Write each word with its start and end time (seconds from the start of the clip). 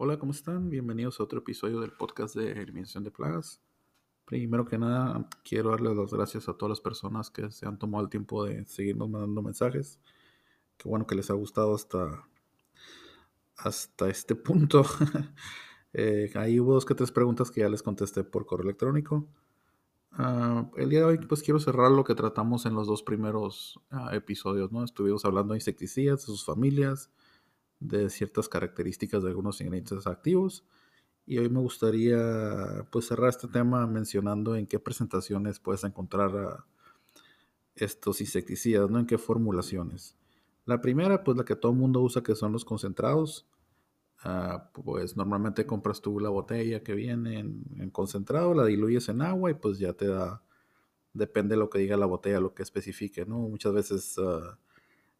Hola, 0.00 0.16
¿cómo 0.16 0.30
están? 0.30 0.70
Bienvenidos 0.70 1.18
a 1.18 1.24
otro 1.24 1.40
episodio 1.40 1.80
del 1.80 1.90
podcast 1.90 2.36
de 2.36 2.52
Eliminación 2.52 3.02
de 3.02 3.10
Plagas. 3.10 3.60
Primero 4.24 4.64
que 4.64 4.78
nada, 4.78 5.28
quiero 5.42 5.70
darles 5.70 5.96
las 5.96 6.12
gracias 6.12 6.48
a 6.48 6.52
todas 6.54 6.70
las 6.70 6.80
personas 6.80 7.30
que 7.30 7.50
se 7.50 7.66
han 7.66 7.80
tomado 7.80 8.04
el 8.04 8.08
tiempo 8.08 8.44
de 8.44 8.64
seguirnos 8.66 9.10
mandando 9.10 9.42
mensajes. 9.42 9.98
Qué 10.76 10.88
bueno 10.88 11.04
que 11.04 11.16
les 11.16 11.30
ha 11.30 11.34
gustado 11.34 11.74
hasta, 11.74 12.28
hasta 13.56 14.08
este 14.08 14.36
punto. 14.36 14.84
eh, 15.92 16.30
ahí 16.36 16.60
hubo 16.60 16.74
dos 16.74 16.86
que 16.86 16.94
tres 16.94 17.10
preguntas 17.10 17.50
que 17.50 17.62
ya 17.62 17.68
les 17.68 17.82
contesté 17.82 18.22
por 18.22 18.46
correo 18.46 18.66
electrónico. 18.66 19.26
Uh, 20.16 20.70
el 20.76 20.90
día 20.90 21.00
de 21.00 21.06
hoy 21.06 21.18
pues 21.18 21.42
quiero 21.42 21.58
cerrar 21.58 21.90
lo 21.90 22.04
que 22.04 22.14
tratamos 22.14 22.66
en 22.66 22.76
los 22.76 22.86
dos 22.86 23.02
primeros 23.02 23.80
uh, 23.90 24.14
episodios, 24.14 24.70
¿no? 24.70 24.84
Estuvimos 24.84 25.24
hablando 25.24 25.54
de 25.54 25.58
insecticidas, 25.58 26.20
de 26.20 26.26
sus 26.26 26.44
familias, 26.44 27.10
de 27.80 28.10
ciertas 28.10 28.48
características 28.48 29.22
de 29.22 29.28
algunos 29.30 29.60
ingredientes 29.60 30.06
activos. 30.06 30.64
Y 31.26 31.38
hoy 31.38 31.48
me 31.50 31.60
gustaría 31.60 32.86
pues 32.90 33.06
cerrar 33.06 33.28
este 33.28 33.48
tema 33.48 33.86
mencionando 33.86 34.56
en 34.56 34.66
qué 34.66 34.78
presentaciones 34.78 35.60
puedes 35.60 35.84
encontrar 35.84 36.64
estos 37.74 38.20
insecticidas, 38.20 38.90
¿no? 38.90 38.98
En 38.98 39.06
qué 39.06 39.18
formulaciones. 39.18 40.16
La 40.64 40.80
primera, 40.80 41.24
pues 41.24 41.36
la 41.36 41.44
que 41.44 41.56
todo 41.56 41.72
el 41.72 41.78
mundo 41.78 42.00
usa, 42.00 42.22
que 42.22 42.34
son 42.34 42.52
los 42.52 42.64
concentrados. 42.64 43.46
Uh, 44.24 44.58
pues 44.72 45.16
normalmente 45.16 45.64
compras 45.64 46.00
tú 46.00 46.18
la 46.18 46.28
botella 46.28 46.82
que 46.82 46.92
viene 46.94 47.38
en, 47.38 47.62
en, 47.78 47.90
concentrado, 47.90 48.52
la 48.52 48.64
diluyes 48.64 49.08
en 49.08 49.22
agua 49.22 49.52
y 49.52 49.54
pues 49.54 49.78
ya 49.78 49.92
te 49.92 50.08
da, 50.08 50.42
depende 51.12 51.54
de 51.54 51.60
lo 51.60 51.70
que 51.70 51.78
diga 51.78 51.96
la 51.96 52.06
botella, 52.06 52.40
lo 52.40 52.52
que 52.52 52.64
especifique, 52.64 53.24
¿no? 53.26 53.38
Muchas 53.38 53.72
veces 53.72 54.18
uh, 54.18 54.56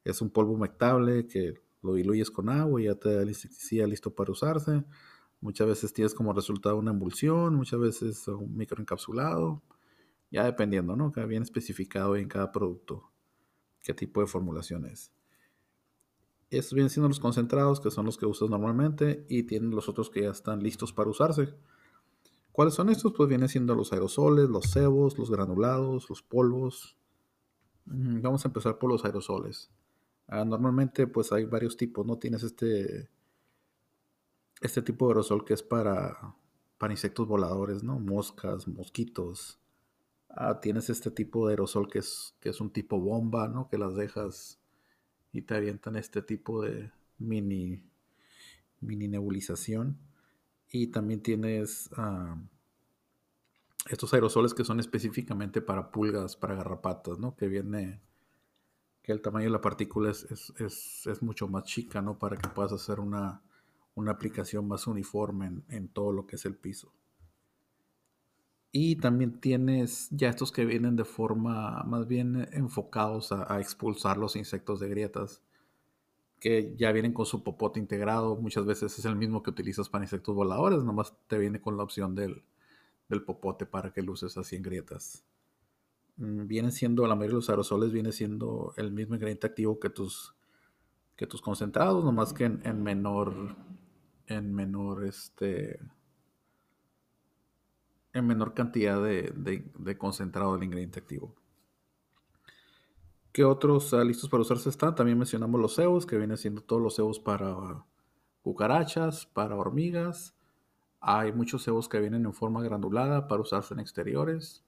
es 0.02 0.20
un 0.20 0.30
polvo 0.30 0.54
humectable 0.54 1.28
que 1.28 1.54
lo 1.82 1.94
diluyes 1.94 2.30
con 2.30 2.48
agua 2.48 2.80
y 2.80 2.84
ya 2.84 2.94
te 2.94 3.14
da 3.14 3.22
el 3.22 3.90
listo 3.90 4.14
para 4.14 4.32
usarse. 4.32 4.84
Muchas 5.40 5.68
veces 5.68 5.92
tienes 5.92 6.14
como 6.14 6.32
resultado 6.32 6.76
una 6.76 6.90
emulsión, 6.90 7.54
muchas 7.54 7.78
veces 7.78 8.26
un 8.28 8.56
microencapsulado, 8.56 9.62
ya 10.30 10.44
dependiendo, 10.44 10.96
¿no? 10.96 11.12
Que 11.12 11.24
bien 11.26 11.42
especificado 11.42 12.16
en 12.16 12.28
cada 12.28 12.50
producto 12.50 13.10
qué 13.80 13.94
tipo 13.94 14.20
de 14.20 14.26
formulación 14.26 14.84
es. 14.84 15.12
Estos 16.50 16.74
vienen 16.74 16.90
siendo 16.90 17.08
los 17.08 17.20
concentrados, 17.20 17.80
que 17.80 17.90
son 17.90 18.06
los 18.06 18.18
que 18.18 18.26
usas 18.26 18.50
normalmente, 18.50 19.24
y 19.28 19.44
tienen 19.44 19.70
los 19.70 19.88
otros 19.88 20.10
que 20.10 20.22
ya 20.22 20.30
están 20.30 20.62
listos 20.62 20.92
para 20.92 21.10
usarse. 21.10 21.54
¿Cuáles 22.52 22.74
son 22.74 22.88
estos? 22.88 23.12
Pues 23.16 23.28
vienen 23.28 23.48
siendo 23.48 23.74
los 23.74 23.92
aerosoles, 23.92 24.48
los 24.48 24.70
cebos, 24.70 25.18
los 25.18 25.30
granulados, 25.30 26.08
los 26.10 26.22
polvos. 26.22 26.96
Vamos 27.84 28.44
a 28.44 28.48
empezar 28.48 28.78
por 28.78 28.90
los 28.90 29.04
aerosoles. 29.04 29.70
Uh, 30.28 30.44
normalmente 30.44 31.06
pues 31.06 31.32
hay 31.32 31.44
varios 31.44 31.76
tipos, 31.76 32.06
¿no? 32.06 32.18
Tienes 32.18 32.42
este, 32.42 33.08
este 34.60 34.82
tipo 34.82 35.06
de 35.06 35.12
aerosol 35.12 35.44
que 35.44 35.54
es 35.54 35.62
para, 35.62 36.34
para 36.76 36.92
insectos 36.92 37.26
voladores, 37.26 37.82
¿no? 37.82 37.98
Moscas, 37.98 38.68
mosquitos. 38.68 39.58
Uh, 40.30 40.60
tienes 40.60 40.90
este 40.90 41.10
tipo 41.10 41.46
de 41.46 41.54
aerosol 41.54 41.88
que 41.88 42.00
es, 42.00 42.34
que 42.40 42.50
es 42.50 42.60
un 42.60 42.70
tipo 42.70 43.00
bomba, 43.00 43.48
¿no? 43.48 43.68
Que 43.68 43.78
las 43.78 43.94
dejas 43.94 44.58
y 45.32 45.42
te 45.42 45.54
avientan 45.56 45.96
este 45.96 46.20
tipo 46.20 46.62
de 46.62 46.90
mini, 47.18 47.82
mini 48.80 49.08
nebulización. 49.08 49.98
Y 50.70 50.88
también 50.88 51.22
tienes 51.22 51.90
uh, 51.96 52.36
estos 53.88 54.12
aerosoles 54.12 54.52
que 54.52 54.64
son 54.64 54.80
específicamente 54.80 55.62
para 55.62 55.90
pulgas, 55.90 56.36
para 56.36 56.54
garrapatas, 56.54 57.18
¿no? 57.18 57.34
Que 57.34 57.48
viene 57.48 58.02
que 59.08 59.12
el 59.12 59.22
tamaño 59.22 59.46
de 59.46 59.52
la 59.52 59.62
partícula 59.62 60.10
es, 60.10 60.26
es, 60.58 61.06
es, 61.06 61.22
mucho 61.22 61.48
más 61.48 61.64
chica, 61.64 62.02
¿no? 62.02 62.18
Para 62.18 62.36
que 62.36 62.46
puedas 62.50 62.72
hacer 62.72 63.00
una, 63.00 63.40
una 63.94 64.10
aplicación 64.10 64.68
más 64.68 64.86
uniforme 64.86 65.46
en, 65.46 65.64
en, 65.70 65.88
todo 65.88 66.12
lo 66.12 66.26
que 66.26 66.36
es 66.36 66.44
el 66.44 66.54
piso. 66.54 66.92
Y 68.70 68.96
también 68.96 69.40
tienes 69.40 70.08
ya 70.10 70.28
estos 70.28 70.52
que 70.52 70.66
vienen 70.66 70.94
de 70.94 71.06
forma 71.06 71.82
más 71.84 72.06
bien 72.06 72.50
enfocados 72.52 73.32
a, 73.32 73.50
a 73.50 73.60
expulsar 73.60 74.18
los 74.18 74.36
insectos 74.36 74.78
de 74.78 74.90
grietas, 74.90 75.40
que 76.38 76.74
ya 76.76 76.92
vienen 76.92 77.14
con 77.14 77.24
su 77.24 77.42
popote 77.42 77.80
integrado. 77.80 78.36
Muchas 78.36 78.66
veces 78.66 78.98
es 78.98 79.04
el 79.06 79.16
mismo 79.16 79.42
que 79.42 79.48
utilizas 79.48 79.88
para 79.88 80.04
insectos 80.04 80.34
voladores, 80.34 80.84
nomás 80.84 81.14
te 81.28 81.38
viene 81.38 81.62
con 81.62 81.78
la 81.78 81.82
opción 81.82 82.14
del, 82.14 82.42
del 83.08 83.22
popote 83.22 83.64
para 83.64 83.90
que 83.90 84.02
luces 84.02 84.36
así 84.36 84.56
en 84.56 84.62
grietas 84.64 85.24
vienen 86.18 86.72
siendo, 86.72 87.06
la 87.06 87.14
mayoría 87.14 87.34
de 87.34 87.36
los 87.36 87.50
aerosoles 87.50 87.92
viene 87.92 88.12
siendo 88.12 88.74
el 88.76 88.90
mismo 88.92 89.14
ingrediente 89.14 89.46
activo 89.46 89.78
que 89.78 89.88
tus, 89.88 90.34
que 91.16 91.26
tus 91.26 91.40
concentrados, 91.40 92.04
nomás 92.04 92.32
que 92.32 92.44
en, 92.44 92.60
en 92.64 92.82
menor, 92.82 93.56
en 94.26 94.52
menor, 94.52 95.04
este, 95.04 95.80
en 98.12 98.26
menor 98.26 98.52
cantidad 98.52 99.02
de, 99.02 99.32
de, 99.36 99.70
de 99.78 99.98
concentrado 99.98 100.54
del 100.54 100.64
ingrediente 100.64 100.98
activo. 100.98 101.34
¿Qué 103.30 103.44
otros 103.44 103.92
uh, 103.92 104.02
listos 104.02 104.28
para 104.28 104.40
usarse 104.40 104.68
están? 104.68 104.96
También 104.96 105.16
mencionamos 105.16 105.60
los 105.60 105.76
cebos, 105.76 106.04
que 106.04 106.18
vienen 106.18 106.36
siendo 106.36 106.60
todos 106.60 106.82
los 106.82 106.96
cebos 106.96 107.20
para 107.20 107.84
cucarachas, 108.42 109.26
para 109.26 109.54
hormigas. 109.54 110.34
Hay 110.98 111.32
muchos 111.32 111.62
cebos 111.62 111.88
que 111.88 112.00
vienen 112.00 112.24
en 112.24 112.32
forma 112.32 112.60
granulada 112.62 113.28
para 113.28 113.42
usarse 113.42 113.74
en 113.74 113.80
exteriores. 113.80 114.64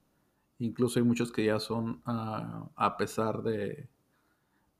Incluso 0.61 0.99
hay 0.99 1.05
muchos 1.05 1.31
que 1.31 1.43
ya 1.43 1.59
son, 1.59 2.03
uh, 2.05 2.69
a 2.75 2.95
pesar 2.95 3.41
de, 3.41 3.89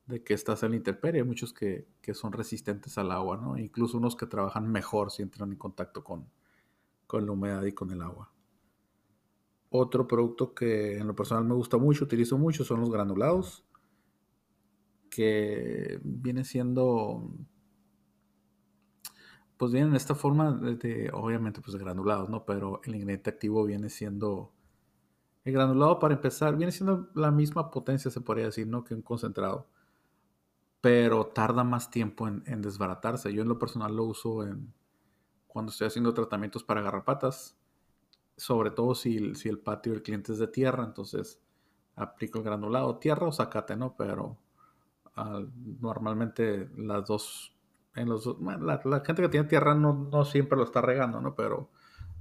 de, 0.05 0.23
que 0.23 0.35
estás 0.35 0.61
en 0.61 0.71
la 0.71 0.77
intemperie, 0.77 1.21
hay 1.21 1.27
muchos 1.27 1.53
que, 1.53 1.87
que, 2.03 2.13
son 2.13 2.33
resistentes 2.33 2.99
al 2.99 3.11
agua, 3.11 3.37
¿no? 3.37 3.57
Incluso 3.57 3.97
unos 3.97 4.15
que 4.15 4.27
trabajan 4.27 4.71
mejor 4.71 5.09
si 5.09 5.23
entran 5.23 5.51
en 5.51 5.57
contacto 5.57 6.03
con, 6.03 6.29
con 7.07 7.25
la 7.25 7.31
humedad 7.31 7.63
y 7.63 7.71
con 7.71 7.89
el 7.89 8.03
agua. 8.03 8.31
Otro 9.71 10.07
producto 10.07 10.53
que 10.53 10.99
en 10.99 11.07
lo 11.07 11.15
personal 11.15 11.45
me 11.45 11.55
gusta 11.55 11.77
mucho, 11.77 12.05
utilizo 12.05 12.37
mucho, 12.37 12.63
son 12.63 12.81
los 12.81 12.91
granulados, 12.91 13.65
que 15.09 15.99
viene 16.03 16.43
siendo, 16.43 17.27
pues 19.57 19.71
vienen 19.71 19.89
en 19.89 19.95
esta 19.95 20.13
forma 20.13 20.51
de, 20.51 21.09
obviamente, 21.11 21.59
pues 21.59 21.73
de 21.73 21.79
granulados, 21.79 22.29
¿no? 22.29 22.45
Pero 22.45 22.81
el 22.83 22.93
ingrediente 22.93 23.31
activo 23.31 23.65
viene 23.65 23.89
siendo 23.89 24.53
el 25.43 25.53
granulado, 25.53 25.99
para 25.99 26.13
empezar, 26.13 26.55
viene 26.55 26.71
siendo 26.71 27.09
la 27.15 27.31
misma 27.31 27.71
potencia, 27.71 28.11
se 28.11 28.21
podría 28.21 28.45
decir, 28.45 28.67
¿no? 28.67 28.83
Que 28.83 28.93
un 28.93 29.01
concentrado. 29.01 29.67
Pero 30.81 31.27
tarda 31.27 31.63
más 31.63 31.89
tiempo 31.89 32.27
en, 32.27 32.61
desbaratarse. 32.61 33.33
Yo 33.33 33.41
en 33.41 33.49
lo 33.49 33.59
personal 33.59 33.95
lo 33.95 34.03
uso 34.05 34.45
cuando 35.47 35.71
estoy 35.71 35.87
haciendo 35.87 36.13
tratamientos 36.13 36.63
para 36.63 36.81
garrapatas. 36.81 37.57
Sobre 38.37 38.71
todo 38.71 38.95
si, 38.95 39.17
el 39.17 39.59
patio 39.59 39.93
del 39.93 40.03
cliente 40.03 40.31
es 40.31 40.39
de 40.39 40.47
tierra, 40.47 40.83
entonces 40.83 41.41
aplico 41.95 42.39
el 42.39 42.45
granulado, 42.45 42.97
tierra 42.97 43.27
o 43.27 43.31
zacate, 43.31 43.75
¿no? 43.75 43.95
Pero 43.95 44.37
uh, 45.17 45.47
normalmente 45.79 46.69
las 46.77 47.05
dos, 47.05 47.55
en 47.95 48.09
los, 48.09 48.25
la, 48.39 49.03
gente 49.05 49.21
que 49.21 49.29
tiene 49.29 49.47
tierra 49.47 49.75
no 49.75 50.25
siempre 50.25 50.57
lo 50.57 50.63
está 50.63 50.81
regando, 50.81 51.21
¿no? 51.21 51.35
Pero 51.35 51.69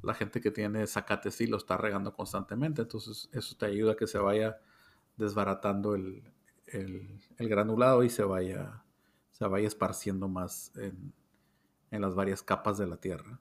la 0.02 0.14
gente 0.14 0.40
que 0.40 0.50
tiene 0.50 0.86
zacate 0.86 1.30
sí 1.30 1.46
lo 1.46 1.56
está 1.56 1.76
regando 1.76 2.14
constantemente, 2.14 2.82
entonces 2.82 3.28
eso 3.32 3.56
te 3.56 3.66
ayuda 3.66 3.92
a 3.92 3.96
que 3.96 4.06
se 4.06 4.18
vaya 4.18 4.58
desbaratando 5.16 5.94
el, 5.94 6.22
granulado 7.38 8.02
y 8.04 8.10
se 8.10 8.22
vaya, 8.22 8.84
se 9.30 9.46
vaya 9.46 9.66
esparciendo 9.66 10.28
más 10.28 10.72
en, 10.76 11.12
en, 11.90 12.00
las 12.00 12.14
varias 12.14 12.42
capas 12.42 12.78
de 12.78 12.86
la 12.86 12.96
tierra. 12.96 13.40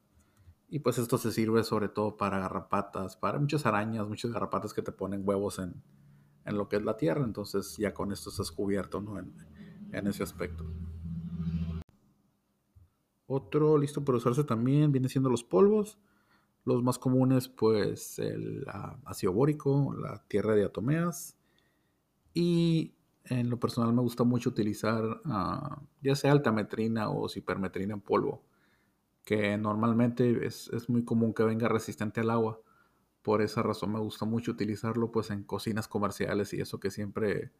Y 0.68 0.80
pues 0.80 0.98
esto 0.98 1.18
se 1.18 1.32
sirve 1.32 1.64
sobre 1.64 1.90
todo 1.90 2.18
para 2.18 2.40
garrapatas, 2.40 3.16
para 3.16 3.40
muchas 3.40 3.66
arañas, 3.66 4.08
muchas 4.08 4.32
garrapatas 4.32 4.74
que 4.74 4.82
te 4.82 4.92
ponen 4.92 5.22
huevos 5.24 5.60
en, 5.60 5.82
en 6.46 6.58
lo 6.58 6.68
que 6.68 6.78
es 6.78 6.84
la 6.84 6.98
tierra, 6.98 7.24
entonces 7.24 7.78
ya 7.78 7.94
con 7.94 8.12
esto 8.12 8.30
estás 8.30 8.52
cubierto 8.52 9.02
¿no? 9.02 9.20
en, 9.20 9.34
en 9.92 10.08
ese 10.08 10.24
aspecto. 10.24 10.66
Otro 13.28 13.78
listo 13.78 14.04
para 14.04 14.18
usarse 14.18 14.44
también 14.44 14.92
viene 14.92 15.08
siendo 15.08 15.30
los 15.30 15.44
polvos. 15.44 16.00
Los 16.66 16.84
más 16.84 17.00
comunes, 17.00 17.48
pues 17.48 18.20
el 18.20 18.66
uh, 18.68 18.98
ácido 19.06 19.34
bórico, 19.34 19.96
la 20.00 20.24
tierra 20.28 20.54
de 20.54 20.60
diatomeas. 20.60 21.38
Y 22.34 22.94
en 23.26 23.50
lo 23.50 23.60
personal 23.60 23.94
me 23.94 24.02
gusta 24.02 24.24
mucho 24.24 24.50
utilizar 24.50 25.04
uh, 25.04 25.82
ya 26.02 26.16
sea 26.16 26.32
altametrina 26.32 27.10
o 27.10 27.30
cipermetrina 27.30 27.94
en 27.94 28.02
polvo, 28.02 28.44
que 29.26 29.58
normalmente 29.58 30.46
es, 30.46 30.70
es, 30.70 30.90
muy 30.90 31.04
común 31.04 31.34
que 31.34 31.44
venga 31.44 31.68
resistente 31.68 32.22
al 32.22 32.30
agua. 32.32 32.60
Por 33.22 33.42
esa 33.42 33.62
razón 33.64 33.94
me 33.94 34.00
gusta 34.00 34.26
mucho 34.26 34.52
utilizarlo 34.52 35.12
pues 35.12 35.30
en 35.32 35.44
cocinas 35.44 35.88
comerciales 35.88 36.54
y 36.54 36.62
eso 36.62 36.80
que 36.80 36.92
siempre 36.92 37.52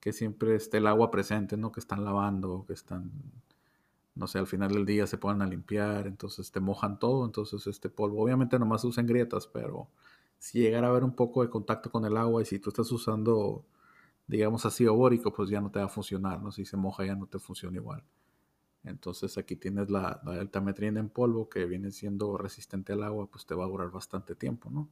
que 0.00 0.12
siempre 0.12 0.54
esté 0.54 0.78
el 0.78 0.86
agua 0.86 1.10
presente, 1.10 1.56
¿no? 1.56 1.72
Que 1.72 1.80
están 1.80 2.04
lavando, 2.04 2.66
que 2.66 2.74
están 2.74 3.10
no 4.14 4.26
sé, 4.26 4.38
al 4.38 4.46
final 4.46 4.70
del 4.72 4.86
día 4.86 5.06
se 5.06 5.18
ponen 5.18 5.42
a 5.42 5.46
limpiar, 5.46 6.06
entonces 6.06 6.52
te 6.52 6.60
mojan 6.60 6.98
todo, 6.98 7.24
entonces 7.24 7.66
este 7.66 7.88
polvo 7.90 8.22
obviamente 8.22 8.58
nomás 8.58 8.82
se 8.82 8.86
usa 8.88 9.00
en 9.00 9.08
grietas, 9.08 9.46
pero 9.46 9.88
si 10.38 10.60
llegara 10.60 10.88
a 10.88 10.90
haber 10.90 11.04
un 11.04 11.14
poco 11.16 11.42
de 11.42 11.50
contacto 11.50 11.90
con 11.90 12.04
el 12.04 12.16
agua 12.16 12.42
y 12.42 12.44
si 12.44 12.58
tú 12.58 12.70
estás 12.70 12.90
usando, 12.92 13.64
digamos, 14.26 14.66
ácido 14.66 14.94
bórico, 14.94 15.32
pues 15.32 15.50
ya 15.50 15.60
no 15.60 15.70
te 15.70 15.80
va 15.80 15.86
a 15.86 15.88
funcionar, 15.88 16.42
¿no? 16.42 16.52
Si 16.52 16.64
se 16.64 16.76
moja 16.76 17.04
ya 17.06 17.16
no 17.16 17.26
te 17.26 17.38
funciona 17.38 17.76
igual. 17.76 18.04
Entonces 18.84 19.38
aquí 19.38 19.56
tienes 19.56 19.90
la, 19.90 20.20
la 20.24 20.32
deltametrina 20.32 21.00
en 21.00 21.08
polvo 21.08 21.48
que 21.48 21.64
viene 21.66 21.90
siendo 21.90 22.36
resistente 22.36 22.92
al 22.92 23.02
agua, 23.02 23.26
pues 23.26 23.46
te 23.46 23.54
va 23.54 23.64
a 23.64 23.68
durar 23.68 23.90
bastante 23.90 24.34
tiempo, 24.34 24.70
¿no? 24.70 24.90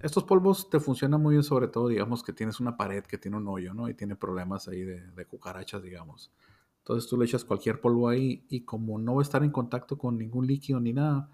Estos 0.00 0.24
polvos 0.24 0.70
te 0.70 0.80
funcionan 0.80 1.20
muy 1.20 1.34
bien, 1.34 1.42
sobre 1.44 1.68
todo, 1.68 1.88
digamos, 1.88 2.22
que 2.22 2.32
tienes 2.32 2.60
una 2.60 2.76
pared 2.76 3.04
que 3.04 3.18
tiene 3.18 3.36
un 3.36 3.48
hoyo, 3.48 3.74
¿no? 3.74 3.88
Y 3.88 3.94
tiene 3.94 4.16
problemas 4.16 4.68
ahí 4.68 4.82
de, 4.82 5.00
de 5.00 5.26
cucarachas, 5.26 5.82
digamos. 5.82 6.30
Entonces 6.80 7.08
tú 7.08 7.16
le 7.16 7.24
echas 7.24 7.44
cualquier 7.44 7.80
polvo 7.80 8.08
ahí 8.08 8.44
y 8.48 8.62
como 8.62 8.98
no 8.98 9.14
va 9.14 9.20
a 9.20 9.22
estar 9.22 9.44
en 9.44 9.50
contacto 9.50 9.98
con 9.98 10.18
ningún 10.18 10.46
líquido 10.46 10.80
ni 10.80 10.92
nada, 10.92 11.30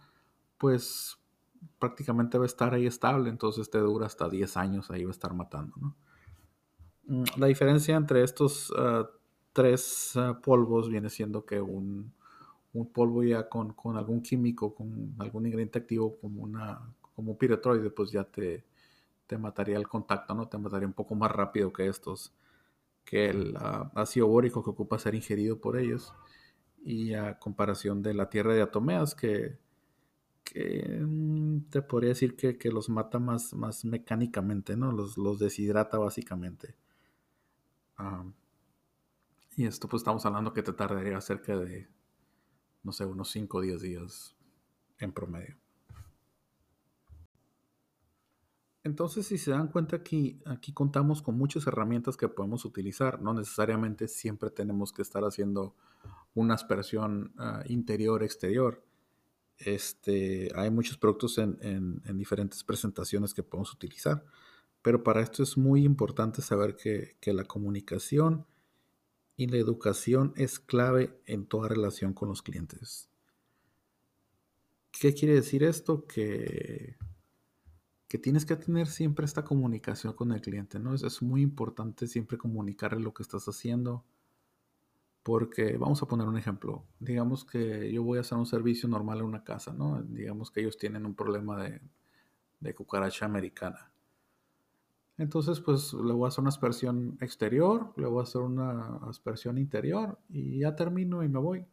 pues 0.59 1.19
prácticamente 1.79 2.39
va 2.39 2.45
a 2.45 2.47
estar 2.47 2.75
ahí 2.75 2.87
estable, 2.87 3.31
entonces 3.31 3.71
te 3.71 3.79
dura 3.79 4.07
hasta 4.07 4.29
10 4.29 4.57
años, 4.57 4.91
ahí 4.91 5.05
va 5.05 5.11
a 5.11 5.13
estar 5.13 5.35
matando, 5.35 5.75
¿no? 5.81 5.97
Mm, 7.07 7.25
la 7.37 7.47
diferencia 7.47 7.97
entre 7.97 8.23
estos 8.23 8.73
ah, 8.77 9.09
tres 9.53 10.13
ah, 10.17 10.41
polvos 10.43 10.89
viene 10.89 11.09
siendo 11.09 11.45
que 11.45 11.61
un, 11.61 12.13
un 12.73 12.93
polvo 12.93 13.23
ya 13.23 13.49
con, 13.49 13.73
con, 13.73 13.97
algún 13.97 14.23
químico, 14.23 14.75
con 14.75 15.15
algún 15.19 15.47
ingrediente 15.47 15.79
activo 15.79 16.17
como, 16.19 16.43
una, 16.43 16.81
como 17.15 17.33
un 17.33 17.39
piretroide, 17.39 17.91
pues 17.91 18.11
ya 18.11 18.25
te, 18.25 18.65
te 19.27 19.39
mataría 19.39 19.77
el 19.77 19.89
contacto, 19.89 20.35
¿no? 20.35 20.49
Te 20.49 20.59
mataría 20.59 20.87
un 20.87 20.95
poco 20.95 21.15
más 21.15 21.31
rápido 21.31 21.73
que 21.73 21.87
estos, 21.89 22.33
que 23.07 23.27
el 23.27 23.55
uh, 23.57 23.91
ácido 23.95 24.27
bórico 24.27 24.63
que 24.63 24.71
ocupa 24.71 24.99
ser 24.99 25.15
ingerido 25.15 25.61
por 25.61 25.79
ellos. 25.79 26.13
Y 26.85 27.15
a 27.15 27.39
comparación 27.39 28.03
de 28.03 28.15
la 28.15 28.29
tierra 28.29 28.55
de 28.55 28.63
atomeas, 28.63 29.15
que, 29.15 29.59
que 30.45 31.01
mm, 31.01 31.71
te 31.71 31.83
podría 31.83 32.11
decir 32.11 32.37
que, 32.37 32.59
que, 32.59 32.71
los 32.71 32.89
mata 32.91 33.19
más, 33.19 33.55
más 33.55 33.85
mecánicamente, 33.85 34.77
¿no? 34.77 34.93
Los, 34.93 35.17
los 35.17 35.39
deshidrata 35.39 35.99
básicamente. 35.99 36.77
Y 39.57 39.65
esto 39.67 39.89
pues 39.89 40.03
estamos 40.03 40.27
hablando 40.27 40.53
que 40.53 40.63
te 40.63 40.73
tardaría 40.73 41.21
cerca 41.21 41.57
de, 41.57 41.89
no 42.83 42.93
sé, 42.93 43.07
unos 43.07 43.31
5 43.31 43.57
o 43.57 43.61
10 43.63 43.81
días 43.81 44.37
en 44.99 45.13
promedio. 45.13 45.57
Entonces, 48.87 49.27
si 49.27 49.37
se 49.37 49.51
dan 49.51 49.67
cuenta 49.67 49.97
aquí, 49.97 50.41
aquí 50.45 50.73
contamos 50.73 51.21
con 51.21 51.37
muchas 51.37 51.67
herramientas 51.67 52.17
que 52.17 52.29
podemos 52.29 52.65
utilizar. 52.65 53.21
No 53.21 53.35
necesariamente 53.35 54.07
siempre 54.07 54.49
tenemos 54.49 54.93
que 54.93 55.03
estar 55.03 55.25
haciendo 55.25 55.75
una 56.35 56.55
aspersión 56.55 57.35
uh, 57.37 57.65
interior-exterior. 57.67 58.85
Este, 59.59 60.53
hay 60.55 60.71
muchos 60.71 60.99
productos 60.99 61.39
en, 61.39 61.59
en, 61.63 62.01
en, 62.05 62.17
diferentes 62.17 62.63
presentaciones 62.63 63.35
que 63.35 63.43
podemos 63.43 63.73
utilizar. 63.75 64.25
Pero 64.83 65.03
para 65.03 65.21
esto 65.21 65.43
es 65.43 65.57
muy 65.57 65.85
importante 65.85 66.41
saber 66.41 66.77
que 66.77 67.33
la 67.33 67.43
comunicación 67.43 68.47
y 69.37 69.49
la 69.49 69.57
educación 69.57 70.33
es 70.37 70.61
clave 70.61 71.21
en 71.27 71.47
toda 71.47 71.67
relación 71.69 72.15
con 72.15 72.29
los 72.29 72.41
clientes. 72.41 73.09
¿Qué 74.93 75.13
quiere 75.13 75.35
decir 75.35 75.65
esto? 75.65 76.07
Que, 76.07 76.97
que 78.09 78.19
tienes 78.19 78.47
que 78.47 78.57
tener 78.57 78.87
siempre 78.87 79.25
esta 79.25 79.45
comunicación 79.45 80.13
con 80.13 80.33
el 80.33 80.41
cliente, 80.41 80.79
¿no? 80.79 80.95
Es, 80.95 81.03
es, 81.03 81.23
muy 81.23 81.43
importante 81.43 82.07
siempre 82.07 82.39
comunicarle 82.39 83.01
lo 83.01 83.13
que 83.13 83.23
estás 83.23 83.47
haciendo. 83.49 84.05
Porque 85.23 85.77
vamos 85.77 86.03
a 86.03 86.07
poner 86.07 86.29
un 86.29 86.39
ejemplo. 86.39 86.85
Digamos 87.01 87.45
que 87.45 87.93
yo 87.93 88.05
voy 88.05 88.19
a 88.19 88.21
hacer 88.21 88.39
un 88.39 88.47
servicio 88.47 88.89
normal 88.89 89.19
en 89.19 89.25
una 89.25 89.43
casa, 89.43 89.73
¿no? 89.73 90.01
Digamos 90.03 90.53
que 90.53 90.61
ellos 90.61 90.79
tienen 90.79 91.05
un 91.05 91.15
problema 91.15 91.61
de, 91.63 91.81
de 92.61 92.75
cucaracha 92.75 93.27
americana. 93.27 93.91
Entonces, 95.19 95.61
pues 95.61 95.95
le 95.95 96.13
voy 96.13 96.27
a 96.27 96.29
hacer 96.29 96.43
una 96.43 96.51
aspersión 96.51 97.17
exterior, 97.21 97.93
le 97.97 98.07
voy 98.07 98.21
a 98.21 98.23
hacer 98.25 98.43
una 98.43 98.99
aspersión 99.09 99.57
interior 99.59 100.19
y 100.29 100.61
ya 100.61 100.77
termino 100.77 101.23
y 101.23 101.29
me 101.29 101.39
voy. 101.39 101.67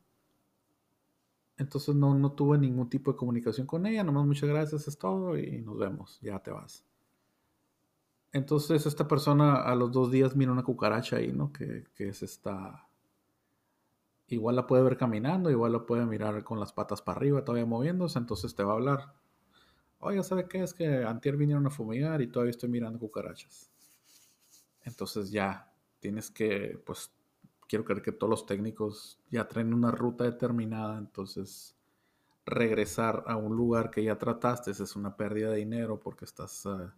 Entonces 1.64 1.96
no, 1.96 2.14
no 2.14 2.34
tuve 2.34 2.58
ningún 2.58 2.90
tipo 2.90 3.12
de 3.12 3.18
comunicación 3.18 3.66
con 3.66 3.86
ella, 3.86 4.04
nomás 4.04 4.26
muchas 4.26 4.50
gracias, 4.50 4.88
es 4.88 4.98
todo 4.98 5.38
y 5.38 5.62
nos 5.62 5.78
vemos, 5.78 6.20
ya 6.22 6.40
te 6.40 6.52
vas. 6.52 6.86
Entonces 8.32 8.86
esta 8.86 9.08
persona 9.08 9.62
a 9.64 9.76
los 9.76 9.92
dos 9.92 10.12
días 10.12 10.36
mira 10.36 10.52
una 10.52 10.64
cucaracha 10.64 11.18
ahí, 11.18 11.32
¿no? 11.32 11.52
Que, 11.52 11.86
que 11.96 12.14
se 12.14 12.26
está... 12.26 12.88
Igual 14.28 14.56
la 14.56 14.68
puede 14.68 14.84
ver 14.84 14.98
caminando, 14.98 15.52
igual 15.52 15.74
la 15.74 15.86
puede 15.86 16.06
mirar 16.06 16.44
con 16.44 16.60
las 16.60 16.74
patas 16.74 17.02
para 17.02 17.18
arriba, 17.18 17.44
todavía 17.44 17.66
moviéndose, 17.66 18.18
entonces 18.18 18.56
te 18.56 18.64
va 18.64 18.72
a 18.72 18.76
hablar 18.76 19.14
oiga, 20.04 20.24
¿sabe 20.24 20.48
qué? 20.48 20.62
Es 20.62 20.74
que 20.74 21.04
antier 21.04 21.38
vinieron 21.38 21.66
a 21.66 21.70
fumigar 21.70 22.22
y 22.22 22.28
todavía 22.28 22.52
estoy 22.52 22.70
mirando 22.70 23.00
cucarachas. 23.00 23.70
Entonces 24.84 25.32
ya 25.32 25.72
tienes 26.00 26.30
que, 26.30 26.80
pues, 26.86 27.12
quiero 27.68 27.86
creer 27.86 28.02
que 28.02 28.12
todos 28.12 28.30
los 28.30 28.46
técnicos 28.46 29.20
ya 29.30 29.48
traen 29.48 29.74
una 29.74 29.92
ruta 29.92 30.24
determinada, 30.24 30.98
entonces 30.98 31.76
regresar 32.46 33.24
a 33.28 33.38
un 33.38 33.56
lugar 33.56 33.90
que 33.90 34.04
ya 34.04 34.18
trataste 34.18 34.72
es 34.72 34.96
una 34.96 35.16
pérdida 35.16 35.50
de 35.50 35.58
dinero 35.58 36.00
porque 36.00 36.26
estás, 36.26 36.66
uh, 36.66 36.90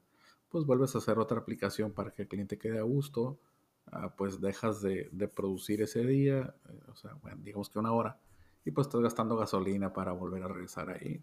pues 0.49 0.65
vuelves 0.65 0.95
a 0.95 0.97
hacer 0.97 1.19
otra 1.19 1.39
aplicación 1.39 1.91
para 1.91 2.11
que 2.11 2.23
el 2.23 2.27
cliente 2.27 2.57
quede 2.57 2.79
a 2.79 2.83
gusto, 2.83 3.39
uh, 3.91 4.09
pues 4.17 4.41
dejas 4.41 4.81
de, 4.81 5.09
producir 5.33 5.81
ese 5.81 6.03
día, 6.05 6.55
eh, 6.69 6.79
o 6.91 6.95
sea, 6.95 7.13
bueno, 7.21 7.37
digamos 7.43 7.69
que 7.69 7.79
una 7.79 7.91
hora, 7.93 8.19
y 8.63 8.71
pues 8.71 8.87
estás 8.87 9.01
gastando 9.01 9.37
gasolina 9.37 9.93
para 9.93 10.11
volver 10.13 10.43
a 10.43 10.47
regresar 10.47 10.89
ahí. 10.89 11.21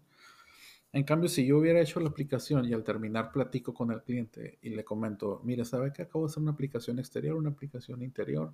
En 0.93 1.03
cambio, 1.03 1.27
si 1.27 1.45
yo 1.45 1.57
hubiera 1.57 1.81
hecho 1.81 1.99
la 1.99 2.09
aplicación 2.09 2.65
y 2.65 2.73
al 2.73 2.83
terminar 2.83 3.31
platico 3.31 3.73
con 3.73 3.91
el 3.91 4.03
cliente 4.03 4.59
y 4.61 4.69
le 4.69 4.85
comento, 4.85 5.41
mire, 5.43 5.65
¿sabe 5.65 5.91
que 5.91 6.03
acabo 6.03 6.25
de 6.25 6.31
hacer 6.31 6.43
una 6.43 6.51
aplicación 6.51 6.99
exterior, 6.99 7.35
una 7.35 7.49
aplicación 7.49 8.03
interior? 8.03 8.53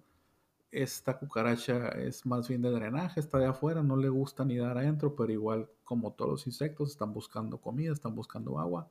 Esta 0.71 1.17
cucaracha 1.17 1.89
es 1.89 2.25
más 2.27 2.47
bien 2.47 2.61
de 2.61 2.69
drenaje, 2.69 3.19
está 3.19 3.39
de 3.39 3.47
afuera, 3.47 3.81
no 3.81 3.97
le 3.97 4.09
gusta 4.09 4.45
ni 4.45 4.57
dar 4.57 4.77
adentro, 4.77 5.15
pero 5.15 5.31
igual 5.31 5.67
como 5.83 6.13
todos 6.13 6.31
los 6.31 6.47
insectos 6.47 6.91
están 6.91 7.11
buscando 7.11 7.59
comida, 7.59 7.91
están 7.91 8.13
buscando 8.13 8.59
agua. 8.59 8.87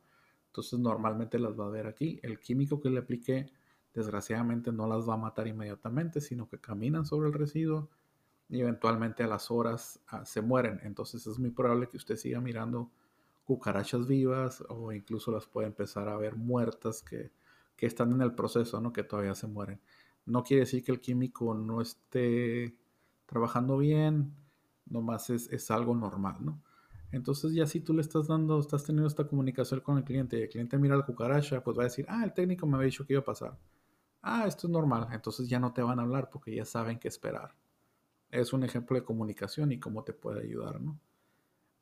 Entonces 0.47 0.77
normalmente 0.77 1.39
las 1.39 1.57
va 1.57 1.67
a 1.67 1.69
ver 1.69 1.87
aquí. 1.87 2.19
El 2.21 2.39
químico 2.39 2.81
que 2.81 2.89
le 2.89 2.99
apliqué, 2.99 3.49
desgraciadamente 3.93 4.71
no 4.73 4.87
las 4.87 5.07
va 5.07 5.13
a 5.13 5.17
matar 5.17 5.47
inmediatamente, 5.47 6.19
sino 6.19 6.49
que 6.49 6.59
caminan 6.59 7.05
sobre 7.05 7.29
el 7.29 7.33
residuo 7.33 7.89
y 8.49 8.59
eventualmente 8.59 9.23
a 9.23 9.27
las 9.27 9.49
horas 9.51 10.01
ah, 10.07 10.25
se 10.25 10.41
mueren. 10.41 10.81
Entonces 10.83 11.25
es 11.27 11.39
muy 11.39 11.51
probable 11.51 11.87
que 11.87 11.97
usted 11.97 12.17
siga 12.17 12.41
mirando 12.41 12.91
cucarachas 13.45 14.07
vivas 14.07 14.63
o 14.69 14.91
incluso 14.91 15.31
las 15.31 15.45
puede 15.45 15.67
empezar 15.67 16.09
a 16.09 16.17
ver 16.17 16.35
muertas 16.35 17.01
que, 17.03 17.31
que, 17.77 17.85
están 17.85 18.11
en 18.11 18.21
el 18.21 18.33
proceso, 18.33 18.81
¿no? 18.81 18.91
que 18.91 19.03
todavía 19.03 19.35
se 19.35 19.47
mueren. 19.47 19.79
No 20.25 20.43
quiere 20.43 20.61
decir 20.61 20.83
que 20.83 20.91
el 20.91 21.01
químico 21.01 21.53
no 21.53 21.81
esté 21.81 22.77
trabajando 23.25 23.77
bien, 23.77 24.35
nomás 24.85 25.29
es, 25.29 25.51
es 25.51 25.71
algo 25.71 25.95
normal, 25.95 26.37
¿no? 26.39 26.61
Entonces 27.11 27.53
ya 27.53 27.65
si 27.65 27.79
tú 27.79 27.93
le 27.93 28.01
estás 28.01 28.27
dando, 28.27 28.59
estás 28.59 28.83
teniendo 28.83 29.07
esta 29.07 29.27
comunicación 29.27 29.79
con 29.81 29.97
el 29.97 30.03
cliente 30.03 30.37
y 30.37 30.43
el 30.43 30.49
cliente 30.49 30.77
mira 30.77 30.95
la 30.95 31.05
cucaracha, 31.05 31.63
pues 31.63 31.77
va 31.77 31.83
a 31.83 31.85
decir, 31.85 32.05
ah, 32.07 32.23
el 32.23 32.33
técnico 32.33 32.67
me 32.67 32.75
había 32.75 32.85
dicho 32.85 33.05
que 33.05 33.13
iba 33.13 33.21
a 33.21 33.25
pasar. 33.25 33.57
Ah, 34.21 34.45
esto 34.47 34.67
es 34.67 34.73
normal. 34.73 35.07
Entonces 35.11 35.49
ya 35.49 35.59
no 35.59 35.73
te 35.73 35.81
van 35.81 35.99
a 35.99 36.03
hablar 36.03 36.29
porque 36.29 36.53
ya 36.55 36.65
saben 36.65 36.99
qué 36.99 37.07
esperar. 37.07 37.55
Es 38.29 38.53
un 38.53 38.63
ejemplo 38.63 38.95
de 38.95 39.03
comunicación 39.03 39.71
y 39.71 39.79
cómo 39.79 40.03
te 40.03 40.13
puede 40.13 40.43
ayudar, 40.43 40.81
¿no? 40.81 40.99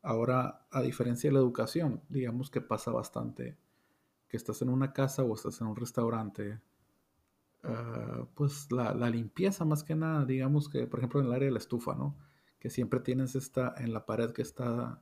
Ahora, 0.02 0.66
a 0.72 0.82
diferencia 0.82 1.30
de 1.30 1.34
la 1.34 1.40
educación, 1.40 2.02
digamos 2.08 2.50
que 2.50 2.62
pasa 2.62 2.92
bastante 2.92 3.58
que 4.30 4.38
estás 4.38 4.62
en 4.62 4.70
una 4.70 4.94
casa 4.94 5.24
o 5.24 5.34
estás 5.36 5.60
en 5.62 5.68
un 5.68 5.76
restaurante, 5.76 6.60
uh, 7.68 8.26
pues 8.36 8.72
la, 8.72 8.94
la, 8.94 9.10
limpieza 9.10 9.66
más 9.66 9.84
que 9.84 9.96
nada, 9.96 10.26
digamos 10.26 10.70
que, 10.70 10.88
por 10.88 11.00
ejemplo, 11.00 11.20
en 11.20 11.28
el 11.28 11.34
área 11.34 11.48
de 11.48 11.52
la 11.52 11.60
estufa, 11.60 11.96
¿no? 11.96 12.16
Que 12.60 12.70
siempre 12.70 13.00
tienes 13.00 13.36
esta, 13.36 13.74
en 13.78 13.94
la 13.94 14.06
pared 14.06 14.32
que 14.32 14.42
está 14.42 15.02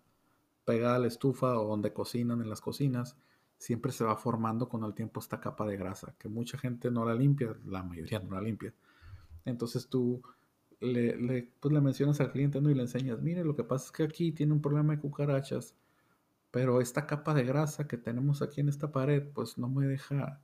pegada 0.66 0.96
a 0.96 1.00
la 1.00 1.08
estufa 1.08 1.60
o 1.60 1.68
donde 1.68 1.94
cocinan 1.94 2.42
en 2.42 2.50
las 2.50 2.62
cocinas, 2.62 3.18
siempre 3.58 3.92
se 3.92 4.04
va 4.04 4.16
formando 4.18 4.68
con 4.68 4.84
el 4.84 4.94
tiempo 4.94 5.20
esta 5.20 5.40
capa 5.40 5.66
de 5.66 5.78
grasa, 5.78 6.16
que 6.20 6.28
mucha 6.28 6.58
gente 6.58 6.92
no 6.92 7.06
la 7.06 7.16
limpia, 7.16 7.56
la 7.66 7.84
mayoría 7.84 8.20
no 8.20 8.32
la 8.32 8.42
limpia. 8.42 8.74
Entonces 9.46 9.88
tú 9.88 10.22
le, 10.80 11.16
le, 11.18 11.52
pues 11.60 11.74
le 11.74 11.82
mencionas 11.82 12.20
al 12.20 12.32
cliente 12.32 12.62
¿no? 12.62 12.70
y 12.70 12.76
le 12.76 12.82
enseñas, 12.82 13.22
mire, 13.22 13.44
lo 13.44 13.56
que 13.56 13.64
pasa 13.64 13.86
es 13.86 13.92
que 13.92 14.04
aquí 14.04 14.32
tiene 14.32 14.54
un 14.54 14.62
problema 14.62 14.94
de 14.94 15.00
cucarachas, 15.00 15.76
pero 16.52 16.82
esta 16.82 17.06
capa 17.06 17.34
de 17.34 17.44
grasa 17.44 17.88
que 17.88 17.98
tenemos 17.98 18.42
aquí 18.42 18.62
en 18.62 18.70
esta 18.70 18.92
pared, 18.92 19.24
pues 19.34 19.58
no 19.58 19.70
me 19.70 19.88
deja... 19.88 20.42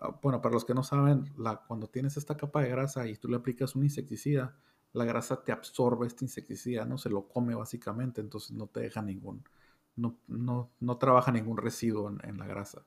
Ah, 0.00 0.18
bueno, 0.22 0.40
para 0.40 0.54
los 0.54 0.64
que 0.64 0.74
no 0.74 0.82
saben, 0.82 1.24
la, 1.36 1.56
cuando 1.66 1.88
tienes 1.88 2.16
esta 2.16 2.36
capa 2.36 2.62
de 2.62 2.70
grasa 2.70 3.06
y 3.08 3.16
tú 3.16 3.28
le 3.28 3.36
aplicas 3.36 3.74
un 3.74 3.82
insecticida, 3.84 4.56
la 4.92 5.04
grasa 5.04 5.42
te 5.44 5.52
absorbe 5.52 6.06
este 6.06 6.24
insecticida, 6.24 6.84
¿no? 6.84 6.98
Se 6.98 7.10
lo 7.10 7.28
come 7.28 7.54
básicamente, 7.54 8.20
entonces 8.20 8.52
no 8.52 8.68
te 8.68 8.80
deja 8.80 9.02
ningún, 9.02 9.44
no, 9.96 10.18
no, 10.28 10.70
no 10.80 10.98
trabaja 10.98 11.32
ningún 11.32 11.56
residuo 11.58 12.08
en, 12.10 12.20
en 12.24 12.38
la 12.38 12.46
grasa. 12.46 12.86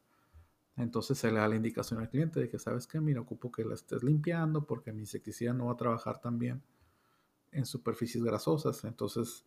Entonces 0.78 1.18
se 1.20 1.32
le 1.32 1.40
da 1.40 1.48
la 1.50 1.56
indicación 1.56 2.00
al 2.00 2.10
cliente 2.10 2.40
de 2.40 2.50
que, 2.50 2.60
¿sabes 2.60 2.88
qué? 2.88 3.02
Mira, 3.02 3.22
ocupo 3.22 3.52
que 3.52 3.66
la 3.66 3.76
estés 3.76 4.04
limpiando 4.04 4.66
porque 4.66 4.94
mi 4.94 5.02
insecticida 5.02 5.54
no 5.54 5.68
va 5.68 5.74
a 5.74 5.78
trabajar 5.78 6.22
tan 6.22 6.40
bien 6.40 6.64
en 7.52 7.66
superficies 7.66 8.24
grasosas. 8.24 8.84
Entonces 8.86 9.46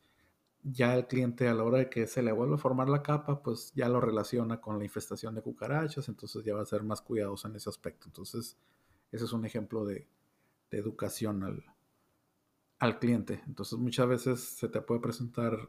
ya 0.65 0.97
el 0.97 1.07
cliente 1.07 1.49
a 1.49 1.55
la 1.55 1.63
hora 1.63 1.79
de 1.79 1.91
que 1.91 2.07
se 2.07 2.23
le 2.23 2.33
vuelva 2.33 2.57
a 2.57 2.59
formar 2.59 2.89
la 2.89 3.03
capa, 3.03 3.43
pues 3.43 3.73
ya 3.75 3.89
lo 3.89 4.01
relaciona 4.01 4.61
con 4.61 4.79
la 4.79 4.85
infestación 4.85 5.35
de 5.35 5.43
cucarachas, 5.43 6.09
entonces 6.09 6.45
ya 6.45 6.55
va 6.55 6.63
a 6.63 6.67
ser 6.67 6.83
más 6.83 7.03
cuidadoso 7.03 7.49
en 7.49 7.57
ese 7.57 7.69
aspecto. 7.69 8.09
Entonces 8.09 8.57
ese 9.13 9.25
es 9.25 9.33
un 9.33 9.45
ejemplo 9.45 9.85
de, 9.85 10.09
de 10.71 10.79
educación 10.79 11.45
al, 11.45 11.65
al 12.79 12.99
cliente. 12.99 13.43
Entonces 13.47 13.79
muchas 13.79 14.09
veces 14.09 14.41
se 14.41 14.69
te 14.69 14.81
puede 14.81 15.01
presentar, 15.01 15.69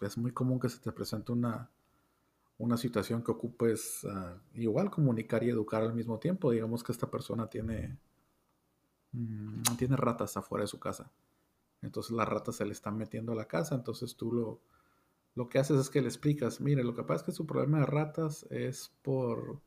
es 0.00 0.18
muy 0.18 0.32
común 0.32 0.60
que 0.60 0.68
se 0.68 0.78
te 0.78 0.92
presente 0.92 1.32
una, 1.32 1.70
una 2.58 2.76
situación 2.76 3.22
que 3.24 3.32
ocupes 3.32 4.06
ah, 4.08 4.36
igual 4.54 4.90
comunicar 4.90 5.42
y 5.42 5.48
educar 5.50 5.82
al 5.82 5.94
mismo 5.94 6.18
tiempo. 6.18 6.50
Digamos 6.50 6.84
que 6.84 6.92
esta 6.92 7.10
persona 7.10 7.48
tiene, 7.48 7.98
mm, 9.12 9.62
tiene 9.78 9.96
ratas 9.96 10.36
afuera 10.36 10.64
de 10.64 10.68
su 10.68 10.78
casa. 10.78 11.10
Entonces 11.82 12.12
las 12.12 12.28
ratas 12.28 12.56
se 12.56 12.64
le 12.66 12.72
están 12.72 12.96
metiendo 12.96 13.32
a 13.32 13.36
la 13.36 13.46
casa. 13.46 13.74
Entonces 13.74 14.16
tú 14.16 14.32
lo, 14.32 14.60
lo 15.34 15.48
que 15.48 15.58
haces 15.58 15.78
es 15.78 15.90
que 15.90 16.02
le 16.02 16.08
explicas, 16.08 16.60
mire, 16.60 16.84
lo 16.84 16.94
que 16.94 17.02
pasa 17.02 17.20
es 17.20 17.22
que 17.24 17.32
su 17.32 17.46
problema 17.46 17.80
de 17.80 17.86
ratas 17.86 18.46
es 18.50 18.92
por, 19.02 19.60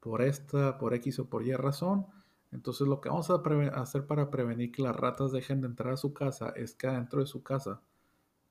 por 0.00 0.22
esta, 0.22 0.78
por 0.78 0.94
X 0.94 1.18
o 1.18 1.28
por 1.28 1.46
Y 1.46 1.52
razón. 1.54 2.06
Entonces 2.52 2.86
lo 2.86 3.00
que 3.00 3.08
vamos 3.08 3.30
a 3.30 3.42
hacer 3.80 4.06
para 4.06 4.30
prevenir 4.30 4.72
que 4.72 4.82
las 4.82 4.96
ratas 4.96 5.32
dejen 5.32 5.60
de 5.60 5.66
entrar 5.68 5.92
a 5.92 5.96
su 5.96 6.14
casa 6.14 6.50
es 6.56 6.74
que 6.74 6.86
adentro 6.86 7.20
de 7.20 7.26
su 7.26 7.42
casa 7.42 7.82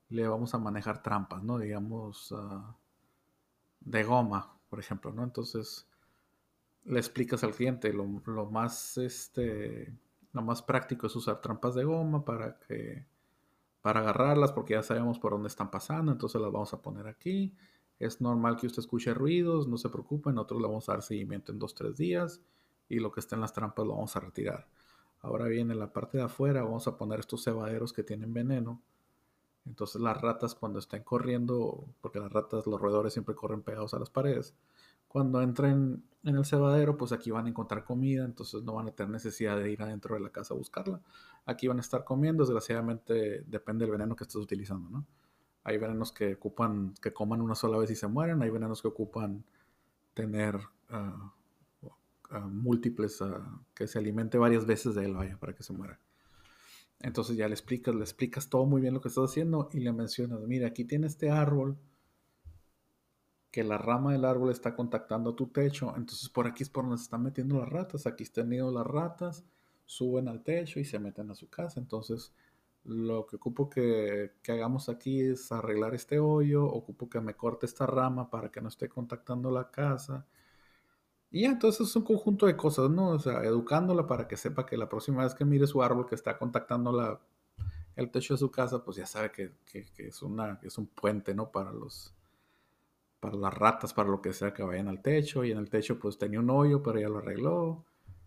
le 0.08 0.28
vamos 0.28 0.54
a 0.54 0.58
manejar 0.58 1.02
trampas, 1.02 1.42
¿no? 1.42 1.58
Digamos, 1.58 2.32
ah, 2.36 2.76
de 3.80 4.04
goma, 4.04 4.56
por 4.68 4.78
ejemplo, 4.78 5.12
¿no? 5.12 5.24
Entonces 5.24 5.86
le 6.84 6.98
explicas 6.98 7.42
al 7.42 7.54
cliente 7.54 7.92
lo, 7.92 8.06
más 8.50 8.96
este 8.98 9.92
lo 10.36 10.42
más 10.42 10.62
práctico 10.62 11.06
es 11.06 11.16
usar 11.16 11.40
trampas 11.40 11.74
de 11.74 11.84
goma 11.84 12.24
para 12.24 12.58
que 12.60 13.04
para 13.82 14.00
agarrarlas 14.00 14.52
porque 14.52 14.74
ya 14.74 14.82
sabemos 14.82 15.18
por 15.18 15.32
dónde 15.32 15.48
están 15.48 15.70
pasando, 15.70 16.12
entonces 16.12 16.40
las 16.40 16.50
vamos 16.52 16.72
a 16.74 16.82
poner 16.82 17.06
aquí. 17.06 17.54
Es 17.98 18.20
normal 18.20 18.56
que 18.56 18.66
usted 18.66 18.80
escuche 18.80 19.14
ruidos, 19.14 19.68
no 19.68 19.78
se 19.78 19.88
preocupe, 19.88 20.32
nosotros 20.32 20.60
le 20.60 20.68
vamos 20.68 20.88
a 20.88 20.92
dar 20.92 21.02
seguimiento 21.02 21.52
en 21.52 21.58
dos, 21.58 21.74
tres 21.74 21.96
días 21.96 22.40
y 22.88 23.00
lo 23.00 23.12
que 23.12 23.20
está 23.20 23.36
en 23.36 23.42
las 23.42 23.52
trampas 23.52 23.86
lo 23.86 23.94
vamos 23.94 24.16
a 24.16 24.20
retirar. 24.20 24.66
Ahora 25.20 25.46
bien, 25.46 25.70
en 25.70 25.78
la 25.78 25.92
parte 25.92 26.18
de 26.18 26.24
afuera 26.24 26.62
vamos 26.62 26.86
a 26.88 26.96
poner 26.96 27.20
estos 27.20 27.44
cebaderos 27.44 27.92
que 27.92 28.02
tienen 28.02 28.32
veneno 28.32 28.80
entonces 29.66 30.00
las 30.00 30.20
ratas 30.20 30.54
cuando 30.54 30.78
estén 30.78 31.02
corriendo, 31.02 31.84
porque 32.00 32.20
las 32.20 32.32
ratas, 32.32 32.66
los 32.66 32.80
roedores 32.80 33.12
siempre 33.12 33.34
corren 33.34 33.62
pegados 33.62 33.94
a 33.94 33.98
las 33.98 34.10
paredes, 34.10 34.54
cuando 35.08 35.40
entren 35.42 36.02
en 36.24 36.36
el 36.36 36.44
cebadero, 36.44 36.96
pues 36.96 37.12
aquí 37.12 37.30
van 37.30 37.46
a 37.46 37.48
encontrar 37.48 37.84
comida, 37.84 38.24
entonces 38.24 38.62
no 38.64 38.74
van 38.74 38.88
a 38.88 38.90
tener 38.90 39.10
necesidad 39.10 39.56
de 39.56 39.70
ir 39.70 39.80
adentro 39.82 40.16
de 40.16 40.20
la 40.20 40.30
casa 40.30 40.54
a 40.54 40.56
buscarla. 40.56 41.00
Aquí 41.44 41.68
van 41.68 41.78
a 41.78 41.80
estar 41.80 42.04
comiendo, 42.04 42.42
desgraciadamente 42.42 43.44
depende 43.46 43.84
del 43.84 43.92
veneno 43.92 44.16
que 44.16 44.24
estés 44.24 44.36
utilizando, 44.36 44.90
¿no? 44.90 45.06
Hay 45.62 45.78
venenos 45.78 46.12
que 46.12 46.34
ocupan, 46.34 46.94
que 47.00 47.12
coman 47.12 47.40
una 47.40 47.54
sola 47.54 47.78
vez 47.78 47.90
y 47.90 47.96
se 47.96 48.06
mueren, 48.08 48.42
hay 48.42 48.50
venenos 48.50 48.82
que 48.82 48.88
ocupan 48.88 49.44
tener 50.14 50.58
ah, 50.90 51.32
ah, 52.30 52.40
múltiples, 52.40 53.20
ah, 53.22 53.60
que 53.74 53.86
se 53.86 53.98
alimente 53.98 54.38
varias 54.38 54.66
veces 54.66 54.94
de 54.94 55.04
él, 55.04 55.14
vaya, 55.14 55.36
para 55.38 55.54
que 55.54 55.62
se 55.62 55.72
muera. 55.72 55.98
Entonces 57.00 57.36
ya 57.36 57.46
le 57.48 57.54
explicas, 57.54 57.94
le 57.94 58.02
explicas 58.02 58.48
todo 58.48 58.64
muy 58.66 58.80
bien 58.80 58.94
lo 58.94 59.00
que 59.00 59.08
estás 59.08 59.30
haciendo 59.30 59.68
y 59.72 59.80
le 59.80 59.92
mencionas, 59.92 60.40
mira, 60.40 60.68
aquí 60.68 60.84
tiene 60.84 61.06
este 61.06 61.30
árbol, 61.30 61.76
que 63.56 63.64
la 63.64 63.78
rama 63.78 64.12
del 64.12 64.26
árbol 64.26 64.50
está 64.50 64.74
contactando 64.74 65.34
tu 65.34 65.46
techo, 65.46 65.94
entonces 65.96 66.28
por 66.28 66.46
aquí 66.46 66.62
es 66.62 66.68
por 66.68 66.84
donde 66.84 66.98
se 66.98 67.04
están 67.04 67.22
metiendo 67.22 67.58
las 67.58 67.70
ratas, 67.70 68.06
aquí 68.06 68.22
están 68.22 68.52
ido 68.52 68.70
las 68.70 68.86
ratas, 68.86 69.46
suben 69.86 70.28
al 70.28 70.42
techo 70.42 70.78
y 70.78 70.84
se 70.84 70.98
meten 70.98 71.30
a 71.30 71.34
su 71.34 71.48
casa, 71.48 71.80
entonces 71.80 72.34
lo 72.84 73.24
que 73.24 73.36
ocupo 73.36 73.70
que, 73.70 74.32
que, 74.42 74.52
hagamos 74.52 74.90
aquí 74.90 75.22
es 75.22 75.50
arreglar 75.52 75.94
este 75.94 76.18
hoyo, 76.18 76.66
ocupo 76.66 77.08
que 77.08 77.18
me 77.22 77.32
corte 77.32 77.64
esta 77.64 77.86
rama 77.86 78.28
para 78.28 78.50
que 78.50 78.60
no 78.60 78.68
esté 78.68 78.90
contactando 78.90 79.50
la 79.50 79.70
casa, 79.70 80.26
y 81.30 81.40
ya, 81.40 81.48
entonces 81.48 81.88
es 81.88 81.96
un 81.96 82.04
conjunto 82.04 82.44
de 82.44 82.58
cosas, 82.58 82.90
¿no? 82.90 83.08
O 83.12 83.18
sea, 83.18 83.42
educándola 83.42 84.06
para 84.06 84.28
que 84.28 84.36
sepa 84.36 84.66
que 84.66 84.76
la 84.76 84.90
próxima 84.90 85.24
vez 85.24 85.34
que 85.34 85.46
mire 85.46 85.66
su 85.66 85.82
árbol 85.82 86.06
que 86.06 86.14
está 86.14 86.36
contactando 86.36 86.92
la, 86.92 87.18
el 87.96 88.10
techo 88.10 88.34
de 88.34 88.38
su 88.38 88.50
casa, 88.50 88.84
pues 88.84 88.98
ya 88.98 89.06
sabe 89.06 89.32
que, 89.32 89.54
es, 89.96 90.22
una, 90.22 90.60
es 90.62 90.76
un 90.76 90.88
puente, 90.88 91.34
¿no? 91.34 91.50
Para 91.50 91.72
los 91.72 92.15
las 93.34 93.54
ratas, 93.54 93.94
para 93.94 94.08
lo 94.08 94.20
que 94.20 94.32
sea 94.32 94.52
que 94.52 94.62
vayan 94.62 94.88
al 94.88 95.02
techo. 95.02 95.44
Y 95.44 95.52
en 95.52 95.58
el 95.58 95.70
techo 95.70 95.98
pues 95.98 96.18
tenía 96.18 96.40
un 96.40 96.50
hoyo, 96.50 96.82
pero 96.82 97.00
ya 97.00 97.08
lo 97.08 97.18
arregló. 97.18 97.84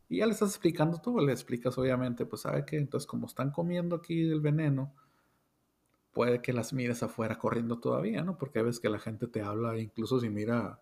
Y 0.10 0.18
ya 0.18 0.26
le 0.26 0.34
estás 0.34 0.50
explicando 0.50 1.00
todo, 1.00 1.24
le 1.24 1.32
explicas 1.32 1.78
obviamente, 1.78 2.26
pues 2.26 2.42
sabe 2.42 2.66
que 2.66 2.78
entonces 2.78 3.06
como 3.06 3.28
están 3.28 3.52
comiendo 3.52 3.96
aquí 3.96 4.22
el 4.22 4.42
veneno, 4.42 4.92
puede 6.14 6.42
que 6.42 6.52
las 6.52 6.74
mires 6.74 7.04
afuera 7.04 7.38
corriendo 7.38 7.80
todavía, 7.80 8.24
¿no? 8.24 8.38
Porque 8.38 8.64
ves 8.64 8.80
que 8.80 8.90
la 8.90 9.00
gente 9.00 9.28
te 9.28 9.42
habla, 9.42 9.78
incluso 9.78 10.20
si 10.20 10.30
mira 10.30 10.80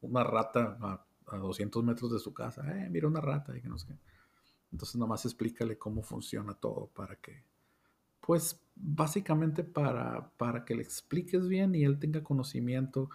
una 0.00 0.24
rata 0.24 0.78
a 1.26 1.36
200 1.36 1.84
metros 1.84 2.12
de 2.12 2.18
su 2.18 2.32
casa, 2.32 2.62
eh, 2.78 2.88
mira 2.90 3.06
una 3.06 3.20
rata 3.20 3.56
y 3.56 3.60
que 3.60 3.68
no 3.68 3.78
sé 3.78 3.88
qué. 3.88 3.98
Entonces 4.72 4.96
nomás 4.96 5.24
explícale 5.24 5.78
cómo 5.78 6.02
funciona 6.02 6.54
todo 6.54 6.88
para 6.94 7.16
que, 7.16 7.44
pues 8.20 8.60
básicamente 8.74 9.62
para, 9.62 10.30
para 10.36 10.64
que 10.64 10.74
le 10.74 10.82
expliques 10.82 11.46
bien 11.46 11.74
y 11.74 11.84
él 11.84 11.98
tenga 11.98 12.24
conocimiento. 12.24 13.10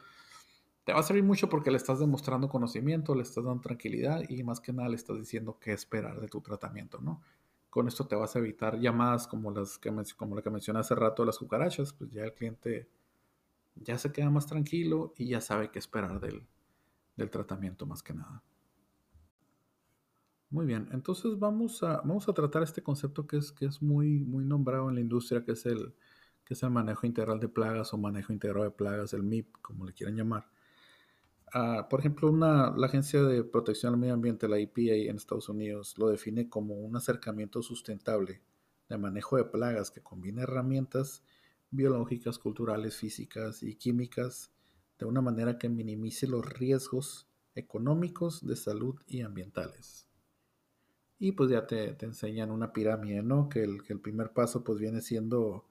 Te 0.90 0.94
va 0.94 1.02
a 1.02 1.04
servir 1.04 1.24
mucho 1.24 1.48
porque 1.50 1.70
le 1.70 1.78
estás 1.78 2.00
demostrando 2.00 2.50
conocimiento, 2.50 3.14
le 3.14 3.22
estás 3.22 3.44
dando 3.44 3.62
tranquilidad 3.62 4.24
y 4.28 4.42
más 4.42 4.60
que 4.60 4.74
nada 4.74 4.90
le 4.90 4.96
estás 4.96 5.20
diciendo 5.20 5.60
qué 5.62 5.72
esperar 5.72 6.20
de 6.20 6.28
tu 6.28 6.42
tratamiento, 6.42 7.00
¿no? 7.00 7.22
Con 7.70 7.88
esto 7.88 8.08
te 8.08 8.16
vas 8.16 8.36
a 8.36 8.40
evitar 8.40 8.80
llamadas 8.80 9.28
como 9.28 9.52
las 9.52 9.78
que, 9.78 9.94
como 10.18 10.36
la 10.36 10.42
que 10.42 10.50
mencioné 10.50 10.80
hace 10.80 10.96
rato 10.96 11.24
las 11.24 11.38
cucarachas, 11.38 11.94
pues 11.94 12.10
ya 12.10 12.24
el 12.24 12.34
cliente 12.34 12.90
ya 13.76 14.00
se 14.00 14.12
queda 14.12 14.32
más 14.32 14.48
tranquilo 14.48 15.14
y 15.16 15.28
ya 15.28 15.42
sabe 15.42 15.70
qué 15.70 15.78
esperar 15.78 16.20
del, 16.20 16.48
del 17.16 17.30
tratamiento 17.30 17.86
más 17.86 18.02
que 18.02 18.16
nada. 18.16 18.42
Muy 20.50 20.66
bien, 20.66 20.90
entonces 20.92 21.38
vamos 21.38 21.84
a, 21.84 21.98
vamos 21.98 22.28
a 22.28 22.34
tratar 22.34 22.64
este 22.64 22.82
concepto 22.82 23.28
que 23.28 23.38
es, 23.38 23.52
que 23.52 23.66
es 23.68 23.80
muy, 23.80 24.24
muy 24.24 24.44
nombrado 24.44 24.90
en 24.90 24.96
la 24.96 25.02
industria, 25.02 25.46
que 25.46 25.52
es, 25.52 25.68
el, 25.68 25.94
que 26.44 26.56
es 26.56 26.64
el 26.64 26.72
manejo 26.72 27.06
integral 27.06 27.40
de 27.40 27.48
plagas 27.48 27.94
o 27.94 27.98
manejo 28.00 28.34
integrado 28.34 28.66
de 28.66 28.72
plagas, 28.72 29.14
el 29.14 29.22
MIP, 29.22 29.56
como 29.62 29.86
le 29.86 29.94
quieran 29.94 30.16
llamar. 30.16 30.50
Ah, 31.54 31.88
por 31.90 32.00
ejemplo, 32.00 32.30
una, 32.30 32.72
la 32.78 32.88
Agencia 32.88 33.24
de 33.24 33.44
Protección 33.44 33.94
al 33.94 34.00
Medio 34.00 34.14
Ambiente, 34.14 34.48
la 34.48 34.60
EPA 34.60 35.10
en 35.10 35.16
Estados 35.16 35.50
Unidos, 35.50 35.96
lo 35.98 36.10
define 36.10 36.50
como 36.50 36.76
un 36.76 36.96
acercamiento 36.96 37.64
sustentable 37.64 38.42
de 38.88 38.98
manejo 38.98 39.38
de 39.38 39.46
plagas 39.46 39.92
que 39.92 40.02
combina 40.02 40.44
herramientas 40.44 41.24
biológicas, 41.72 42.40
culturales, 42.40 42.96
físicas 42.98 43.64
y 43.64 43.76
químicas 43.76 44.52
de 44.98 45.06
una 45.06 45.22
manera 45.22 45.58
que 45.58 45.70
minimice 45.70 46.28
los 46.28 46.48
riesgos 46.48 47.28
económicos, 47.56 48.46
de 48.46 48.56
salud 48.56 48.96
y 49.08 49.22
ambientales. 49.22 50.08
Y 51.18 51.34
pues 51.34 51.50
ya 51.50 51.68
te, 51.68 51.96
enseñan 52.06 52.52
una 52.52 52.74
pirámide, 52.74 53.22
¿no? 53.22 53.50
Que 53.50 53.64
el, 53.64 53.82
el, 53.88 54.00
primer 54.00 54.34
paso 54.34 54.64
pues 54.64 54.80
viene 54.80 55.02
siendo 55.02 55.69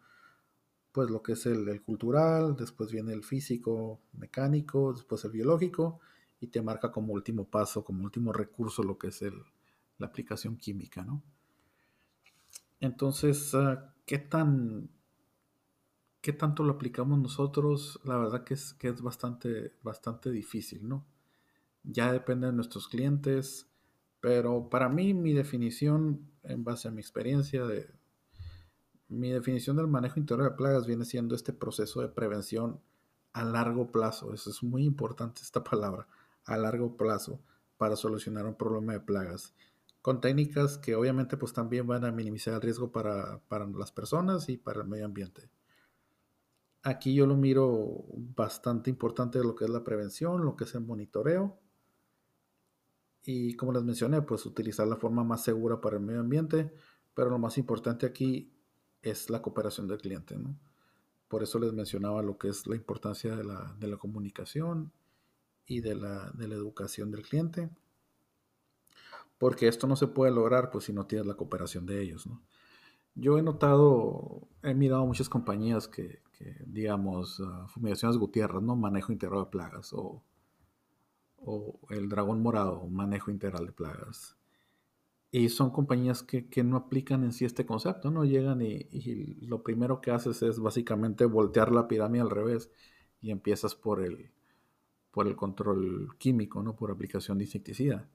pues 0.99 1.11
lo 1.11 1.23
que 1.23 1.35
es 1.35 1.47
el, 1.47 1.81
cultural, 1.83 2.57
después 2.57 2.91
viene 2.91 3.13
el 3.13 3.23
físico, 3.23 4.01
mecánico, 4.15 4.93
después 4.93 5.25
el 5.25 5.31
biológico 5.31 6.01
y 6.41 6.49
te 6.49 6.61
marca 6.61 6.91
como 6.91 7.13
último 7.13 7.45
paso, 7.45 7.85
como 7.85 8.03
último 8.03 8.33
recurso 8.33 8.83
lo 8.83 8.99
que 8.99 9.07
es 9.07 9.23
el, 9.23 9.35
la 9.99 10.09
aplicación 10.09 10.57
química, 10.57 11.05
¿no? 11.05 11.23
Entonces, 12.81 13.55
ah, 13.55 13.95
¿qué 14.07 14.19
tan 14.19 14.91
qué 16.21 16.33
tanto 16.33 16.65
lo 16.65 16.73
aplicamos 16.73 17.21
nosotros, 17.21 18.01
la 18.03 18.17
verdad 18.17 18.43
que 18.43 18.55
es, 18.55 18.75
que 18.75 18.89
es 18.89 19.01
bastante, 19.01 19.77
bastante 19.85 20.33
difícil, 20.33 20.89
¿no? 20.89 21.07
Ya 21.85 22.13
depende 22.13 22.49
de 22.49 22.55
nuestros 22.55 22.89
clientes, 22.89 23.71
pero 24.19 24.69
para 24.69 24.89
mí 24.89 25.15
mi 25.15 25.33
definición, 25.33 26.29
en 26.43 26.65
base 26.65 26.89
a 26.89 26.91
mi 26.91 27.01
experiencia, 27.01 27.65
de, 27.67 27.89
mi 29.09 29.31
definición 29.31 29.77
del 29.77 29.89
manejo 29.89 30.21
interior 30.21 30.51
de 30.51 30.57
plagas 30.57 30.87
viene 30.87 31.05
siendo 31.05 31.35
este 31.35 31.53
proceso 31.53 32.01
de 32.01 32.09
prevención 32.09 32.81
a 33.33 33.45
largo 33.45 33.91
plazo. 33.91 34.33
Eso 34.35 34.51
es 34.51 34.63
muy 34.63 34.85
importante 34.85 35.43
esta 35.43 35.65
palabra, 35.65 36.07
a 36.45 36.57
largo 36.57 36.97
plazo, 36.97 37.41
para 37.77 37.97
solucionar 37.97 38.47
un 38.47 38.55
problema 38.55 38.93
de 38.93 39.01
plagas. 39.01 39.55
Con 40.03 40.21
técnicas 40.21 40.79
que 40.79 40.95
obviamente 40.95 41.37
pues 41.37 41.53
también 41.53 41.87
van 41.87 42.05
a 42.05 42.13
minimizar 42.13 42.55
el 42.55 42.63
riesgo 42.63 42.93
para, 42.93 43.41
para 43.49 43.67
las 43.67 43.93
personas 43.93 44.49
y 44.49 44.57
para 44.57 44.83
el 44.83 44.89
medio 44.89 45.05
ambiente 45.05 45.51
aquí 46.83 47.15
yo 47.15 47.27
lo 47.27 47.37
miro 47.37 48.05
bastante 48.37 48.91
importante 48.91 49.39
lo 49.41 49.55
que 49.55 49.65
es 49.65 49.71
la 49.71 49.85
prevención, 49.85 50.45
lo 50.45 50.57
que 50.57 50.65
es 50.65 50.75
el 50.75 50.83
monitoreo. 50.83 51.59
Y 53.25 53.55
como 53.57 53.73
les 53.73 53.83
mencioné, 53.83 54.23
pues 54.23 54.47
utilizar 54.47 54.87
la 54.87 54.97
forma 54.97 55.23
más 55.25 55.45
segura 55.45 55.81
para 55.81 55.97
el 55.97 56.03
medio 56.03 56.21
ambiente, 56.21 56.73
pero 57.15 57.31
lo 57.31 57.39
más 57.39 57.59
importante 57.59 58.07
aquí 58.07 58.53
es 59.03 59.31
la 59.31 59.43
cooperación 59.43 59.87
del 59.89 59.99
cliente. 59.99 60.37
¿no? 60.37 60.57
Por 61.29 61.43
eso 61.43 61.59
les 61.59 61.73
mencionaba 61.73 62.23
lo 62.23 62.39
que 62.39 62.49
es 62.49 62.67
la 62.67 62.77
importancia 62.77 63.37
de 63.37 63.45
la, 63.45 63.75
de 63.79 63.89
la 63.89 63.97
comunicación 63.97 64.93
y 65.67 65.81
de 65.81 65.95
la, 65.95 66.31
de 66.31 66.49
la, 66.49 66.55
educación 66.55 67.11
del 67.11 67.23
cliente. 67.23 67.71
Porque 69.39 69.69
esto 69.69 69.87
no 69.87 69.97
se 69.97 70.09
puede 70.09 70.33
lograr 70.33 70.71
pues, 70.71 70.85
si 70.85 70.93
no 70.93 71.07
tienes 71.07 71.27
la 71.27 71.35
cooperación 71.35 71.87
de 71.87 72.03
ellos. 72.03 72.27
¿no? 72.27 72.43
Yo 73.15 73.37
he 73.37 73.43
notado, 73.43 74.49
he 74.63 74.75
mirado 74.75 75.05
muchas 75.05 75.29
compañías 75.29 75.89
que, 75.89 76.23
digamos, 76.67 77.41
uh, 77.41 77.67
Fumigaciones 77.67 78.17
Gutiérrez, 78.17 78.63
¿no? 78.63 78.77
Manejo 78.77 79.13
integral 79.13 79.45
de 79.45 79.51
plagas, 79.51 79.93
o, 79.93 80.23
o 81.39 81.81
el 81.91 82.09
Dragón 82.09 82.41
Morado, 82.41 82.87
manejo 82.87 83.33
integral 83.33 83.67
de 83.67 83.73
plagas. 83.73 84.38
Y 85.31 85.51
son 85.51 85.71
compañías 85.71 86.23
que, 86.23 86.65
no 86.65 86.77
aplican 86.77 87.23
en 87.23 87.33
sí 87.33 87.45
este 87.45 87.67
concepto, 87.67 88.11
¿no? 88.11 88.25
Llegan 88.25 88.63
y, 88.63 89.35
lo 89.47 89.63
primero 89.63 90.01
que 90.01 90.11
haces 90.11 90.43
es 90.43 90.59
básicamente 90.59 91.27
voltear 91.27 91.71
la 91.71 91.87
pirámide 91.87 92.23
al 92.23 92.31
revés 92.31 92.71
y 93.21 93.31
empiezas 93.31 93.75
por 93.75 94.03
el, 94.03 94.31
por 95.11 95.27
el 95.27 95.37
control 95.37 96.17
químico, 96.19 96.63
¿no? 96.63 96.77
Por 96.77 96.91
aplicación 96.91 97.39
de 97.39 97.45
insecticida. 97.45 98.09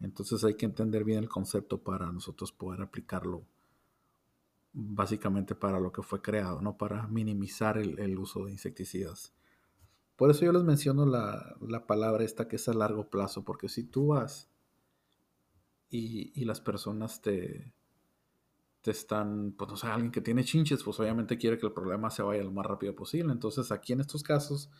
Entonces 0.00 0.44
hay 0.44 0.54
que 0.54 0.66
entender 0.66 1.04
bien 1.04 1.18
el 1.18 1.28
concepto 1.28 1.82
para 1.82 2.10
nosotros 2.12 2.52
poder 2.52 2.82
aplicarlo 2.82 3.44
básicamente 4.72 5.54
para 5.54 5.80
lo 5.80 5.92
que 5.92 6.02
fue 6.02 6.22
creado, 6.22 6.60
¿no? 6.60 6.76
Para 6.76 7.06
minimizar 7.06 7.78
el, 7.78 8.18
uso 8.18 8.46
de 8.46 8.52
insecticidas. 8.52 9.34
Por 10.16 10.30
eso 10.30 10.44
yo 10.44 10.52
les 10.52 10.62
menciono 10.62 11.06
la, 11.06 11.56
la, 11.60 11.86
palabra 11.86 12.24
esta 12.24 12.48
que 12.48 12.56
es 12.56 12.68
a 12.68 12.74
largo 12.74 13.10
plazo, 13.10 13.44
porque 13.44 13.68
si 13.68 13.84
tú 13.84 14.08
vas 14.08 14.51
y, 15.92 16.44
las 16.46 16.60
personas 16.60 17.20
te, 17.20 17.70
te 18.80 18.90
están, 18.90 19.52
pues 19.52 19.70
no 19.70 19.76
sé, 19.76 19.86
alguien 19.88 20.10
que 20.10 20.22
tiene 20.22 20.42
chinches, 20.42 20.82
pues 20.82 20.98
obviamente 20.98 21.36
quiere 21.36 21.58
que 21.58 21.66
el 21.66 21.72
problema 21.72 22.10
se 22.10 22.22
vaya 22.22 22.42
lo 22.42 22.50
más 22.50 22.64
rápido 22.66 22.96
posible. 22.96 23.32
Entonces 23.32 23.70
aquí 23.70 23.92
en 23.92 24.00
estos 24.00 24.22
casos, 24.22 24.70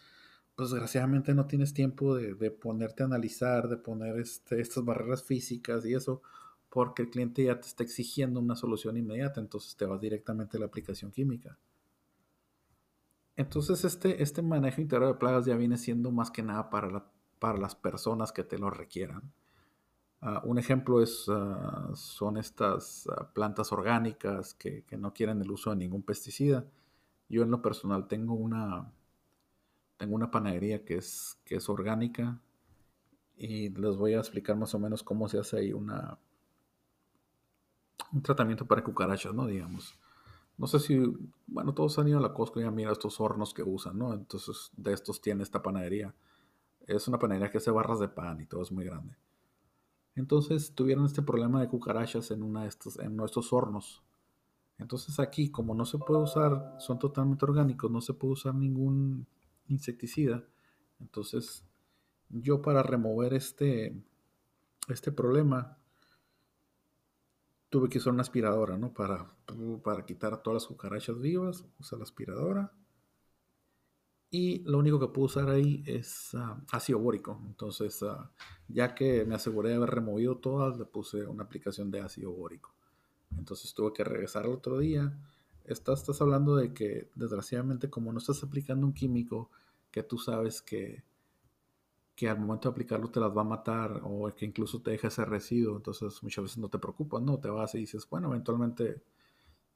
pues 0.57 0.71
desgraciadamente 0.71 1.35
no 1.35 1.47
tienes 1.47 1.75
tiempo 1.75 2.15
de, 2.17 2.35
de 2.35 2.51
ponerte 2.51 3.03
a 3.03 3.07
analizar, 3.07 3.69
de 3.69 3.77
poner 3.77 4.19
este, 4.19 4.61
estas 4.61 4.85
barreras 4.85 5.23
físicas 5.23 5.85
y 5.85 5.95
eso, 5.95 6.23
porque 6.71 7.03
el 7.03 7.11
cliente 7.11 7.45
ya 7.45 7.61
te 7.61 7.69
está 7.69 7.85
exigiendo 7.85 8.41
una 8.41 8.57
solución 8.57 8.97
inmediata, 8.97 9.41
entonces 9.41 9.77
te 9.77 9.85
vas 9.85 10.01
directamente 10.01 10.57
a 10.57 10.61
la 10.61 10.67
aplicación 10.67 11.11
química. 11.13 11.59
Entonces 13.37 13.85
este, 13.85 14.23
este 14.23 14.41
manejo 14.41 14.81
integral 14.81 15.13
de 15.13 15.19
plagas 15.19 15.45
ya 15.45 15.57
viene 15.57 15.77
siendo 15.77 16.11
más 16.11 16.31
que 16.31 16.43
nada 16.43 16.71
para, 16.71 17.05
para 17.39 17.59
las 17.59 17.75
personas 17.75 18.33
que 18.33 18.45
te 18.45 18.59
lo 18.59 18.71
requieran. 18.71 19.33
Ah, 20.25 20.41
un 20.45 20.57
ejemplo 20.57 21.03
es, 21.03 21.27
ah, 21.29 21.91
son 21.95 22.37
estas 22.37 23.09
ah, 23.09 23.29
plantas 23.35 23.73
orgánicas 23.73 24.55
que, 24.55 24.85
no 24.97 25.13
quieren 25.13 25.43
el 25.43 25.51
uso 25.51 25.71
de 25.71 25.77
ningún 25.77 26.03
pesticida. 26.03 26.65
Yo 27.29 27.43
en 27.43 27.51
lo 27.51 27.61
personal 27.61 28.07
tengo 28.07 28.35
una, 28.35 28.93
tengo 29.97 30.15
una 30.15 30.31
panadería 30.31 30.85
que 30.85 30.97
es, 30.97 31.39
que 31.45 31.57
es 31.57 31.69
orgánica 31.69 32.41
y 33.37 33.71
les 33.71 33.97
voy 33.97 34.15
a 34.15 34.19
explicar 34.21 34.57
más 34.57 34.75
o 34.75 34.79
menos 34.79 35.03
cómo 35.03 35.29
se 35.29 35.41
hace 35.41 35.59
ahí 35.59 35.73
una, 35.73 36.19
un 38.13 38.23
tratamiento 38.23 38.67
para 38.67 38.85
cucarachas, 38.85 39.35
¿no? 39.35 39.47
Digamos. 39.47 39.99
No 40.57 40.69
sé 40.69 40.79
si, 40.79 41.03
bueno, 41.49 41.75
todos 41.75 41.99
han 41.99 42.09
ido 42.09 42.19
a 42.19 42.23
la 42.23 42.33
Costco 42.35 42.61
y 42.61 42.65
han 42.65 42.75
mirado 42.77 42.93
estos 42.93 43.21
hornos 43.21 43.55
que 43.55 43.65
usan, 43.65 43.99
¿no? 43.99 44.15
Entonces, 44.15 44.71
de 44.77 44.93
estos 44.93 45.21
tiene 45.21 45.43
esta 45.43 45.63
panadería. 45.63 46.15
Es 46.87 47.09
una 47.09 47.19
panadería 47.19 47.51
que 47.51 47.59
hace 47.59 47.73
barras 47.73 47.99
de 47.99 48.09
pan 48.09 48.41
y 48.41 48.47
todo 48.47 48.63
es 48.63 48.71
muy 48.71 48.85
grande. 48.85 49.17
Entonces 50.15 50.75
tuvieron 50.75 51.07
este 51.07 51.23
problema 51.23 51.61
de 51.61 51.69
cucarachas 51.69 52.31
en, 52.31 52.43
una 52.43 52.63
de 52.63 52.69
estos, 52.69 52.99
en 52.99 53.17
nuestros 53.17 53.53
hornos. 53.53 54.03
Entonces 54.79 55.19
aquí, 55.21 55.51
como 55.51 55.75
no 55.75 55.85
se 55.85 55.99
puede 55.99 56.21
usar, 56.21 56.77
son 56.79 56.99
totalmente 56.99 57.45
orgánicos, 57.45 57.91
no 57.91 58.01
se 58.01 58.15
puede 58.15 58.35
usar 58.35 58.55
ningún 58.55 59.27
insecticida. 59.69 60.45
Entonces 61.01 61.65
yo 62.29 62.61
para 62.63 62.83
remover 62.83 63.35
este, 63.35 63.95
este 64.89 65.13
problema 65.13 65.79
tuve 67.71 67.89
que 67.89 67.99
usar 67.99 68.13
una 68.13 68.23
aspiradora, 68.23 68.77
¿no? 68.77 68.93
Para, 68.93 69.35
para 69.83 70.05
quitar 70.05 70.43
todas 70.43 70.63
las 70.63 70.67
cucarachas 70.67 71.21
vivas, 71.21 71.65
usa 71.79 71.97
la 71.97 72.05
aspiradora 72.05 72.73
y 74.35 74.61
lo 74.61 74.79
único 74.79 74.99
que 74.99 75.09
puedo 75.09 75.27
usar 75.27 75.51
ahí 75.51 75.85
es 75.87 76.35
ah, 76.35 76.59
ácido 76.73 76.99
bórico. 76.99 77.39
Entonces, 77.47 78.03
ah, 78.03 78.31
ya 78.67 78.95
que 78.95 79.27
me 79.27 79.35
aseguré 79.35 79.69
de 79.69 79.75
haber 79.75 79.91
removido 79.91 80.39
todas, 80.39 80.79
le 80.79 80.87
puse 80.87 81.27
una 81.27 81.45
aplicación 81.45 81.91
de 81.91 82.01
ácido 82.01 82.33
bórico. 82.33 82.75
Entonces 83.37 83.75
tuve 83.75 83.93
que 83.93 84.03
regresar 84.03 84.47
al 84.47 84.53
otro 84.53 84.79
día. 84.79 85.13
Estás, 85.67 86.01
estás 86.01 86.23
hablando 86.23 86.57
de 86.57 86.73
que, 86.73 87.11
desgraciadamente, 87.15 87.91
como 87.91 88.11
no 88.11 88.19
estás 88.19 88.43
aplicando 88.43 88.87
un 88.87 88.95
químico 88.95 89.51
que 89.91 90.03
tú 90.03 90.17
sabes 90.17 90.63
que, 90.63 91.05
que 92.15 92.31
al 92.31 92.41
momento 92.41 92.71
de 92.71 92.73
aplicarlo 92.73 93.11
te 93.11 93.21
las 93.21 93.37
va 93.37 93.43
a 93.43 93.45
matar 93.45 94.01
o 94.03 94.35
que 94.35 94.47
incluso 94.47 94.81
te 94.81 94.93
deja 94.93 95.09
ese 95.09 95.27
residuo, 95.27 95.77
entonces 95.77 96.23
muchas 96.23 96.45
veces 96.45 96.57
no 96.57 96.71
te 96.71 96.79
preocupas, 96.79 97.21
¿no? 97.21 97.39
Te 97.39 97.51
vas 97.51 97.75
y 97.75 97.81
dices, 97.81 98.09
bueno, 98.09 98.29
eventualmente 98.29 99.03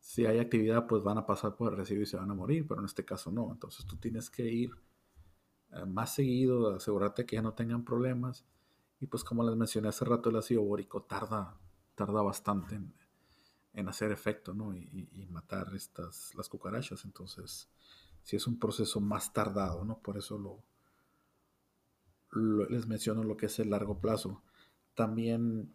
si 0.06 0.24
hay 0.24 0.38
actividad, 0.38 0.86
pues 0.86 1.02
van 1.02 1.18
a 1.18 1.26
pasar 1.26 1.56
por 1.56 1.72
el 1.72 1.76
residuo 1.76 2.04
y 2.04 2.06
se 2.06 2.16
van 2.16 2.30
a 2.30 2.34
morir, 2.34 2.64
pero 2.64 2.78
en 2.78 2.86
este 2.86 3.04
caso 3.04 3.32
no. 3.32 3.50
Entonces 3.50 3.84
tú 3.86 3.96
tienes 3.96 4.30
que 4.30 4.44
ir 4.44 4.70
eh, 5.72 5.84
más 5.84 6.14
seguido, 6.14 6.76
asegurarte 6.76 7.26
que 7.26 7.34
ya 7.34 7.42
no 7.42 7.54
tengan 7.54 7.84
problemas. 7.84 8.46
Y 9.00 9.08
pues 9.08 9.24
como 9.24 9.42
les 9.42 9.56
mencioné 9.56 9.88
hace 9.88 10.04
rato, 10.04 10.30
el 10.30 10.36
ácido 10.36 10.62
bórico 10.62 11.02
tarda, 11.02 11.58
tarda 11.96 12.22
bastante 12.22 12.76
en, 13.72 13.88
hacer 13.88 14.12
efecto, 14.12 14.54
¿no? 14.54 14.76
Y, 14.76 15.26
matar 15.28 15.74
estas, 15.74 16.32
las 16.36 16.48
cucarachas. 16.48 17.04
Entonces, 17.04 17.68
si 18.22 18.36
es 18.36 18.46
un 18.46 18.60
proceso 18.60 19.00
más 19.00 19.32
tardado, 19.32 19.84
¿no? 19.84 19.98
Por 19.98 20.16
eso 20.18 20.38
lo, 20.38 20.62
les 22.70 22.86
menciono 22.86 23.24
lo 23.24 23.36
que 23.36 23.46
es 23.46 23.58
el 23.58 23.70
largo 23.70 24.00
plazo. 24.00 24.44
También 24.94 25.74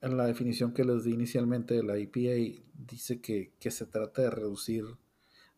en 0.00 0.16
la 0.16 0.26
definición 0.26 0.72
que 0.72 0.84
les 0.84 1.04
di 1.04 1.12
inicialmente 1.12 1.74
de 1.74 1.82
la 1.82 1.96
EPA 1.96 2.62
dice 2.74 3.20
que, 3.20 3.52
se 3.70 3.86
trata 3.86 4.22
de 4.22 4.30
reducir, 4.30 4.84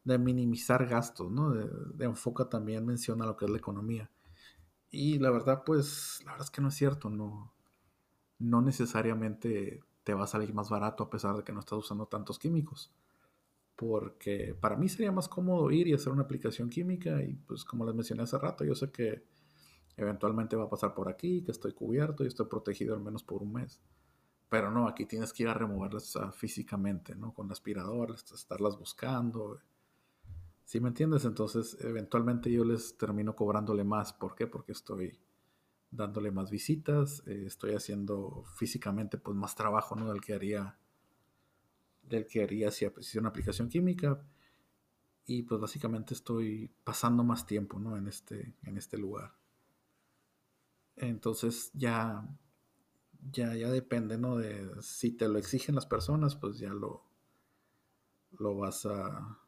de 0.05 0.18
minimizar 0.18 0.87
gastos, 0.87 1.31
¿no? 1.31 1.52
De, 1.52 2.05
enfoca 2.05 2.48
también 2.48 2.85
menciona 2.85 3.26
lo 3.26 3.37
que 3.37 3.44
es 3.44 3.50
la 3.50 3.59
economía. 3.59 4.11
Y 4.90 5.18
la 5.18 5.31
verdad, 5.31 5.62
pues, 5.64 6.20
la 6.24 6.33
verdad 6.33 6.46
es 6.46 6.50
que 6.50 6.61
no 6.61 6.68
es 6.68 6.74
cierto, 6.74 7.09
no, 7.09 7.52
no 8.38 8.62
necesariamente 8.62 9.83
te 10.05 10.14
va 10.14 10.24
a 10.24 10.26
salir 10.26 10.52
más 10.52 10.68
barato 10.70 11.05
a 11.05 11.11
pesar 11.11 11.37
de 11.37 11.44
que 11.44 11.52
no 11.52 11.61
estás 11.61 11.78
usando 11.78 12.07
tantos 12.07 12.38
químicos. 12.38 12.92
Porque 13.76 14.55
para 14.61 14.76
mí 14.76 14.88
sería 14.88 15.12
más 15.12 15.28
cómodo 15.28 15.70
ir 15.70 15.88
y 15.88 15.94
hacer 15.94 16.12
una 16.12 16.22
aplicación 16.22 16.68
química 16.68 17.22
y 17.22 17.35
pues 17.35 17.64
como 17.64 17.87
les 17.87 17.94
mencioné 17.94 18.22
hace 18.24 18.38
rato, 18.38 18.64
yo 18.64 18.74
sé 18.74 18.90
que 18.90 19.24
eventualmente 19.96 20.57
va 20.57 20.64
a 20.64 20.68
pasar 20.68 20.94
por 20.94 21.09
aquí, 21.09 21.42
que 21.42 21.52
estoy 21.52 21.72
cubierto 21.72 22.24
y 22.24 22.26
estoy 22.26 22.46
protegido 22.46 22.94
al 22.94 23.00
menos 23.00 23.22
por 23.22 23.42
un 23.42 23.52
mes. 23.52 23.81
Pero 24.53 24.71
no, 24.71 24.87
aquí 24.87 25.07
tienes 25.07 25.33
que 25.33 25.45
ir 25.45 25.49
a 25.49 25.55
removerlas 25.55 26.15
físicamente, 26.35 27.15
¿no? 27.15 27.33
Con 27.33 27.51
aspiradores, 27.51 28.23
estarlas 28.33 28.79
buscando. 28.79 29.59
¿Sí 30.67 30.79
me 30.79 30.88
entiendes? 30.88 31.25
Entonces, 31.25 31.79
eventualmente 31.81 32.53
yo 32.53 32.62
les 32.62 32.99
termino 32.99 33.35
cobrándole 33.35 33.83
más. 33.83 34.12
¿Por 34.12 34.35
qué? 34.35 34.47
Porque 34.47 34.73
estoy 34.73 35.19
dándole 35.91 36.31
más 36.31 36.51
visitas, 36.51 37.23
eh, 37.27 37.45
estoy 37.47 37.73
haciendo 37.73 38.45
físicamente 38.45 39.17
pues 39.17 39.35
más 39.35 39.55
trabajo, 39.55 39.97
¿no? 39.97 40.12
Del 40.12 40.21
que 40.21 40.35
haría, 40.35 40.79
del 42.03 42.27
que 42.27 42.43
haría 42.43 42.71
si 42.71 42.85
hiciera 42.85 43.23
una 43.23 43.31
aplicación 43.31 43.71
química. 43.71 44.23
Y 45.25 45.45
pues 45.45 45.62
básicamente 45.62 46.12
estoy 46.12 46.71
pasando 46.85 47.25
más 47.25 47.47
tiempo, 47.47 47.79
¿no? 47.79 47.97
En 47.97 48.07
este, 48.07 48.55
en 48.65 48.77
este 48.77 48.99
lugar. 48.99 49.33
Entonces 50.97 51.71
ya 51.73 52.29
ya, 53.31 53.55
ya 53.55 53.71
depende, 53.71 54.19
¿no? 54.19 54.37
De 54.37 54.71
si 54.83 55.13
te 55.13 55.29
lo 55.29 55.39
exigen 55.39 55.75
las 55.75 55.87
personas, 55.87 56.37
pues 56.37 56.59
ya 56.59 56.73
lo, 56.73 57.05
lo 58.39 58.57
vas 58.57 58.85
a 58.87 59.39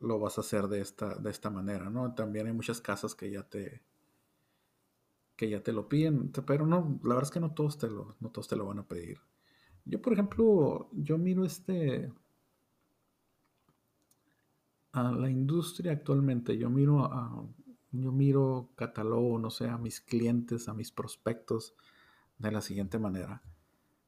lo 0.00 0.18
vas 0.18 0.38
a 0.38 0.40
hacer 0.42 0.68
de 0.68 0.80
esta, 0.80 1.16
de 1.16 1.30
esta 1.30 1.50
manera, 1.50 1.90
¿no? 1.90 2.14
También 2.14 2.46
hay 2.46 2.52
muchas 2.52 2.80
casas 2.80 3.14
que 3.14 3.30
ya 3.30 3.42
te 3.48 3.82
que 5.36 5.48
ya 5.48 5.62
te 5.62 5.72
lo 5.72 5.88
piden, 5.88 6.32
pero 6.46 6.66
no, 6.66 6.98
la 7.04 7.14
verdad 7.14 7.22
es 7.24 7.30
que 7.30 7.40
no 7.40 7.54
todos 7.54 7.78
te 7.78 7.88
lo, 7.88 8.16
no 8.20 8.30
todos 8.30 8.48
te 8.48 8.56
lo 8.56 8.66
van 8.66 8.80
a 8.80 8.88
pedir. 8.88 9.20
Yo, 9.84 10.02
por 10.02 10.12
ejemplo, 10.12 10.90
yo 10.92 11.16
miro 11.16 11.44
este 11.44 12.12
a 14.92 15.12
la 15.12 15.30
industria 15.30 15.92
actualmente, 15.92 16.58
yo 16.58 16.70
miro 16.70 17.04
a, 17.04 17.46
yo 17.92 18.12
miro 18.12 18.70
catálogo, 18.74 19.38
no 19.38 19.50
sé, 19.50 19.68
a 19.68 19.78
mis 19.78 20.00
clientes, 20.00 20.68
a 20.68 20.74
mis 20.74 20.90
prospectos, 20.90 21.74
de 22.38 22.52
la 22.52 22.60
siguiente 22.60 22.98
manera. 22.98 23.42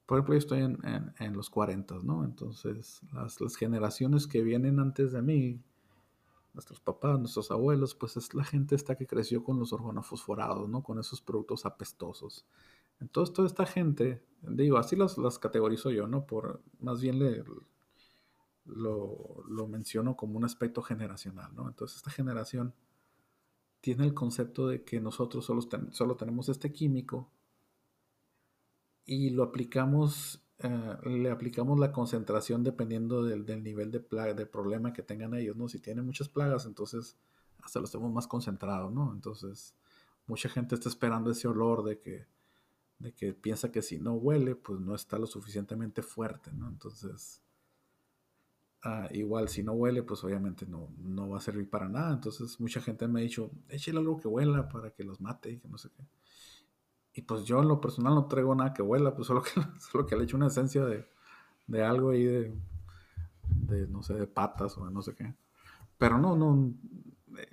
Por 0.06 0.18
ejemplo, 0.18 0.34
yo 0.34 0.38
estoy 0.38 0.60
en, 0.60 1.36
los 1.36 1.50
40, 1.50 2.00
¿no? 2.02 2.24
Entonces, 2.24 3.00
las, 3.12 3.56
generaciones 3.56 4.26
que 4.26 4.42
vienen 4.42 4.80
antes 4.80 5.12
de 5.12 5.22
mí, 5.22 5.62
nuestros 6.52 6.80
papás, 6.80 7.18
nuestros 7.18 7.50
abuelos, 7.52 7.94
pues 7.94 8.16
es 8.16 8.34
la 8.34 8.42
gente 8.42 8.74
esta 8.74 8.96
que 8.96 9.06
creció 9.06 9.44
con 9.44 9.60
los 9.60 9.72
organofosforados, 9.72 10.68
¿no? 10.68 10.82
Con 10.82 10.98
esos 10.98 11.20
productos 11.20 11.64
apestosos. 11.64 12.44
Entonces, 12.98 13.32
toda 13.32 13.46
esta 13.46 13.66
gente, 13.66 14.24
digo, 14.42 14.78
así 14.78 14.96
las, 14.96 15.16
las 15.16 15.38
categorizo 15.38 15.90
yo, 15.90 16.08
¿no? 16.08 16.26
Por, 16.26 16.60
más 16.80 17.00
bien 17.00 17.20
le, 17.20 17.44
lo, 18.64 19.44
lo 19.48 19.68
menciono 19.68 20.16
como 20.16 20.36
un 20.36 20.44
aspecto 20.44 20.82
generacional, 20.82 21.54
¿no? 21.54 21.68
Entonces, 21.68 21.98
esta 21.98 22.10
generación 22.10 22.74
tiene 23.80 24.04
el 24.04 24.14
concepto 24.14 24.66
de 24.66 24.82
que 24.82 25.00
nosotros 25.00 25.44
solo, 25.44 25.62
solo 25.92 26.16
tenemos 26.16 26.48
este 26.48 26.72
químico 26.72 27.30
y 29.10 29.30
lo 29.30 29.42
aplicamos, 29.42 30.40
eh, 30.60 30.96
le 31.04 31.32
aplicamos 31.32 31.80
la 31.80 31.90
concentración 31.90 32.62
dependiendo 32.62 33.24
del, 33.24 33.44
nivel 33.60 33.90
de, 33.90 33.98
plaga, 33.98 34.34
de 34.34 34.46
problema 34.46 34.92
que 34.92 35.02
tengan 35.02 35.34
ellos, 35.34 35.56
¿no? 35.56 35.68
Si 35.68 35.80
tienen 35.80 36.06
muchas 36.06 36.28
plagas, 36.28 36.64
entonces 36.64 37.16
hasta 37.60 37.80
los 37.80 37.90
tenemos 37.90 38.12
más 38.12 38.28
concentrados, 38.28 38.92
¿no? 38.92 39.12
Entonces, 39.12 39.74
mucha 40.28 40.48
gente 40.48 40.76
está 40.76 40.88
esperando 40.88 41.32
ese 41.32 41.48
olor 41.48 41.82
de 41.82 41.98
que, 41.98 42.28
de 43.00 43.12
que 43.12 43.32
piensa 43.34 43.72
que 43.72 43.82
si 43.82 43.98
no 43.98 44.14
huele, 44.14 44.54
pues 44.54 44.78
no 44.78 44.94
está 44.94 45.18
lo 45.18 45.26
suficientemente 45.26 46.02
fuerte, 46.02 46.52
¿no? 46.52 46.68
Entonces, 46.68 47.42
ah, 48.82 49.08
igual 49.10 49.48
si 49.48 49.64
no 49.64 49.72
huele, 49.72 50.04
pues 50.04 50.22
obviamente 50.22 50.66
no, 50.66 50.88
no 50.98 51.30
va 51.30 51.38
a 51.38 51.40
servir 51.40 51.68
para 51.68 51.88
nada. 51.88 52.12
Entonces, 52.14 52.60
mucha 52.60 52.80
gente 52.80 53.08
me 53.08 53.18
ha 53.18 53.22
dicho, 53.24 53.50
échale 53.68 53.98
algo 53.98 54.20
que 54.20 54.28
huela 54.28 54.68
para 54.68 54.92
que 54.92 55.02
los 55.02 55.20
mate 55.20 55.50
y 55.50 55.58
que 55.58 55.68
no 55.68 55.78
sé 55.78 55.88
qué. 55.96 56.04
Y 57.12 57.22
pues 57.22 57.44
yo 57.44 57.60
en 57.60 57.68
lo 57.68 57.80
personal 57.80 58.14
no 58.14 58.26
traigo 58.26 58.54
nada 58.54 58.72
que 58.72 58.82
huela, 58.82 59.14
pues 59.14 59.26
solo 59.28 59.42
que, 59.42 59.50
solo 59.78 60.06
que 60.06 60.16
le 60.16 60.24
echo 60.24 60.36
una 60.36 60.48
esencia 60.48 60.84
de, 60.84 61.06
de 61.66 61.84
algo 61.84 62.10
ahí 62.10 62.24
de, 62.24 62.54
de, 63.48 63.86
no 63.88 64.02
sé, 64.02 64.14
de 64.14 64.26
patas 64.26 64.76
o 64.78 64.86
de 64.86 64.92
no 64.92 65.02
sé 65.02 65.14
qué. 65.14 65.34
Pero 65.98 66.18
no, 66.18 66.36
no, 66.36 66.74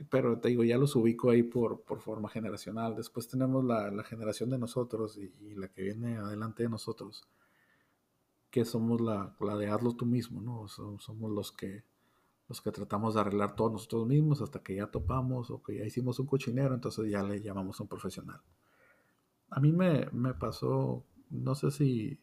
pero 0.10 0.40
te 0.40 0.50
digo, 0.50 0.64
ya 0.64 0.78
los 0.78 0.96
ubico 0.96 1.30
ahí 1.30 1.44
por, 1.44 1.82
por 1.82 2.00
forma 2.00 2.30
generacional. 2.30 2.96
Después 2.96 3.28
tenemos 3.28 3.64
la, 3.64 3.92
la 3.92 4.04
generación 4.04 4.50
de 4.50 4.58
nosotros 4.58 5.18
y, 5.18 5.56
la 5.56 5.68
que 5.68 5.84
viene 5.84 6.18
adelante 6.18 6.64
de 6.64 6.70
nosotros, 6.70 7.28
que 8.50 8.66
somos 8.66 9.02
la, 9.02 9.36
la 9.40 9.58
de 9.58 9.68
hazlo 9.68 9.96
tú 9.96 10.06
mismo, 10.06 10.42
¿no? 10.42 10.68
somos 10.68 11.32
los 11.32 11.52
que, 11.52 11.84
los 12.48 12.62
que 12.62 12.72
tratamos 12.72 13.16
de 13.16 13.22
arreglar 13.22 13.56
todos 13.56 13.72
nosotros 13.72 14.08
mismos 14.08 14.42
hasta 14.42 14.60
que 14.60 14.76
ya 14.76 14.88
topamos 14.88 15.52
o 15.52 15.62
que 15.62 15.78
ya 15.78 15.86
hicimos 15.86 16.20
un 16.20 16.28
cochinero, 16.28 16.74
entonces 16.74 17.10
ya 17.10 17.24
le 17.24 17.42
llamamos 17.42 17.80
a 17.80 17.84
un 17.84 17.90
profesional. 17.90 18.42
A 19.50 19.60
mí 19.60 19.72
me, 19.72 20.08
me 20.12 20.34
pasó, 20.34 21.06
no 21.30 21.56
sé 21.56 21.72
si 21.72 22.20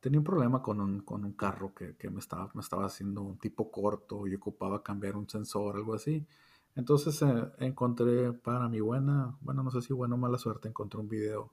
tenía 0.00 0.18
un 0.18 0.24
problema 0.24 0.62
con 0.62 0.80
un, 0.80 1.00
con 1.02 1.24
un 1.24 1.32
carro 1.32 1.74
que, 1.74 1.96
que, 1.96 2.10
me, 2.10 2.18
estaba, 2.18 2.50
me 2.54 2.60
estaba 2.60 2.86
haciendo 2.86 3.22
un 3.22 3.38
tipo 3.38 3.70
corto 3.70 4.26
y 4.26 4.34
ocupaba 4.34 4.82
cambiar 4.82 5.16
un 5.16 5.28
sensor, 5.28 5.76
algo 5.76 5.94
así. 5.94 6.26
Entonces 6.74 7.20
eh, 7.22 7.52
encontré 7.58 8.32
para 8.32 8.68
mi 8.68 8.80
buena, 8.80 9.36
bueno, 9.40 9.62
no 9.62 9.70
sé 9.70 9.82
si 9.82 9.92
buena 9.92 10.14
o 10.14 10.18
mala 10.18 10.38
suerte, 10.38 10.68
encontré 10.68 11.00
un 11.00 11.08
video 11.08 11.52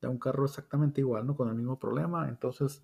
de 0.00 0.08
un 0.08 0.18
carro 0.18 0.44
exactamente 0.44 1.00
igual, 1.00 1.26
¿no? 1.26 1.36
Con 1.36 1.48
el 1.48 1.54
mismo 1.54 1.78
problema. 1.78 2.28
Entonces 2.28 2.82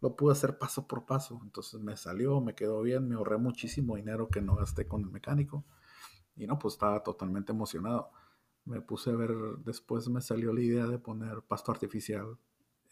lo 0.00 0.16
pude 0.16 0.32
hacer 0.32 0.58
paso 0.58 0.86
por 0.86 1.06
paso. 1.06 1.40
Entonces 1.42 1.80
me 1.80 1.96
salió, 1.96 2.40
me 2.40 2.54
quedó 2.54 2.82
bien, 2.82 3.08
me 3.08 3.14
ahorré 3.16 3.38
muchísimo 3.38 3.96
dinero 3.96 4.28
que 4.28 4.40
no 4.42 4.56
gasté 4.56 4.86
con 4.86 5.02
el 5.02 5.10
mecánico. 5.10 5.64
Y 6.36 6.46
no, 6.46 6.58
pues 6.58 6.74
estaba 6.74 7.02
totalmente 7.02 7.52
emocionado. 7.52 8.10
Me 8.70 8.80
puse 8.80 9.10
a 9.10 9.16
ver, 9.16 9.34
después 9.64 10.08
me 10.08 10.20
salió 10.20 10.52
la 10.52 10.60
idea 10.60 10.86
de 10.86 11.00
poner 11.00 11.42
pasto 11.42 11.72
artificial 11.72 12.38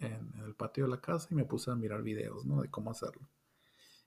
en, 0.01 0.33
el 0.45 0.57
patio 0.57 0.85
de 0.85 0.91
la 0.91 1.01
casa 1.01 1.29
y 1.31 1.37
me 1.37 1.45
puse 1.45 1.71
a 1.71 1.77
mirar 1.77 2.03
videos, 2.03 2.45
¿no? 2.45 2.61
De 2.62 2.69
cómo 2.69 2.91
hacerlo. 2.91 3.29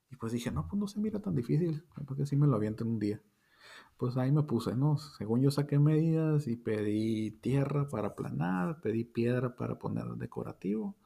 Y 0.10 0.18
pues 0.18 0.34
dije, 0.34 0.52
no, 0.52 0.68
pues 0.68 0.78
no 0.78 0.88
se 0.88 1.00
mira 1.00 1.22
tan 1.22 1.34
difícil, 1.34 1.86
porque 2.06 2.24
así 2.24 2.36
me 2.36 2.46
lo 2.46 2.58
aviento 2.58 2.84
en 2.84 2.90
un 2.90 3.00
día. 3.00 3.22
Pues 3.96 4.18
ahí 4.18 4.34
me 4.34 4.44
puse, 4.44 4.76
¿no? 4.76 4.98
Según 4.98 5.44
yo 5.44 5.50
saqué 5.50 5.80
medidas 5.80 6.46
y 6.48 6.58
pedí 6.58 7.32
tierra 7.32 7.88
para 7.88 8.10
aplanar, 8.10 8.82
pedí 8.82 9.06
piedra 9.06 9.56
para 9.56 9.80
poner 9.80 10.08
decorativo. 10.18 10.98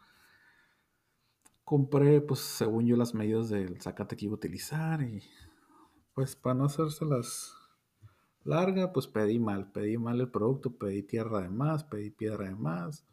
Compré, 1.63 2.21
pues 2.21 2.39
según 2.39 2.87
yo, 2.87 2.97
las 2.97 3.13
medidas 3.13 3.49
del 3.49 3.79
zacate 3.79 4.17
que 4.17 4.25
iba 4.25 4.33
a 4.33 4.37
utilizar 4.37 5.03
y 5.03 5.21
pues 6.15 6.35
para 6.35 6.55
no 6.55 6.65
hacérselas 6.65 7.53
larga, 8.45 8.93
pues 8.93 9.07
pedí 9.07 9.39
mal, 9.39 9.71
pedí 9.71 9.97
mal 9.97 10.21
el 10.21 10.29
producto, 10.29 10.77
pedí 10.77 11.03
tierra 11.03 11.41
de 11.41 11.49
más, 11.49 11.83
pedí 11.83 12.11
piedra 12.11 12.45
de 12.45 12.55
más 12.55 13.05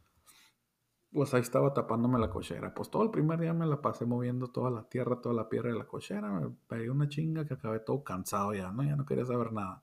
pues 1.12 1.35
ahí 1.35 1.42
estaba 1.42 1.75
tapándome 1.75 2.18
la 2.18 2.31
cochera. 2.31 2.73
Pues 2.75 2.90
todo 2.90 3.03
el 3.03 3.11
primer 3.11 3.38
día 3.38 3.53
me 3.53 3.66
la 3.66 3.81
pasé 3.83 4.07
moviendo 4.07 4.49
toda 4.49 4.71
la 4.71 4.88
tierra, 4.88 5.21
toda 5.21 5.35
la 5.35 5.49
piedra 5.49 5.71
de 5.71 5.79
la 5.79 5.87
cochera. 5.87 6.31
Me 6.31 6.49
pegué 6.66 6.90
una 6.90 7.09
chinga 7.09 7.45
que 7.45 7.55
acabé 7.55 7.81
todo 7.81 8.03
cansado 8.03 8.55
ya, 8.55 8.71
¿no? 8.73 8.83
Ya 8.83 8.97
no 8.97 9.05
quería 9.05 9.27
saber 9.27 9.53
nada. 9.53 9.83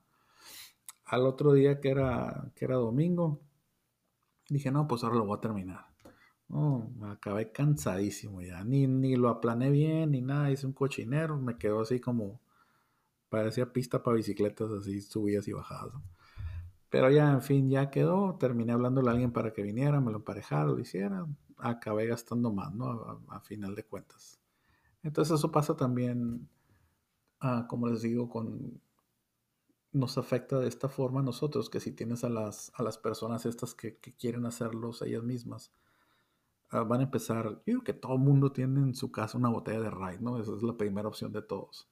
Al 1.06 1.26
otro 1.28 1.54
día 1.54 1.80
que 1.80 1.90
era, 1.90 2.52
que 2.56 2.66
era 2.66 2.76
domingo, 2.76 3.42
dije, 4.50 4.72
no, 4.72 4.88
pues 4.88 5.04
ahora 5.04 5.18
lo 5.18 5.26
voy 5.26 5.38
a 5.38 5.42
terminar. 5.42 5.86
No, 6.48 6.92
me 6.98 7.12
acabé 7.12 7.52
cansadísimo 7.52 8.42
ya. 8.42 8.64
Ni, 8.64 8.88
ni 8.88 9.16
lo 9.16 9.30
aplané 9.30 9.70
bien, 9.70 10.12
ni 10.12 10.22
nada. 10.22 10.50
Hice 10.52 10.66
un 10.66 10.74
cochinero. 10.74 11.38
Me 11.38 11.60
quedó 11.60 11.82
así 11.82 12.00
como, 12.00 12.42
parecía 13.30 13.72
pista 13.72 14.04
para 14.04 14.18
bicicletas, 14.18 14.72
así 14.72 15.02
subidas 15.02 15.48
y 15.48 15.54
bajadas. 15.54 15.94
Pero 16.90 17.12
ya, 17.12 17.32
en 17.32 17.42
fin, 17.42 17.70
ya 17.70 17.90
quedó. 17.92 18.36
Terminé 18.40 18.74
hablándole 18.74 19.10
a 19.10 19.12
alguien 19.12 19.32
para 19.32 19.54
que 19.54 19.62
viniera, 19.64 20.02
me 20.02 20.12
lo 20.12 20.18
emparejara, 20.18 20.66
lo 20.66 20.80
hiciera. 20.80 21.28
Acabé 21.58 22.08
gastando 22.08 22.52
más, 22.52 22.74
¿no? 22.74 23.24
A, 23.30 23.40
final 23.42 23.76
de 23.76 23.84
cuentas. 23.86 24.40
Entonces 25.04 25.36
eso 25.40 25.52
pasa 25.52 25.76
también, 25.76 26.50
ah, 27.42 27.66
como 27.70 27.88
les 27.88 28.02
digo, 28.02 28.30
con 28.30 28.82
nos 29.92 30.18
afecta 30.18 30.60
de 30.60 30.68
esta 30.68 30.88
forma 30.90 31.22
a 31.22 31.24
nosotros, 31.24 31.70
que 31.70 31.80
si 31.80 31.92
tienes 31.92 32.24
a 32.24 32.30
las, 32.30 32.72
a 32.76 32.84
las 32.84 32.98
personas 32.98 33.46
estas 33.46 33.74
que, 33.74 33.98
quieren 33.98 34.46
hacerlos 34.46 35.02
ellas 35.02 35.24
mismas, 35.24 35.74
ah, 36.70 36.84
van 36.84 37.02
a 37.02 37.04
empezar, 37.04 37.50
yo 37.50 37.64
creo 37.66 37.84
que 37.84 37.94
todo 37.94 38.14
el 38.14 38.20
mundo 38.20 38.52
tiene 38.52 38.82
en 38.82 38.96
su 38.96 39.12
casa 39.12 39.38
una 39.38 39.50
botella 39.50 39.82
de 39.82 39.92
Ride, 39.92 40.20
¿no? 40.22 40.40
Esa 40.40 40.56
es 40.56 40.64
la 40.64 40.78
primera 40.78 41.08
opción 41.08 41.32
de 41.32 41.42
todos. 41.42 41.90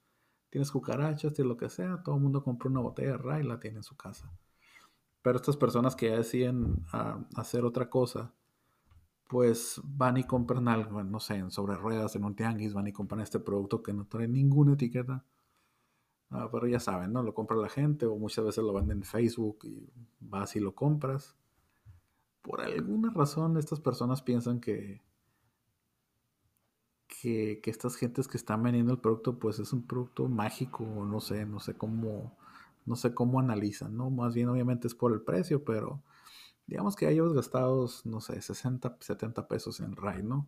Tienes 0.57 0.71
cucarachas, 0.71 1.35
tienes 1.35 1.49
lo 1.49 1.55
que 1.55 1.69
sea, 1.69 2.01
todo 2.01 2.15
el 2.15 2.21
mundo 2.21 2.41
compra 2.41 2.67
una 2.67 2.79
botella 2.79 3.11
de 3.11 3.17
Ride 3.19 3.41
y 3.41 3.47
la 3.47 3.59
tiene 3.59 3.77
en 3.77 3.83
su 3.83 3.95
casa. 3.95 4.27
Pero 5.21 5.35
estas 5.35 5.55
personas 5.55 5.95
que 5.95 6.09
ya 6.09 6.17
deciden 6.17 6.83
ah, 6.93 7.23
hacer 7.35 7.63
otra 7.63 7.91
cosa, 7.91 8.33
pues 9.29 9.79
van 9.83 10.17
y 10.17 10.23
compran 10.23 10.67
algo, 10.67 11.03
no 11.03 11.19
sé, 11.19 11.35
en 11.35 11.51
sobre 11.51 11.75
ruedas, 11.75 12.15
en 12.15 12.23
un 12.23 12.35
tianguis, 12.35 12.73
van 12.73 12.87
y 12.87 12.91
compran 12.91 13.21
este 13.21 13.39
producto 13.39 13.83
que 13.83 13.93
no 13.93 14.07
trae 14.07 14.27
ninguna 14.27 14.73
etiqueta. 14.73 15.23
Ah, 16.31 16.49
pero 16.51 16.65
ya 16.65 16.79
saben, 16.79 17.13
¿no? 17.13 17.21
Lo 17.21 17.35
compra 17.35 17.55
la 17.55 17.69
gente 17.69 18.07
o 18.07 18.15
muchas 18.15 18.43
veces 18.43 18.63
lo 18.63 18.73
venden 18.73 18.97
en 18.97 19.03
Facebook 19.03 19.59
y 19.61 19.93
vas 20.19 20.55
y 20.55 20.59
lo 20.59 20.73
compras. 20.73 21.35
Por 22.41 22.61
alguna 22.61 23.11
razón 23.11 23.57
estas 23.57 23.79
personas 23.79 24.23
piensan 24.23 24.59
que, 24.59 25.03
que, 27.07 27.61
estas 27.65 27.95
gentes 27.95 28.27
que 28.27 28.37
están 28.37 28.63
vendiendo 28.63 28.93
el 28.93 28.99
producto 28.99 29.39
pues 29.39 29.59
es 29.59 29.73
un 29.73 29.87
producto 29.87 30.27
mágico 30.27 30.85
no 30.85 31.19
sé, 31.21 31.45
no 31.45 31.59
sé 31.59 31.75
cómo 31.75 32.37
no 32.85 32.95
sé 32.95 33.13
cómo 33.13 33.39
analizan, 33.39 33.97
¿no? 33.97 34.09
Más 34.09 34.33
bien 34.33 34.49
obviamente 34.49 34.87
es 34.87 34.95
por 34.95 35.11
el 35.13 35.21
precio, 35.21 35.63
pero 35.65 36.01
digamos 36.67 36.95
que 36.95 37.07
hayas 37.07 37.33
gastados, 37.33 38.05
no 38.05 38.21
sé, 38.21 38.41
60, 38.41 38.97
70 39.01 39.47
pesos 39.47 39.79
en 39.81 39.95
RAI, 39.95 40.23
¿no? 40.23 40.47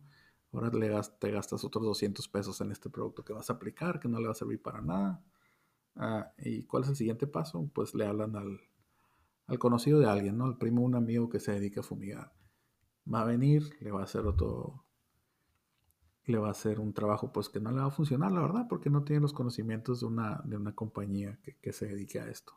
Ahora 0.52 0.70
le 0.70 0.90
te 1.18 1.30
gastas 1.30 1.64
otros 1.64 1.84
200 1.84 2.28
pesos 2.28 2.60
en 2.60 2.72
este 2.72 2.90
producto 2.90 3.24
que 3.24 3.32
vas 3.32 3.50
a 3.50 3.54
aplicar, 3.54 4.00
que 4.00 4.08
no 4.08 4.18
le 4.18 4.26
va 4.26 4.32
a 4.32 4.34
servir 4.34 4.60
para 4.62 4.80
nada. 4.80 5.22
Ah, 5.96 6.32
¿Y 6.38 6.64
cuál 6.64 6.84
es 6.84 6.90
el 6.90 6.96
siguiente 6.96 7.26
paso? 7.26 7.70
Pues 7.74 7.94
le 7.94 8.06
hablan 8.06 8.34
al, 8.36 8.60
al 9.46 9.58
conocido 9.58 10.00
de 10.00 10.08
alguien, 10.08 10.38
¿no? 10.38 10.46
Al 10.46 10.58
primo 10.58 10.82
un 10.82 10.94
amigo 10.96 11.28
que 11.28 11.40
se 11.40 11.52
dedica 11.52 11.80
a 11.80 11.84
fumigar. 11.84 12.32
Va 13.12 13.22
a 13.22 13.24
venir, 13.24 13.76
le 13.80 13.92
va 13.92 14.00
a 14.00 14.04
hacer 14.04 14.26
otro, 14.26 14.84
le 16.26 16.38
va 16.38 16.48
a 16.48 16.52
hacer 16.52 16.80
un 16.80 16.92
trabajo 16.92 17.32
pues 17.32 17.48
que 17.48 17.60
no 17.60 17.70
le 17.70 17.80
va 17.80 17.86
a 17.86 17.90
funcionar, 17.90 18.32
la 18.32 18.40
verdad, 18.40 18.66
porque 18.68 18.90
no 18.90 19.02
tiene 19.02 19.22
los 19.22 19.32
conocimientos 19.32 20.00
de 20.00 20.06
una, 20.06 20.40
de 20.44 20.56
una 20.56 20.74
compañía 20.74 21.38
que, 21.60 21.72
se 21.72 21.86
dedique 21.86 22.20
a 22.20 22.28
esto. 22.28 22.54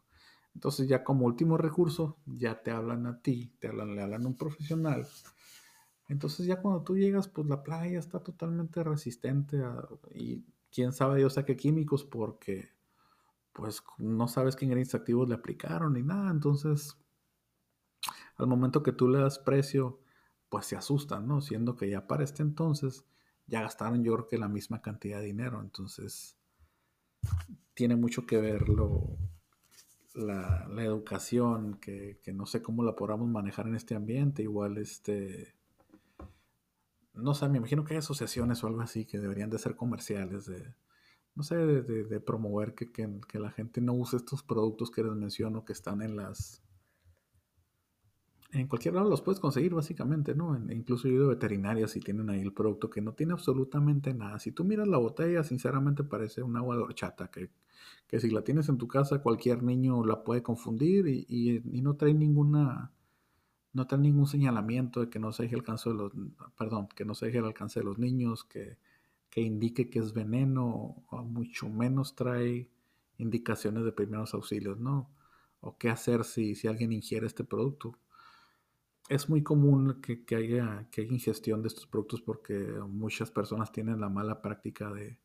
Entonces 0.54 0.88
ya 0.88 1.04
como 1.04 1.26
último 1.26 1.58
recurso, 1.58 2.18
ya 2.26 2.62
te 2.62 2.72
hablan 2.72 3.08
a 3.08 3.22
ti, 3.22 3.56
te 3.60 3.70
hablan, 3.70 3.96
le 3.96 4.04
hablan 4.04 4.24
a 4.24 4.28
un 4.28 4.38
profesional. 4.38 5.08
Entonces 6.10 6.46
ya 6.46 6.62
cuando 6.62 6.84
tú 6.84 6.98
llegas, 6.98 7.28
pues 7.28 7.48
la 7.48 7.64
plaga 7.64 7.88
ya 7.88 8.00
está 8.00 8.20
totalmente 8.20 8.84
resistente 8.84 9.64
y 10.14 10.46
quién 10.72 10.92
sabe 10.92 11.18
Dios 11.18 11.38
a 11.38 11.46
qué 11.46 11.56
químicos 11.56 12.04
porque 12.04 12.70
pues 13.54 13.84
no 13.98 14.28
sabes 14.28 14.56
qué 14.56 14.66
ingredientes 14.66 14.96
activos 14.96 15.30
le 15.30 15.36
aplicaron 15.36 15.94
ni 15.94 16.04
nada. 16.04 16.30
Entonces, 16.30 16.98
al 18.38 18.48
momento 18.48 18.84
que 18.84 18.92
tú 18.92 19.08
le 19.08 19.20
das 19.20 19.40
precio, 19.40 20.00
pues 20.50 20.66
se 20.66 20.76
asustan, 20.76 21.28
¿no? 21.28 21.42
Siendo 21.42 21.76
que 21.76 21.90
ya 21.90 22.06
para 22.08 22.24
este 22.24 22.44
entonces 22.44 23.06
ya 23.48 23.62
gastaron 23.62 24.04
yo 24.04 24.14
creo 24.14 24.28
que 24.28 24.38
la 24.38 24.48
misma 24.48 24.82
cantidad 24.82 25.20
de 25.20 25.26
dinero. 25.26 25.62
Entonces, 25.62 26.38
tiene 27.74 27.96
mucho 27.96 28.26
que 28.26 28.38
ver 28.38 28.66
la, 30.14 30.68
educación, 30.80 31.80
que, 31.80 32.20
no 32.34 32.46
sé 32.46 32.62
cómo 32.62 32.84
la 32.84 32.96
podamos 32.96 33.28
manejar 33.28 33.68
en 33.68 33.76
este 33.76 33.96
ambiente. 33.96 34.44
Igual, 34.44 34.78
este, 34.78 35.54
no 37.14 37.34
sé, 37.34 37.50
me 37.50 37.58
imagino 37.58 37.84
que 37.84 37.94
hay 37.94 38.00
asociaciones 38.00 38.64
o 38.64 38.68
algo 38.68 38.82
así 38.82 39.06
que 39.06 39.20
deberían 39.20 39.50
de 39.50 39.60
ser 39.60 39.76
comerciales, 39.76 40.46
de, 40.46 40.74
no 41.36 41.44
sé, 41.44 41.56
de, 41.56 42.20
promover 42.20 42.76
que, 42.76 42.92
que, 42.92 43.40
la 43.40 43.52
gente 43.52 43.82
no 43.82 43.94
use 43.94 44.18
estos 44.18 44.44
productos 44.44 44.92
que 44.92 45.04
les 45.04 45.14
menciono 45.14 45.66
que 45.66 45.74
están 45.74 46.02
en 46.02 46.16
las 46.16 46.64
en 48.54 48.68
cualquier 48.68 48.94
lado 48.94 49.10
los 49.10 49.22
puedes 49.22 49.40
conseguir 49.40 49.74
básicamente, 49.74 50.36
¿no? 50.36 50.56
incluso 50.72 51.08
yo 51.08 51.24
de 51.24 51.28
veterinarias 51.30 51.92
si 51.92 52.00
tienen 52.00 52.30
ahí 52.30 52.40
el 52.40 52.54
producto 52.54 52.90
que 52.90 53.02
no 53.02 53.14
tiene 53.14 53.34
absolutamente 53.34 54.14
nada. 54.14 54.40
Si 54.40 54.52
tú 54.52 54.64
miras 54.64 54.88
la 54.88 54.98
botella, 54.98 55.44
sinceramente 55.44 56.04
parece 56.04 56.44
un 56.44 56.56
agua 56.56 56.76
de 56.78 56.84
horchata, 56.84 57.30
que, 57.32 57.50
que 58.08 58.20
si 58.20 58.30
la 58.30 58.44
tienes 58.44 58.70
en 58.70 58.78
tu 58.78 58.88
casa 58.88 59.24
cualquier 59.24 59.64
niño 59.64 60.06
la 60.06 60.24
puede 60.24 60.44
confundir 60.44 61.08
y, 61.08 61.26
y, 61.28 61.82
no 61.82 61.96
trae 61.96 62.14
ninguna 62.14 62.92
no 63.74 63.88
trae 63.88 64.00
ningún 64.00 64.28
señalamiento 64.28 65.00
de 65.00 65.10
que 65.10 65.18
no 65.18 65.32
se 65.32 65.44
deje 65.44 65.56
alcance 65.56 65.90
de 65.90 65.96
los 65.96 66.12
perdón, 66.58 66.88
que 66.96 67.06
no 67.06 67.16
se 67.16 67.28
deje 67.28 67.40
el 67.40 67.46
alcance 67.46 67.80
de 67.80 67.86
los 67.86 67.98
niños, 67.98 68.44
que, 68.44 68.78
que 69.32 69.42
indique 69.42 69.90
que 69.90 70.00
es 70.00 70.14
veneno, 70.14 71.04
o 71.10 71.24
mucho 71.24 71.70
menos 71.70 72.16
trae 72.16 72.70
indicaciones 73.18 73.84
de 73.84 73.92
primeros 73.92 74.34
auxilios, 74.36 74.80
¿no? 74.80 75.10
O 75.60 75.78
qué 75.78 75.90
hacer 75.90 76.24
si, 76.24 76.56
si 76.56 76.68
alguien 76.68 76.92
ingiere 76.92 77.26
este 77.26 77.44
producto 77.44 77.98
es 79.10 79.30
muy 79.30 79.44
común 79.44 80.02
que, 80.02 80.36
haya, 80.36 80.88
que 80.92 81.02
haya 81.02 81.12
ingestión 81.12 81.62
de 81.62 81.68
estos 81.68 81.88
productos 81.88 82.22
porque 82.22 82.58
muchas 82.88 83.32
personas 83.32 83.72
tienen 83.72 84.00
la 84.00 84.10
mala 84.10 84.42
práctica 84.42 84.92
de, 84.92 85.20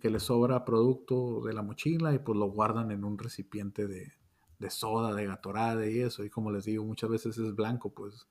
que 0.00 0.10
les 0.10 0.22
sobra 0.22 0.64
producto 0.64 1.42
de 1.42 1.52
la 1.52 1.62
mochila 1.62 2.14
y 2.14 2.20
pues 2.20 2.38
lo 2.38 2.46
guardan 2.46 2.92
en 2.92 3.04
un 3.04 3.18
recipiente 3.18 3.88
de, 3.88 4.12
de 4.58 4.70
soda, 4.70 5.14
de 5.14 5.26
gatorade 5.26 5.92
y 5.92 6.00
eso. 6.00 6.24
Y 6.24 6.30
como 6.30 6.52
les 6.52 6.64
digo, 6.64 6.84
muchas 6.84 7.10
veces 7.10 7.36
es 7.38 7.54
blanco, 7.56 7.92
pues, 7.92 8.28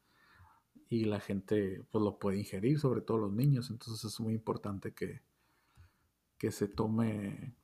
y 0.88 1.06
la 1.06 1.20
gente 1.20 1.84
pues 1.92 2.04
lo 2.04 2.18
puede 2.18 2.39
ingerir, 2.39 2.80
sobre 2.80 3.02
todo 3.02 3.18
los 3.18 3.34
niños. 3.34 3.70
Entonces 3.70 4.04
es 4.06 4.20
muy 4.22 4.34
importante 4.34 4.94
que, 4.94 5.22
que 6.38 6.52
se 6.52 6.68
tome 6.68 7.56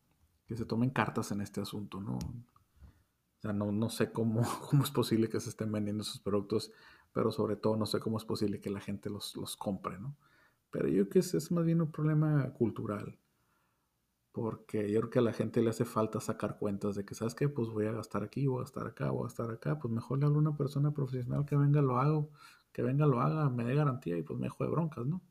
que 0.48 0.56
se 0.56 0.66
tomen 0.66 0.92
cartas 0.92 1.32
en 1.32 1.42
este 1.42 1.62
asunto, 1.62 2.00
¿no? 2.02 2.18
O 2.18 3.42
sea, 3.42 3.54
no, 3.54 3.72
no 3.72 3.90
sé 3.90 4.12
cómo, 4.12 4.42
cómo 4.70 4.84
es 4.84 4.92
posible 4.92 5.30
que 5.30 5.40
se 5.40 5.50
estén 5.50 5.72
vendiendo 5.72 6.04
esos 6.04 6.20
productos, 6.20 6.72
pero 7.16 7.32
sobre 7.32 7.56
todo 7.56 7.78
no 7.78 7.88
sé 7.88 8.02
cómo 8.02 8.18
es 8.20 8.26
posible 8.26 8.60
que 8.62 8.70
la 8.70 8.82
gente 8.82 9.10
los, 9.10 9.38
los 9.38 9.56
compre, 9.58 9.98
¿no? 10.00 10.18
Pero 10.72 10.90
yo 10.90 10.96
creo 11.04 11.10
que 11.10 11.20
es, 11.20 11.34
es 11.34 11.52
más 11.52 11.66
bien 11.66 11.82
un 11.82 11.92
problema 11.92 12.52
cultural 12.54 13.18
porque 14.36 14.92
yo 14.92 15.00
creo 15.00 15.10
que 15.10 15.20
a 15.20 15.22
la 15.22 15.32
gente 15.32 15.62
le 15.62 15.70
hace 15.70 15.86
falta 15.86 16.20
sacar 16.20 16.58
cuentas 16.60 16.96
de 16.96 17.06
que, 17.06 17.16
¿sabes 17.16 17.34
qué? 17.36 17.48
Pues 17.48 17.70
voy 17.70 17.86
a 17.86 17.94
gastar 17.94 18.22
aquí, 18.24 18.48
voy 18.48 18.58
a 18.60 18.62
gastar 18.64 18.86
acá, 18.88 19.10
voy 19.10 19.22
a 19.22 19.24
gastar 19.24 19.50
acá, 19.50 19.80
pues 19.80 19.94
mejor 19.94 20.20
le 20.20 20.26
hablo 20.26 20.40
a 20.40 20.42
una 20.42 20.58
persona 20.58 20.92
profesional 20.94 21.46
que 21.46 21.56
venga, 21.56 21.82
lo 21.82 22.00
hago, 22.00 22.30
que 22.74 22.82
venga, 22.82 23.06
lo 23.06 23.22
haga, 23.22 23.50
me 23.50 23.64
dé 23.64 23.76
garantía 23.76 24.18
y 24.18 24.24
pues 24.24 24.38
me 24.38 24.50
de 24.50 24.68
broncas, 24.68 25.06
¿no? 25.06 25.22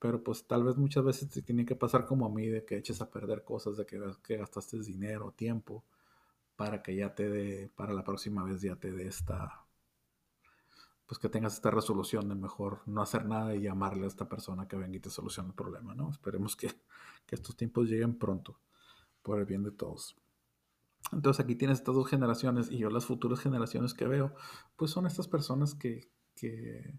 Pero 0.00 0.22
pues 0.24 0.46
tal 0.46 0.64
vez 0.64 0.76
muchas 0.78 1.04
veces 1.04 1.30
te 1.30 1.42
tiene 1.42 1.66
que 1.66 1.76
pasar 1.76 2.06
como 2.06 2.26
a 2.26 2.30
mí, 2.30 2.48
de 2.48 2.64
que 2.64 2.76
eches 2.78 3.00
a 3.02 3.10
perder 3.10 3.44
cosas, 3.44 3.76
de 3.76 3.86
que, 3.86 4.00
que 4.22 4.36
gastaste 4.38 4.78
dinero, 4.80 5.32
tiempo, 5.32 5.84
para 6.56 6.82
que 6.82 6.96
ya 6.96 7.14
te 7.14 7.28
dé, 7.30 7.70
para 7.76 7.94
la 7.94 8.04
próxima 8.04 8.44
vez 8.44 8.62
ya 8.62 8.76
te 8.76 8.92
dé 8.92 9.08
esta, 9.08 9.66
pues 11.08 11.18
que 11.18 11.30
tengas 11.30 11.54
esta 11.54 11.70
resolución 11.70 12.28
de 12.28 12.34
mejor 12.34 12.82
no 12.84 13.00
hacer 13.00 13.24
nada 13.24 13.56
y 13.56 13.62
llamarle 13.62 14.04
a 14.04 14.08
esta 14.08 14.28
persona 14.28 14.68
que 14.68 14.76
venga 14.76 14.98
y 14.98 15.00
te 15.00 15.08
solucione 15.08 15.48
el 15.48 15.54
problema, 15.54 15.94
¿no? 15.94 16.10
Esperemos 16.10 16.54
que, 16.54 16.70
estos 17.30 17.56
tiempos 17.56 17.88
lleguen 17.88 18.18
pronto, 18.18 18.58
por 19.22 19.38
el 19.38 19.46
bien 19.46 19.62
de 19.62 19.70
todos. 19.70 20.16
Entonces 21.10 21.42
aquí 21.42 21.54
tienes 21.54 21.78
estas 21.78 21.94
dos 21.94 22.08
generaciones 22.08 22.70
y 22.70 22.76
yo 22.76 22.90
las 22.90 23.06
futuras 23.06 23.40
generaciones 23.40 23.94
que 23.94 24.06
veo, 24.06 24.34
pues 24.76 24.90
son 24.90 25.06
estas 25.06 25.28
personas 25.28 25.74
que, 25.74 26.10
que, 26.34 26.94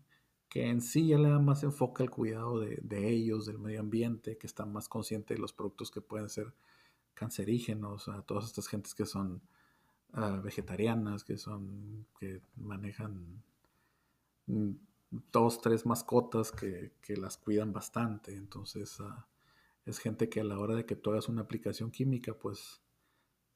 en 0.56 0.82
sí 0.82 1.08
ya 1.08 1.20
le 1.20 1.30
dan 1.30 1.46
más 1.46 1.62
enfoque 1.62 2.02
al 2.02 2.10
cuidado 2.10 2.60
de, 2.60 3.10
ellos, 3.10 3.46
del 3.46 3.60
medio 3.60 3.80
ambiente, 3.80 4.40
que 4.40 4.48
están 4.48 4.74
más 4.74 4.90
conscientes 4.90 5.38
de 5.38 5.42
los 5.42 5.54
productos 5.54 5.92
que 5.92 6.02
pueden 6.02 6.30
ser 6.30 6.56
cancerígenos, 7.14 8.08
a 8.08 8.24
todas 8.24 8.46
estas 8.46 8.68
gentes 8.68 8.96
que 8.96 9.06
son 9.06 9.42
ah, 10.14 10.42
vegetarianas, 10.44 11.24
que 11.24 11.38
son, 11.38 12.08
que 12.20 12.42
manejan 12.56 13.44
dos, 15.32 15.62
tres 15.62 15.86
mascotas 15.86 16.52
que, 16.52 16.92
las 17.18 17.38
cuidan 17.38 17.74
bastante. 17.74 18.36
Entonces, 18.36 19.00
ah, 19.00 19.28
es 19.86 20.00
gente 20.00 20.30
que 20.30 20.42
a 20.42 20.44
la 20.44 20.60
hora 20.60 20.76
de 20.76 20.86
que 20.86 20.96
tú 20.96 21.12
hagas 21.12 21.30
una 21.30 21.42
aplicación 21.42 21.92
química, 21.92 22.34
pues 22.34 22.82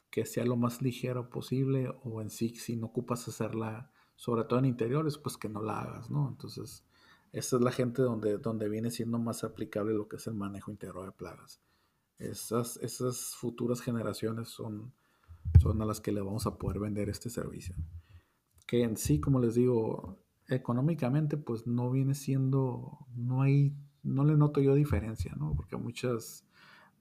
que 0.09 0.25
sea 0.25 0.45
lo 0.45 0.55
más 0.55 0.81
ligero 0.81 1.29
posible 1.29 1.91
o 2.03 2.21
en 2.21 2.29
sí, 2.29 2.55
si 2.55 2.75
no 2.75 2.87
ocupas 2.87 3.27
hacerla, 3.27 3.91
sobre 4.15 4.43
todo 4.43 4.59
en 4.59 4.65
interiores, 4.65 5.17
pues 5.17 5.37
que 5.37 5.49
no 5.49 5.61
la 5.61 5.81
hagas, 5.81 6.11
¿no? 6.11 6.29
Entonces, 6.29 6.85
esa 7.31 7.55
es 7.55 7.61
la 7.63 7.71
gente 7.71 8.03
donde, 8.03 8.37
donde 8.37 8.69
viene 8.69 8.91
siendo 8.91 9.17
más 9.17 9.43
aplicable 9.43 9.93
lo 9.93 10.07
que 10.07 10.17
es 10.17 10.27
el 10.27 10.35
manejo 10.35 10.69
integral 10.69 11.07
de 11.07 11.11
plagas. 11.13 11.61
Esas, 12.19 12.77
esas 12.77 13.35
futuras 13.35 13.81
generaciones 13.81 14.49
son, 14.49 14.93
son 15.59 15.81
a 15.81 15.85
las 15.85 15.99
que 15.99 16.11
le 16.11 16.21
vamos 16.21 16.45
a 16.45 16.59
poder 16.59 16.79
vender 16.79 17.09
este 17.09 17.31
servicio. 17.31 17.75
Que 18.67 18.83
en 18.83 18.97
sí, 18.97 19.19
como 19.19 19.39
les 19.39 19.55
digo, 19.55 20.22
económicamente 20.55 21.37
pues 21.37 21.67
no 21.67 21.91
viene 21.91 22.15
siendo, 22.15 23.05
no 23.15 23.41
hay, 23.41 23.75
no 24.03 24.23
le 24.23 24.35
noto 24.35 24.61
yo 24.61 24.75
diferencia, 24.75 25.33
¿no? 25.37 25.53
Porque 25.55 25.77
muchas 25.77 26.45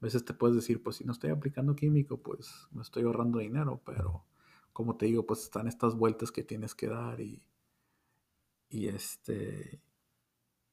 veces 0.01 0.25
te 0.25 0.33
puedes 0.33 0.55
decir, 0.55 0.83
pues 0.83 0.97
si 0.97 1.05
no 1.05 1.13
estoy 1.13 1.31
aplicando 1.31 1.75
químico, 1.75 2.17
pues 2.21 2.67
me 2.71 2.81
estoy 2.81 3.03
ahorrando 3.03 3.39
dinero, 3.39 3.81
pero 3.85 4.25
como 4.73 4.97
te 4.97 5.05
digo, 5.05 5.25
pues 5.25 5.43
están 5.43 5.67
estas 5.67 5.95
vueltas 5.95 6.31
que 6.31 6.43
tienes 6.43 6.75
que 6.75 6.87
dar 6.87 7.21
y, 7.21 7.43
y 8.69 8.87
este, 8.87 9.81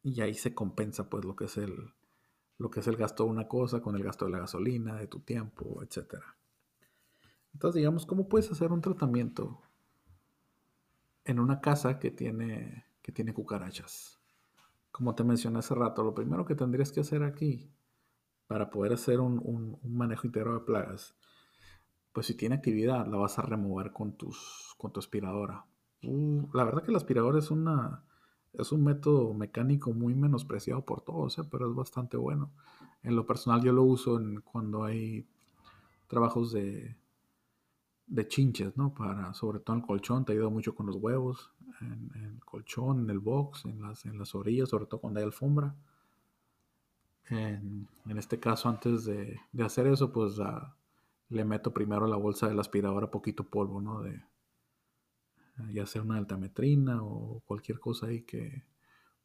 y 0.02 0.20
ahí 0.20 0.34
se 0.34 0.54
compensa 0.54 1.08
pues 1.08 1.24
lo 1.24 1.36
que 1.36 1.44
es 1.44 1.56
el, 1.58 1.92
lo 2.58 2.70
que 2.70 2.80
es 2.80 2.86
el 2.86 2.96
gasto 2.96 3.24
de 3.24 3.30
una 3.30 3.48
cosa 3.48 3.80
con 3.80 3.96
el 3.96 4.02
gasto 4.02 4.24
de 4.24 4.32
la 4.32 4.40
gasolina, 4.40 4.96
de 4.96 5.06
tu 5.06 5.20
tiempo, 5.20 5.82
etcétera. 5.82 6.36
Entonces, 7.52 7.78
digamos, 7.78 8.06
¿cómo 8.06 8.28
puedes 8.28 8.50
hacer 8.50 8.72
un 8.72 8.80
tratamiento 8.80 9.62
en 11.24 11.38
una 11.38 11.60
casa 11.60 11.98
que 11.98 12.10
tiene, 12.10 12.84
que 13.02 13.12
tiene 13.12 13.34
cucarachas. 13.34 14.20
Como 14.90 15.14
te 15.14 15.24
mencioné 15.24 15.60
hace 15.60 15.74
rato, 15.74 16.02
lo 16.02 16.14
primero 16.14 16.44
que 16.44 16.54
tendrías 16.54 16.92
que 16.92 17.00
hacer 17.00 17.22
aquí 17.22 17.70
para 18.46 18.70
poder 18.70 18.94
hacer 18.94 19.20
un, 19.20 19.78
manejo 19.84 20.26
integral 20.26 20.54
de 20.54 20.64
plagas, 20.64 21.14
pues 22.12 22.26
si 22.26 22.34
tiene 22.34 22.56
actividad, 22.56 23.06
la 23.06 23.16
vas 23.16 23.38
a 23.38 23.42
remover 23.42 23.92
con, 23.92 24.16
tus, 24.16 24.74
con 24.76 24.92
tu 24.92 24.98
aspiradora. 24.98 25.64
Uh, 26.02 26.48
la 26.52 26.64
verdad 26.64 26.82
que 26.82 26.90
la 26.90 26.98
aspiradora 26.98 27.38
es, 27.38 27.50
una, 27.52 28.02
es 28.52 28.72
un 28.72 28.82
método 28.82 29.34
mecánico 29.34 29.92
muy 29.92 30.14
menospreciado 30.14 30.84
por 30.84 31.02
todos, 31.02 31.38
¿eh? 31.38 31.44
pero 31.48 31.70
es 31.70 31.76
bastante 31.76 32.16
bueno. 32.16 32.50
En 33.02 33.14
lo 33.14 33.24
personal 33.26 33.62
yo 33.62 33.72
lo 33.72 33.84
uso 33.84 34.20
cuando 34.44 34.82
hay 34.82 35.28
trabajos 36.08 36.50
de, 36.52 36.96
de 38.10 38.26
chinches, 38.26 38.76
¿no? 38.76 38.92
Para, 38.92 39.32
sobre 39.34 39.60
todo 39.60 39.76
en 39.76 39.82
el 39.82 39.86
colchón, 39.86 40.24
te 40.24 40.32
ayuda 40.32 40.50
mucho 40.50 40.74
con 40.74 40.86
los 40.86 40.96
huevos, 40.96 41.52
en, 41.80 42.10
el 42.14 42.44
colchón, 42.44 43.04
en 43.04 43.10
el 43.10 43.20
box, 43.20 43.64
en 43.64 43.80
las, 43.80 44.04
en 44.04 44.18
las 44.18 44.34
orillas, 44.34 44.68
sobre 44.68 44.86
todo 44.86 45.00
cuando 45.00 45.20
hay 45.20 45.24
alfombra. 45.24 45.74
En, 47.28 47.88
este 48.18 48.40
caso, 48.40 48.68
antes 48.68 49.04
de, 49.04 49.38
hacer 49.64 49.86
eso, 49.86 50.12
pues 50.12 50.34
le 51.28 51.44
meto 51.44 51.72
primero 51.72 52.04
a 52.04 52.08
la 52.08 52.16
bolsa 52.16 52.48
de 52.48 52.54
la 52.54 52.62
aspiradora 52.62 53.10
poquito 53.10 53.44
polvo, 53.44 53.80
¿no? 53.80 54.02
De, 54.02 54.20
ya 55.72 55.86
sea 55.86 56.02
una 56.02 56.16
altametrina 56.16 57.04
o 57.04 57.42
cualquier 57.46 57.78
cosa 57.78 58.08
ahí 58.08 58.22
que, 58.22 58.64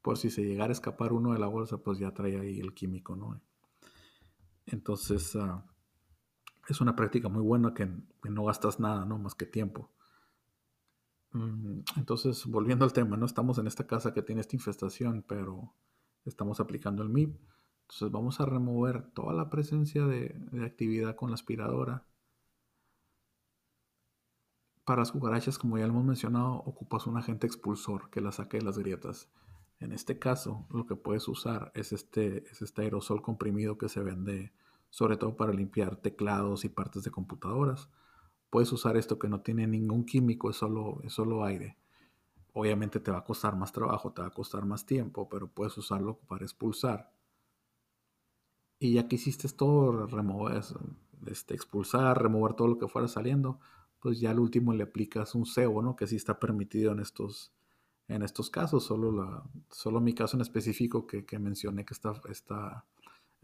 por 0.04 0.19
si 0.19 0.30
se 0.30 0.43
llegara 0.43 0.69
a 0.69 0.74
escapar 0.74 1.12
uno 1.12 1.34
de 1.34 1.39
la 1.39 1.48
bolsa, 1.48 1.80
pues 1.80 1.98
ya 1.98 2.13
trae 2.13 2.39
ahí 2.39 2.60
el 2.60 2.76
químico, 2.76 3.15
¿no? 3.15 3.41
Entonces, 4.67 5.34
uh, 5.34 5.62
es 6.67 6.82
una 6.82 6.95
práctica 6.95 7.30
muy 7.30 7.41
buena 7.41 7.73
que, 7.73 7.89
no 8.23 8.45
gastas 8.45 8.80
nada, 8.80 9.06
¿no? 9.06 9.17
Más 9.17 9.36
que 9.36 9.45
tiempo. 9.45 9.91
Mm, 11.32 11.82
entonces, 11.97 12.45
volviendo 12.45 12.86
al 12.86 12.93
tema, 12.93 13.17
¿no? 13.17 13.25
Estamos 13.25 13.58
en 13.58 13.67
esta 13.67 13.86
casa 13.88 14.13
que 14.13 14.21
tiene 14.21 14.41
esta 14.41 14.56
infestación, 14.56 15.23
pero 15.28 15.73
estamos 16.25 16.60
aplicando 16.60 17.04
el 17.04 17.10
MIP. 17.10 17.38
Entonces 17.82 18.12
vamos 18.12 18.39
a 18.39 18.45
remover 18.45 19.04
toda 19.12 19.34
la 19.34 19.49
presencia 19.49 20.06
de, 20.08 20.36
actividad 20.65 21.15
con 21.15 21.30
la 21.30 21.36
aspiradora. 21.36 22.04
Para 24.86 25.01
las 25.01 25.12
cucarachas, 25.12 25.58
como 25.58 25.78
ya 25.78 25.86
hemos 25.86 26.04
mencionado, 26.04 26.56
ocupas 26.65 27.08
un 27.08 27.17
agente 27.17 27.47
expulsor 27.47 28.10
que 28.10 28.21
la 28.21 28.32
saque 28.32 28.58
de 28.58 28.63
las 28.63 28.78
grietas. 28.78 29.30
En 29.80 29.91
este 29.91 30.17
caso, 30.17 30.65
lo 30.71 30.86
que 30.86 30.95
puedes 30.95 31.28
usar 31.28 31.71
es 31.75 31.91
este, 31.91 32.49
es 32.49 32.62
este 32.62 32.84
aerosol 32.84 33.21
comprimido 33.21 33.78
que 33.78 33.89
se 33.89 34.01
vende 34.01 34.54
sobre 34.89 35.17
todo 35.17 35.36
para 35.36 35.54
limpiar 35.54 35.98
teclados 35.98 36.65
y 36.65 36.69
partes 36.69 37.04
de 37.04 37.12
computadoras. 37.12 37.89
Puedes 38.50 38.71
usar 38.71 38.98
esto 38.98 39.19
que 39.19 39.28
no 39.28 39.41
tiene 39.41 39.67
ningún 39.67 40.06
químico, 40.06 40.50
es 40.50 40.56
solo, 40.56 41.02
es 41.04 41.13
solo 41.13 41.43
aire. 41.43 41.78
Obviamente 42.54 43.00
te 43.00 43.12
va 43.12 43.17
a 43.19 43.24
costar 43.24 43.56
más 43.58 43.71
trabajo, 43.74 44.13
te 44.13 44.21
va 44.21 44.30
a 44.30 44.34
costar 44.34 44.65
más 44.65 44.86
tiempo, 44.86 45.28
pero 45.28 45.48
puedes 45.48 45.78
usarlo 45.78 46.19
para 46.19 46.45
expulsar. 46.45 47.12
Y 48.80 48.93
ya 48.93 49.08
que 49.08 49.15
hiciste 49.15 49.50
todo, 49.50 50.08
remover, 50.08 50.63
este, 51.28 51.54
expulsar, 51.54 52.21
remover 52.21 52.54
todo 52.54 52.67
lo 52.69 52.78
que 52.78 52.88
fuera 52.88 53.08
saliendo, 53.08 53.60
pues 54.00 54.19
ya 54.19 54.32
al 54.32 54.39
último 54.39 54.74
le 54.74 54.84
aplicas 54.84 55.36
un 55.36 55.45
cebo, 55.45 55.82
¿no? 55.82 55.95
Que 55.95 56.08
sí 56.08 56.15
está 56.15 56.39
permitido 56.39 56.91
en 56.91 57.00
estos, 57.00 57.52
en 58.08 58.21
estos 58.21 58.50
casos. 58.50 58.84
Solo, 58.84 59.12
la, 59.12 59.43
solo 59.69 60.00
mi 60.00 60.13
caso 60.13 60.38
en 60.38 60.41
específico 60.41 61.08
que, 61.08 61.26
que 61.26 61.39
mencioné 61.39 61.86
que 61.86 61.93
está, 61.93 62.13
está 62.30 62.86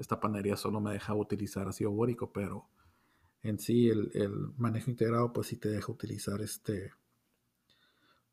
esta 0.01 0.19
panadería 0.19 0.57
solo 0.57 0.81
me 0.81 0.93
deja 0.93 1.13
utilizar 1.13 1.67
ácido 1.67 1.91
bórico, 1.91 2.33
pero 2.33 2.67
en 3.43 3.59
sí 3.59 3.87
el, 3.89 4.11
manejo 4.57 4.89
integrado 4.89 5.31
pues 5.31 5.47
sí 5.47 5.57
te 5.57 5.69
deja 5.69 5.91
utilizar 5.91 6.41
este, 6.41 6.91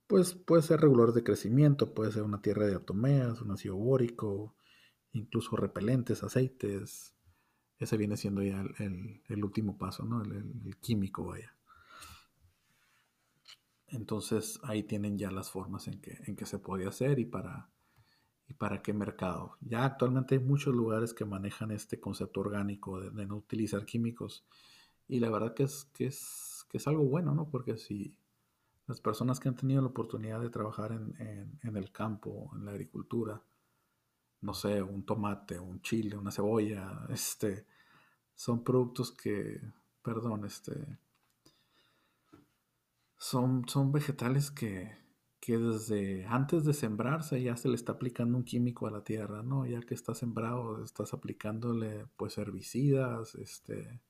pues 0.07 0.35
puede 0.35 0.62
ser 0.62 0.81
regulador 0.81 1.12
de 1.12 1.22
crecimiento, 1.22 1.92
puede 1.92 2.11
ser 2.12 2.22
una 2.22 2.40
tierra 2.40 2.66
de 2.66 2.76
atomeas, 2.76 3.42
un 3.42 3.50
ácido 3.50 3.76
bórico, 3.76 4.54
incluso 5.12 5.57
repelentes, 5.57 6.22
aceites. 6.22 7.14
Ese 7.78 7.96
viene 7.96 8.16
siendo 8.16 8.42
ya 8.42 8.64
el, 8.78 9.44
último 9.44 9.76
paso, 9.76 10.04
¿no? 10.04 10.22
El, 10.22 10.76
químico, 10.81 11.26
vaya. 11.26 11.54
Entonces 13.88 14.59
ahí 14.62 14.83
tienen 14.83 15.18
ya 15.18 15.31
las 15.31 15.50
formas 15.50 15.87
en 15.87 16.00
que, 16.00 16.18
en 16.26 16.35
que 16.35 16.46
se 16.46 16.59
puede 16.59 16.87
hacer 16.87 17.18
y 17.18 17.26
para 17.26 17.70
y 18.48 18.54
para 18.54 18.82
qué 18.82 18.92
mercado. 18.92 19.56
Ya 19.61 19.84
actualmente 19.84 20.34
hay 20.34 20.40
muchos 20.40 20.74
lugares 20.74 21.14
que 21.14 21.24
manejan 21.24 21.70
este 21.70 22.00
concepto 22.00 22.40
orgánico 22.40 23.00
de, 23.00 23.26
no 23.26 23.37
utilizar 23.37 23.84
químicos 23.84 24.44
y 25.06 25.20
la 25.20 25.30
verdad 25.30 25.54
que 25.54 25.64
es, 25.64 25.84
que 25.92 26.06
es, 26.06 26.66
que 26.68 26.78
es 26.78 26.88
algo 26.88 27.04
bueno, 27.04 27.34
¿no? 27.34 27.48
Porque 27.50 27.76
si 27.76 28.14
las 28.87 29.00
personas 29.00 29.38
que 29.38 29.48
han 29.48 29.56
tenido 29.56 29.82
la 29.82 29.88
oportunidad 29.88 30.40
de 30.40 30.50
trabajar 30.50 30.92
en, 30.92 31.58
en 31.62 31.76
el 31.76 31.92
campo, 31.92 32.50
en 32.54 32.64
la 32.64 32.70
agricultura, 32.72 33.42
no 34.40 34.54
sé, 34.54 34.82
un 34.82 35.04
tomate, 35.04 35.58
un 35.58 35.80
chile, 35.82 36.16
una 36.16 36.30
cebolla, 36.30 37.06
este, 37.11 37.66
son 38.34 38.62
productos 38.62 39.12
que, 39.12 39.61
perdón, 40.02 40.44
este, 40.44 40.98
son, 43.16 43.68
son 43.68 43.92
vegetales 43.92 44.50
que, 44.50 44.96
que 45.40 45.59
desde 45.59 46.27
antes 46.27 46.64
de 46.64 46.74
sembrarse 46.74 47.42
ya 47.42 47.57
se 47.57 47.68
le 47.68 47.74
está 47.77 47.92
aplicando 47.92 48.37
un 48.37 48.44
químico 48.44 48.87
a 48.87 48.90
la 48.90 49.05
tierra, 49.05 49.42
¿no? 49.42 49.66
Ya 49.66 49.81
que 49.81 49.94
está 49.94 50.14
sembrado, 50.14 50.83
estás 50.83 51.14
aplicándole 51.14 52.07
pues 52.16 52.38
herbicidas, 52.38 53.35
este, 53.37 54.01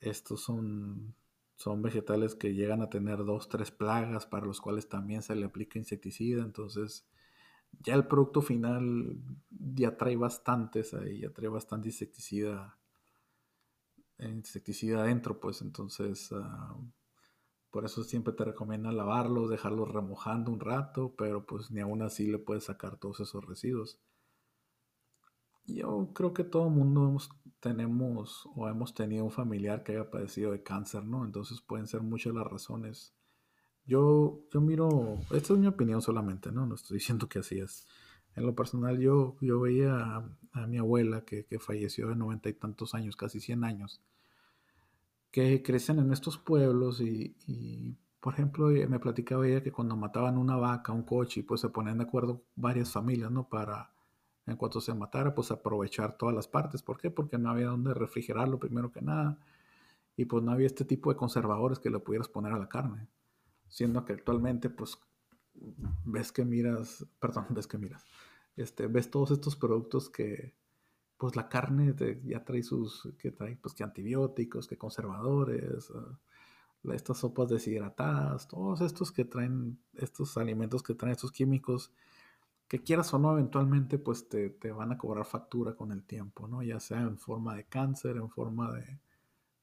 estos 0.00 0.42
son, 0.42 1.14
son 1.56 1.82
vegetales 1.82 2.34
que 2.34 2.54
llegan 2.54 2.82
a 2.82 2.90
tener 2.90 3.24
dos, 3.24 3.48
tres 3.48 3.70
plagas 3.70 4.26
para 4.26 4.46
los 4.46 4.60
cuales 4.60 4.88
también 4.88 5.22
se 5.22 5.36
le 5.36 5.46
aplica 5.46 5.78
insecticida, 5.78 6.42
entonces 6.42 7.06
ya 7.80 7.94
el 7.94 8.06
producto 8.06 8.42
final 8.42 9.18
ya 9.50 9.96
trae 9.96 10.16
bastantes 10.16 10.94
ahí, 10.94 11.20
ya 11.20 11.30
trae 11.30 11.48
bastante 11.48 11.88
insecticida, 11.88 12.78
insecticida 14.18 15.02
adentro, 15.02 15.40
pues 15.40 15.62
entonces 15.62 16.30
ah, 16.32 16.76
por 17.72 17.84
eso 17.84 18.04
siempre 18.04 18.32
te 18.34 18.44
recomiendan 18.44 18.96
lavarlos, 18.96 19.50
dejarlos 19.50 19.90
remojando 19.92 20.52
un 20.52 20.60
rato, 20.60 21.14
pero 21.18 21.44
pues 21.44 21.72
ni 21.72 21.80
aún 21.80 22.02
así 22.02 22.28
le 22.30 22.38
puedes 22.38 22.64
sacar 22.64 22.98
todos 22.98 23.18
esos 23.20 23.44
residuos. 23.44 24.00
Yo 25.64 26.12
creo 26.14 26.34
que 26.34 26.44
todo 26.44 26.70
mundo 26.70 27.16
tenemos 27.58 28.48
o 28.54 28.68
hemos 28.68 28.94
tenido 28.94 29.24
un 29.24 29.30
familiar 29.32 29.82
que 29.82 29.92
haya 29.92 30.10
padecido 30.10 30.52
de 30.52 30.62
cáncer, 30.62 31.04
¿no? 31.04 31.24
Entonces 31.24 31.60
pueden 31.60 31.88
ser 31.88 32.02
muchas 32.02 32.34
las 32.34 32.46
razones 32.46 33.14
yo, 33.84 34.44
yo 34.52 34.60
miro, 34.60 35.18
esta 35.32 35.54
es 35.54 35.58
mi 35.58 35.66
opinión 35.66 36.02
solamente, 36.02 36.52
¿no? 36.52 36.66
No 36.66 36.74
estoy 36.74 36.94
diciendo 36.98 37.28
que 37.28 37.40
así 37.40 37.58
es. 37.58 37.86
En 38.34 38.46
lo 38.46 38.54
personal, 38.54 38.98
yo, 38.98 39.36
yo 39.40 39.60
veía 39.60 40.24
a, 40.52 40.66
mi 40.66 40.78
abuela 40.78 41.24
que, 41.24 41.46
falleció 41.58 42.08
de 42.08 42.16
noventa 42.16 42.48
y 42.48 42.54
tantos 42.54 42.94
años, 42.94 43.16
casi 43.16 43.40
100 43.40 43.64
años, 43.64 44.00
que 45.32 45.62
crecen 45.62 45.98
en 45.98 46.12
estos 46.12 46.38
pueblos 46.38 47.00
y, 47.00 47.96
por 48.20 48.34
ejemplo, 48.34 48.68
me 48.68 49.00
platicaba 49.00 49.46
ella 49.48 49.62
que 49.62 49.72
cuando 49.72 49.96
mataban 49.96 50.38
una 50.38 50.56
vaca, 50.56 50.92
un 50.92 51.02
coche, 51.02 51.42
pues 51.42 51.60
se 51.60 51.70
ponían 51.70 51.98
de 51.98 52.04
acuerdo 52.04 52.42
varias 52.54 52.92
familias, 52.92 53.32
¿no? 53.32 53.48
Para, 53.48 53.90
en 54.46 54.56
cuanto 54.56 54.80
se 54.80 54.94
matara, 54.94 55.34
pues 55.34 55.50
aprovechar 55.50 56.16
todas 56.16 56.34
las 56.34 56.46
partes. 56.46 56.82
¿Por 56.82 57.00
qué? 57.00 57.10
Porque 57.10 57.38
no 57.38 57.50
había 57.50 57.66
donde 57.66 57.94
refrigerarlo 57.94 58.60
primero 58.60 58.92
que 58.92 59.02
nada 59.02 59.38
y 60.16 60.26
pues 60.26 60.44
no 60.44 60.52
había 60.52 60.66
este 60.66 60.84
tipo 60.84 61.10
de 61.10 61.16
conservadores 61.16 61.80
que 61.80 61.90
le 61.90 61.98
pudieras 61.98 62.28
poner 62.28 62.52
a 62.52 62.58
la 62.58 62.68
carne 62.68 63.08
siendo 63.72 64.04
que 64.04 64.12
actualmente 64.12 64.68
pues 64.68 64.98
ves 66.04 66.30
que 66.30 66.44
miras, 66.44 67.06
perdón, 67.18 67.46
ves 67.50 67.66
que 67.66 67.78
miras, 67.78 68.04
este, 68.56 68.86
ves 68.86 69.10
todos 69.10 69.30
estos 69.32 69.56
productos 69.56 70.10
que 70.10 70.54
pues 71.22 71.36
la 71.36 71.48
carne 71.48 71.94
ya 72.24 72.44
trae 72.44 72.64
sus, 72.64 73.08
que 73.16 73.30
trae 73.30 73.54
pues 73.54 73.74
que 73.74 73.84
antibióticos, 73.84 74.66
que 74.66 74.76
conservadores, 74.76 75.88
ah, 75.94 76.18
estas 76.92 77.18
sopas 77.18 77.48
deshidratadas, 77.48 78.48
todos 78.48 78.80
estos 78.80 79.12
que 79.12 79.24
traen, 79.24 79.78
estos 79.94 80.36
alimentos 80.36 80.82
que 80.82 80.96
traen 80.96 81.12
estos 81.12 81.30
químicos, 81.30 81.92
que 82.66 82.82
quieras 82.82 83.14
o 83.14 83.20
no, 83.20 83.30
eventualmente 83.34 84.00
pues 84.00 84.28
te, 84.28 84.50
te, 84.50 84.72
van 84.72 84.90
a 84.90 84.98
cobrar 84.98 85.24
factura 85.24 85.76
con 85.76 85.92
el 85.92 86.02
tiempo, 86.02 86.48
¿no? 86.48 86.60
Ya 86.64 86.80
sea 86.80 87.02
en 87.02 87.16
forma 87.18 87.54
de 87.54 87.66
cáncer, 87.66 88.16
en 88.16 88.28
forma 88.28 88.72
de, 88.72 88.98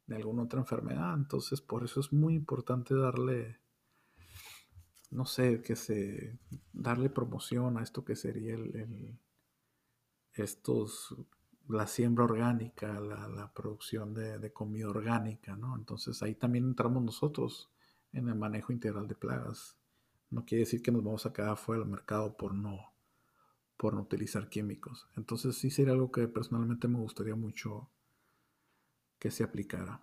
de 0.08 0.16
alguna 0.16 0.44
otra 0.44 0.62
enfermedad. 0.62 1.14
Entonces, 1.14 1.60
por 1.60 1.84
eso 1.84 2.00
es 2.00 2.14
muy 2.14 2.36
importante 2.36 2.96
darle 2.96 3.60
no 5.12 5.26
sé, 5.26 5.62
que 5.62 5.76
se 5.76 6.40
darle 6.72 7.10
promoción 7.10 7.78
a 7.78 7.84
esto 7.84 8.06
que 8.06 8.16
sería 8.16 8.54
el, 8.54 9.20
estos 10.36 11.14
la 11.70 11.86
siembra 11.86 12.26
orgánica, 12.26 13.00
la, 13.00 13.52
producción 13.54 14.14
de, 14.14 14.52
comida 14.52 14.90
orgánica, 14.90 15.56
¿no? 15.56 15.76
Entonces 15.78 16.22
ahí 16.24 16.34
también 16.34 16.66
entramos 16.66 17.04
nosotros 17.04 17.70
en 18.12 18.28
el 18.28 18.36
manejo 18.36 18.74
integral 18.74 19.08
de 19.08 19.16
plagas. 19.16 19.78
No 20.32 20.46
quiere 20.46 20.62
decir 20.62 20.82
que 20.82 20.92
nos 20.92 21.04
vamos 21.04 21.26
a 21.26 21.34
quedar 21.34 21.58
fuera 21.58 21.82
del 21.82 21.90
mercado 21.90 22.36
por 22.36 22.56
no, 22.56 22.92
por 23.78 23.94
no 23.94 24.02
utilizar 24.02 24.50
químicos. 24.50 25.08
Entonces 25.16 25.58
sí 25.58 25.70
sería 25.70 25.94
algo 25.94 26.12
que 26.12 26.28
personalmente 26.28 26.88
me 26.88 26.98
gustaría 27.00 27.36
mucho 27.36 27.88
que 29.20 29.30
se 29.30 29.44
aplicara. 29.44 30.02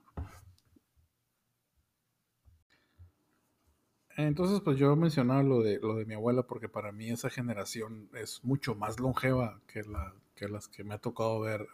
Entonces, 4.16 4.60
pues 4.60 4.78
yo 4.78 4.94
mencionaba 4.96 5.42
lo 5.42 5.62
de, 5.62 5.78
lo 5.80 5.96
de 5.96 6.06
mi 6.06 6.14
abuela 6.14 6.44
porque 6.44 6.68
para 6.68 6.90
mí 6.92 7.10
esa 7.10 7.28
generación 7.28 8.08
es 8.14 8.42
mucho 8.44 8.74
más 8.74 8.98
longeva 8.98 9.60
que, 9.66 9.82
la, 9.82 10.14
que 10.36 10.48
las 10.48 10.68
que 10.68 10.84
me 10.84 10.94
ha 10.94 10.98
tocado 10.98 11.40
ver 11.40 11.66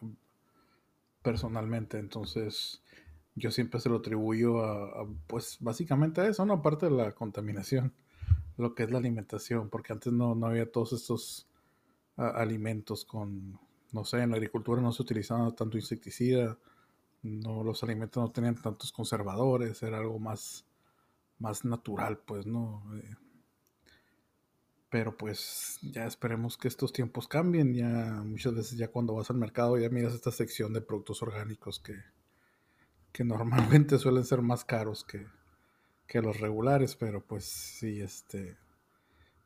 personalmente. 1.22 1.98
Entonces, 1.98 2.82
yo 3.34 3.50
siempre 3.50 3.80
se 3.80 3.90
lo 3.90 3.96
atribuyo 3.96 4.64
a, 4.64 5.06
pues 5.26 5.58
básicamente 5.60 6.22
a 6.22 6.28
eso, 6.28 6.46
¿no? 6.46 6.54
Aparte 6.54 6.86
de 6.86 6.92
la 6.92 7.12
contaminación, 7.12 7.92
lo 8.56 8.74
que 8.74 8.84
es 8.84 8.90
la 8.90 8.98
alimentación, 8.98 9.68
porque 9.68 9.92
antes 9.92 10.12
no, 10.12 10.34
no 10.34 10.46
había 10.46 10.70
todos 10.70 10.94
estos 10.94 11.48
alimentos 12.16 13.04
con, 13.04 13.58
no 13.92 14.04
sé, 14.04 14.22
en 14.22 14.30
la 14.30 14.36
agricultura 14.36 14.80
no 14.80 14.92
se 14.92 15.02
utilizaba 15.02 15.50
tanto 15.54 15.76
insecticida, 15.76 16.58
no, 17.22 17.62
los 17.64 17.82
alimentos 17.82 18.22
no 18.22 18.30
tenían 18.30 18.54
tantos 18.56 18.92
conservadores, 18.92 19.82
era 19.82 19.98
algo 19.98 20.18
más 20.18 20.66
más 21.42 21.64
natural, 21.64 22.18
pues, 22.18 22.46
¿no? 22.46 22.82
Eh, 22.96 23.16
pero 24.92 25.16
pues 25.16 25.78
ya 25.80 26.04
esperemos 26.04 26.58
que 26.58 26.68
estos 26.68 26.92
tiempos 26.92 27.26
cambien. 27.26 27.72
Ya 27.72 28.22
muchas 28.26 28.54
veces 28.54 28.76
ya 28.76 28.88
cuando 28.88 29.14
vas 29.14 29.30
al 29.30 29.38
mercado 29.38 29.78
ya 29.78 29.88
miras 29.88 30.12
esta 30.12 30.30
sección 30.30 30.74
de 30.74 30.82
productos 30.82 31.22
orgánicos 31.22 31.80
que, 31.80 31.96
que 33.10 33.24
normalmente 33.24 33.98
suelen 33.98 34.24
ser 34.24 34.42
más 34.42 34.64
caros 34.66 35.04
que, 35.04 35.26
los 36.20 36.40
regulares, 36.40 36.94
pero 36.94 37.24
pues 37.24 37.46
sí, 37.46 38.02
este, 38.02 38.58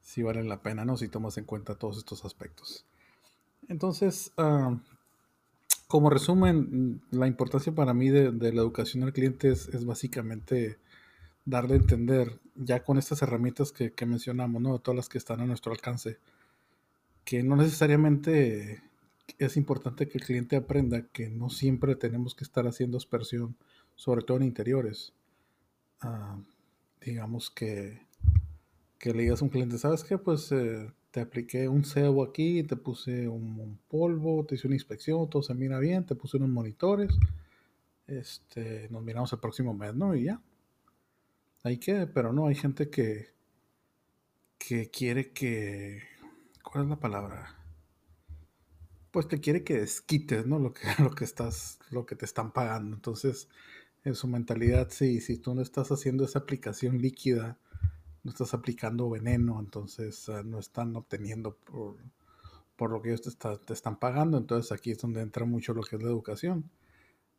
sí 0.00 0.24
valen 0.24 0.48
la 0.48 0.62
pena, 0.62 0.84
¿no? 0.84 0.96
Si 0.96 1.06
tomas 1.06 1.38
en 1.38 1.44
cuenta 1.44 1.76
todos 1.76 1.96
estos 1.96 2.24
aspectos. 2.24 2.84
Entonces, 3.68 4.32
ah, 4.36 4.76
como 5.86 6.10
resumen, 6.10 7.02
la 7.12 7.28
importancia 7.28 7.72
para 7.72 7.94
mí 7.94 8.08
de, 8.08 8.32
la 8.32 8.60
educación 8.62 9.04
al 9.04 9.12
cliente 9.12 9.50
es 9.50 9.84
básicamente 9.84 10.80
darle 11.46 11.74
a 11.74 11.78
entender, 11.78 12.40
ya 12.56 12.82
con 12.82 12.98
estas 12.98 13.22
herramientas 13.22 13.72
que, 13.72 14.06
mencionamos, 14.06 14.60
¿no? 14.60 14.78
Todas 14.80 14.96
las 14.96 15.08
que 15.08 15.16
están 15.16 15.40
a 15.40 15.46
nuestro 15.46 15.72
alcance, 15.72 16.18
que 17.24 17.42
no 17.42 17.56
necesariamente 17.56 18.82
es 19.38 19.56
importante 19.56 20.08
que 20.08 20.18
el 20.18 20.24
cliente 20.24 20.56
aprenda 20.56 21.06
que 21.08 21.30
no 21.30 21.48
siempre 21.48 21.96
tenemos 21.96 22.34
que 22.34 22.44
estar 22.44 22.66
haciendo 22.66 22.98
aspersión, 22.98 23.56
sobre 23.94 24.22
todo 24.22 24.36
en 24.38 24.42
interiores. 24.44 25.12
Ah, 26.00 26.36
digamos 27.00 27.50
que, 27.50 28.02
que 28.98 29.14
le 29.14 29.22
digas 29.22 29.40
a 29.40 29.44
un 29.44 29.50
cliente, 29.50 29.78
¿sabes 29.78 30.04
qué? 30.04 30.18
Pues 30.18 30.50
eh, 30.52 30.92
te 31.12 31.20
apliqué 31.20 31.68
un 31.68 31.84
cebo 31.84 32.24
aquí, 32.24 32.64
te 32.64 32.76
puse 32.76 33.28
un, 33.28 33.58
un, 33.60 33.78
polvo, 33.88 34.44
te 34.44 34.56
hice 34.56 34.66
una 34.66 34.76
inspección, 34.76 35.30
todo 35.30 35.42
se 35.42 35.54
mira 35.54 35.78
bien, 35.78 36.04
te 36.04 36.16
puse 36.16 36.38
unos 36.38 36.50
monitores, 36.50 37.12
este, 38.08 38.88
nos 38.90 39.02
miramos 39.02 39.32
el 39.32 39.38
próximo 39.38 39.74
mes, 39.74 39.94
¿no? 39.94 40.14
Y 40.14 40.24
ya, 40.24 40.40
ahí 41.66 41.78
quede, 41.78 42.06
pero 42.06 42.32
no, 42.32 42.46
hay 42.46 42.54
gente 42.54 42.90
que, 42.90 43.28
que 44.58 44.90
quiere 44.90 45.32
que, 45.32 46.02
¿cuál 46.62 46.84
es 46.84 46.90
la 46.90 47.00
palabra? 47.00 47.56
Pues 49.10 49.26
que 49.26 49.40
quiere 49.40 49.64
que 49.64 49.80
desquites, 49.80 50.46
¿no? 50.46 50.58
Lo 50.58 50.72
que, 50.72 50.82
lo 51.02 51.10
que 51.10 51.24
estás, 51.24 51.78
lo 51.90 52.06
que 52.06 52.16
te 52.16 52.24
están 52.24 52.52
pagando. 52.52 52.94
Entonces, 52.96 53.48
en 54.04 54.14
su 54.14 54.28
mentalidad, 54.28 54.88
sí, 54.90 55.20
si 55.20 55.38
tú 55.38 55.54
no 55.54 55.62
estás 55.62 55.90
haciendo 55.90 56.24
esa 56.24 56.40
aplicación 56.40 56.98
líquida, 56.98 57.58
no 58.22 58.30
estás 58.30 58.54
aplicando 58.54 59.10
veneno, 59.10 59.58
entonces 59.60 60.28
ah, 60.28 60.42
no 60.44 60.58
están 60.58 60.94
obteniendo 60.96 61.56
por, 61.56 61.96
por 62.76 62.90
lo 62.90 63.02
que 63.02 63.10
ellos 63.10 63.22
te, 63.22 63.56
te, 63.58 63.72
están 63.72 63.98
pagando. 63.98 64.38
Entonces 64.38 64.72
aquí 64.72 64.92
es 64.92 64.98
donde 64.98 65.20
entra 65.22 65.44
mucho 65.44 65.74
lo 65.74 65.82
que 65.82 65.96
es 65.96 66.02
la 66.02 66.10
educación, 66.10 66.70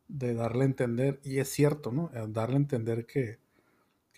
de 0.08 0.34
darle 0.34 0.64
a 0.64 0.66
entender, 0.66 1.20
y 1.24 1.38
es 1.38 1.48
cierto, 1.48 1.92
¿no? 1.92 2.10
Eh, 2.14 2.26
darle 2.28 2.56
a 2.56 2.58
entender 2.58 3.06
que, 3.06 3.38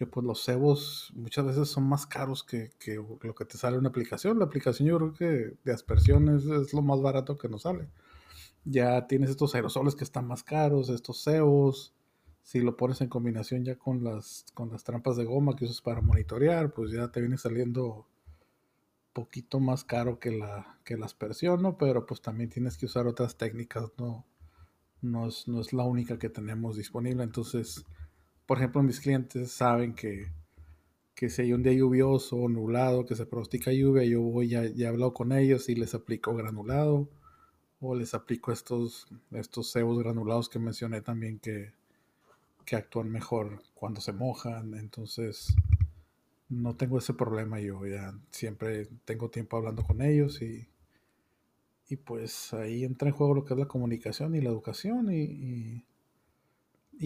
que 0.01 0.07
pues 0.07 0.25
los 0.25 0.43
cebos 0.43 1.13
muchas 1.15 1.45
veces 1.45 1.69
son 1.69 1.87
más 1.87 2.07
caros 2.07 2.43
que, 2.43 2.73
lo 3.21 3.35
que 3.35 3.45
te 3.45 3.59
sale 3.59 3.77
una 3.77 3.91
aplicación. 3.91 4.39
La 4.39 4.47
aplicación 4.47 4.89
yo 4.89 4.97
creo 4.97 5.13
que 5.13 5.59
de 5.63 5.73
aspersión 5.75 6.35
es, 6.35 6.73
lo 6.73 6.81
más 6.81 7.03
barato 7.03 7.37
que 7.37 7.51
nos 7.51 7.65
sale. 7.65 7.87
Ya 8.65 9.07
tienes 9.09 9.29
estos 9.29 9.55
aerosoles 9.55 9.95
que 9.95 10.05
están 10.05 10.27
más 10.27 10.43
caros, 10.43 10.89
estos 10.89 11.23
cebos. 11.23 11.93
Si 12.43 12.63
lo 12.63 12.79
pones 12.79 13.03
en 13.03 13.11
combinación 13.11 13.63
ya 13.63 13.77
con 13.77 14.03
las, 14.03 14.47
con 14.55 14.71
las 14.71 14.85
trampas 14.85 15.19
de 15.19 15.27
goma 15.27 15.55
que 15.55 15.67
usas 15.67 15.83
para 15.83 16.01
monitorear, 16.01 16.73
pues 16.73 16.93
ya 16.93 17.09
te 17.09 17.21
viene 17.21 17.37
saliendo 17.37 18.07
poquito 19.13 19.61
más 19.61 19.85
caro 19.85 20.19
que 20.19 20.31
la, 20.31 20.79
que 20.83 20.97
la 20.97 21.05
aspersión, 21.05 21.61
¿no? 21.61 21.77
Pero 21.77 22.07
pues 22.07 22.23
también 22.23 22.49
tienes 22.49 22.79
que 22.79 22.87
usar 22.87 23.07
otras 23.07 23.37
técnicas, 23.37 23.91
¿no? 23.99 24.25
No 25.03 25.29
es, 25.29 25.47
no 25.47 25.61
es 25.61 25.75
la 25.75 25.85
única 25.85 26.19
que 26.19 26.31
tenemos 26.31 26.79
disponible. 26.79 27.23
Entonces, 27.23 27.85
por 28.51 28.59
ejemplo, 28.59 28.83
mis 28.83 28.99
clientes 28.99 29.53
saben 29.53 29.95
que, 29.95 30.27
que 31.15 31.31
si 31.31 31.43
hay 31.43 31.53
un 31.53 31.63
día 31.63 31.73
lluvioso 31.73 32.37
o 32.37 32.49
nublado, 32.49 33.07
que 33.07 33.15
se 33.15 33.25
pronostica 33.25 33.73
lluvia, 33.73 34.03
yo 34.03 34.23
voy, 34.23 34.49
ya, 34.49 34.65
ya 34.65 34.91
he 34.91 35.13
con 35.13 35.31
ellos 35.31 35.69
y 35.69 35.77
les 35.77 35.95
aplico 35.95 36.35
granulado 36.35 37.09
o 37.79 37.95
les 37.95 38.13
aplico 38.13 38.51
estos, 38.51 39.07
estos 39.31 39.71
cebos 39.71 40.01
granulados 40.01 40.49
que 40.49 40.59
mencioné 40.59 41.01
también 41.01 41.39
que, 41.39 41.75
que 42.65 42.75
actúan 42.75 43.09
mejor 43.09 43.63
cuando 43.73 44.01
se 44.01 44.13
mojan. 44.13 44.75
Entonces, 44.75 45.55
no 46.49 46.75
tengo 46.75 46.99
ese 46.99 47.15
problema 47.15 47.61
yo, 47.61 47.87
ya 47.87 48.19
siempre 48.33 48.89
tengo 49.05 49.31
tiempo 49.31 49.59
hablando 49.59 49.85
con 49.85 50.03
ellos 50.03 50.43
y, 50.43 50.67
y 51.89 51.95
pues 51.95 52.53
ahí 52.53 52.83
entra 52.83 53.11
en 53.11 53.15
juego 53.15 53.33
lo 53.33 53.45
que 53.45 53.55
es 53.55 53.61
la 53.61 53.69
comunicación 53.69 54.35
y 54.35 54.41
la 54.41 54.51
educación 54.51 55.13
y 55.13 55.85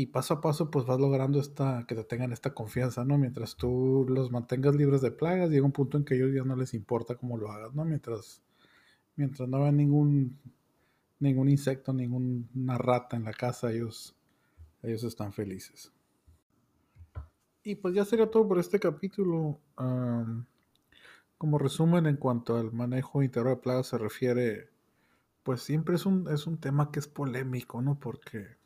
paso 0.07 0.34
a 0.34 0.40
paso 0.40 0.72
pues 0.72 0.86
vas 0.86 0.99
logrando 0.99 1.38
esta, 1.38 1.84
que 1.86 1.95
te 1.95 2.03
tengan 2.03 2.32
esta 2.32 2.53
confianza, 2.53 3.05
¿no? 3.05 3.16
Mientras 3.16 3.55
tú 3.55 4.05
los 4.09 4.32
mantengas 4.32 4.74
libres 4.74 5.01
de 5.03 5.12
plagas, 5.12 5.51
llega 5.51 5.64
un 5.64 5.72
punto 5.72 5.97
en 5.97 6.05
que 6.05 6.14
a 6.14 6.16
ellos 6.16 6.34
ya 6.34 6.42
no 6.42 6.57
les 6.57 6.74
importa 6.74 7.14
cómo 7.14 7.38
lo 7.38 7.51
hagas, 7.53 7.74
¿no? 7.74 7.84
Mientras, 7.84 8.42
mientras 9.14 9.49
no 9.49 9.61
vean 9.61 9.76
ningún, 9.76 10.36
ningún 11.20 11.49
insecto, 11.49 11.92
ninguna 11.92 12.76
rata 12.76 13.16
en 13.16 13.22
la 13.22 13.32
casa, 13.32 13.70
ellos, 13.70 14.16
ellos 14.82 15.05
están 15.05 15.32
felices. 15.32 15.92
Y 17.62 17.76
pues 17.76 17.95
ya 17.95 18.05
sería 18.05 18.28
todo 18.30 18.49
por 18.49 18.59
este 18.59 18.80
capítulo. 18.80 19.61
como 21.38 21.59
resumen, 21.59 22.07
en 22.07 22.16
cuanto 22.16 22.57
al 22.57 22.72
manejo 22.72 23.22
integral 23.22 23.55
de 23.55 23.62
plagas 23.62 23.86
se 23.86 23.99
refiere, 23.99 24.70
pues 25.45 25.62
siempre 25.62 25.95
es 25.95 26.05
un, 26.05 26.28
es 26.32 26.49
un 26.49 26.59
tema 26.59 26.90
que 26.90 26.99
es 26.99 27.07
polémico, 27.07 27.80
¿no? 27.80 27.99
Porque 28.01 28.64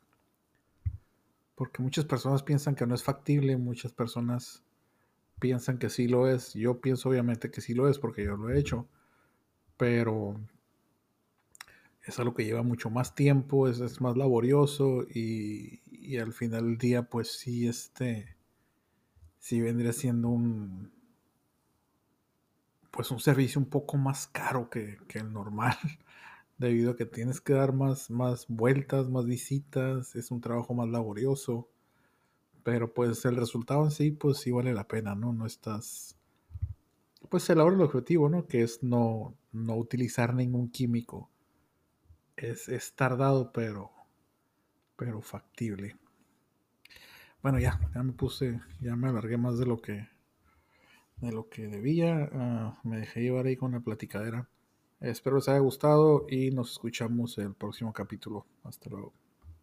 porque 1.59 1.83
muchas 1.83 2.05
personas 2.05 2.41
piensan 2.41 2.73
que 2.73 2.87
no 2.87 2.95
es 2.95 3.03
factible, 3.03 3.57
muchas 3.57 3.91
personas 3.91 4.63
piensan 5.41 5.77
que 5.77 5.89
sí 5.89 6.07
lo 6.07 6.29
es. 6.29 6.53
Yo 6.53 6.79
pienso 6.79 7.09
obviamente 7.09 7.51
que 7.51 7.59
sí 7.59 7.73
lo 7.73 7.89
es 7.89 7.99
porque 7.99 8.23
yo 8.23 8.37
lo 8.37 8.49
he 8.49 8.57
hecho, 8.57 8.87
pero 9.75 10.39
es 12.01 12.17
algo 12.17 12.33
que 12.33 12.45
lleva 12.45 12.63
mucho 12.63 12.89
más 12.89 13.13
tiempo, 13.13 13.67
es, 13.67 13.99
más 13.99 14.15
laborioso 14.15 15.05
y, 15.13 15.81
al 16.17 16.31
final 16.31 16.63
del 16.63 16.77
día 16.77 17.09
pues 17.09 17.37
sí 17.37 17.67
este 17.67 18.37
sí 19.39 19.59
vendría 19.59 19.91
siendo 19.91 20.29
un 20.29 20.93
pues 22.89 23.11
un 23.11 23.19
servicio 23.19 23.59
un 23.59 23.69
poco 23.69 23.97
más 23.97 24.27
caro 24.27 24.69
que, 24.69 24.97
que 25.09 25.19
el 25.19 25.33
normal 25.33 25.77
debido 26.59 26.91
a 26.91 26.95
que 26.95 27.05
tienes 27.05 27.41
que 27.41 27.53
dar 27.53 27.73
más, 27.73 28.11
más 28.11 28.45
vueltas, 28.47 29.09
más 29.09 29.25
visitas, 29.25 30.15
es 30.15 30.29
un 30.29 30.41
trabajo 30.41 30.73
más 30.75 30.89
laborioso, 30.89 31.69
pero 32.63 32.93
pues 32.93 33.25
el 33.25 33.37
resultado 33.37 33.85
en 33.85 33.91
sí, 33.91 34.11
pues 34.11 34.37
sí 34.37 34.51
vale 34.51 34.73
la 34.73 34.87
pena, 34.87 35.15
¿no? 35.15 35.33
No 35.33 35.45
estás, 35.45 36.17
pues 37.29 37.43
se 37.43 37.55
logra 37.55 37.75
el 37.75 37.81
objetivo, 37.81 38.29
¿no? 38.29 38.45
Que 38.45 38.61
es 38.61 38.83
no, 38.83 39.35
no 39.53 39.75
utilizar 39.77 40.33
ningún 40.35 40.69
químico. 40.69 41.29
Es, 42.35 42.67
es 42.69 42.93
tardado, 42.93 43.51
pero, 43.53 43.91
pero 44.97 45.21
factible. 45.21 45.95
Bueno, 47.41 47.59
ya, 47.59 47.79
ya 47.95 48.03
me 48.03 48.11
puse, 48.11 48.59
ya 48.81 48.97
me 48.97 49.07
alargué 49.07 49.37
más 49.37 49.57
de 49.57 49.65
lo 49.65 49.81
que, 49.81 50.09
de 51.17 51.31
lo 51.31 51.47
que 51.49 51.67
debía. 51.67 52.29
Ah, 52.33 52.79
me 52.83 52.97
dejé 52.97 53.21
llevar 53.21 53.45
ahí 53.45 53.55
con 53.55 53.71
la 53.71 53.79
platicadera. 53.79 54.49
Espero 55.01 55.37
les 55.37 55.47
haya 55.49 55.59
gustado 55.59 56.25
y 56.29 56.51
nos 56.51 56.71
escuchamos 56.71 57.37
en 57.37 57.47
el 57.47 57.53
próximo 57.53 57.93
capítulo. 57.93 58.45
Hasta 58.63 58.89
luego. 58.89 59.13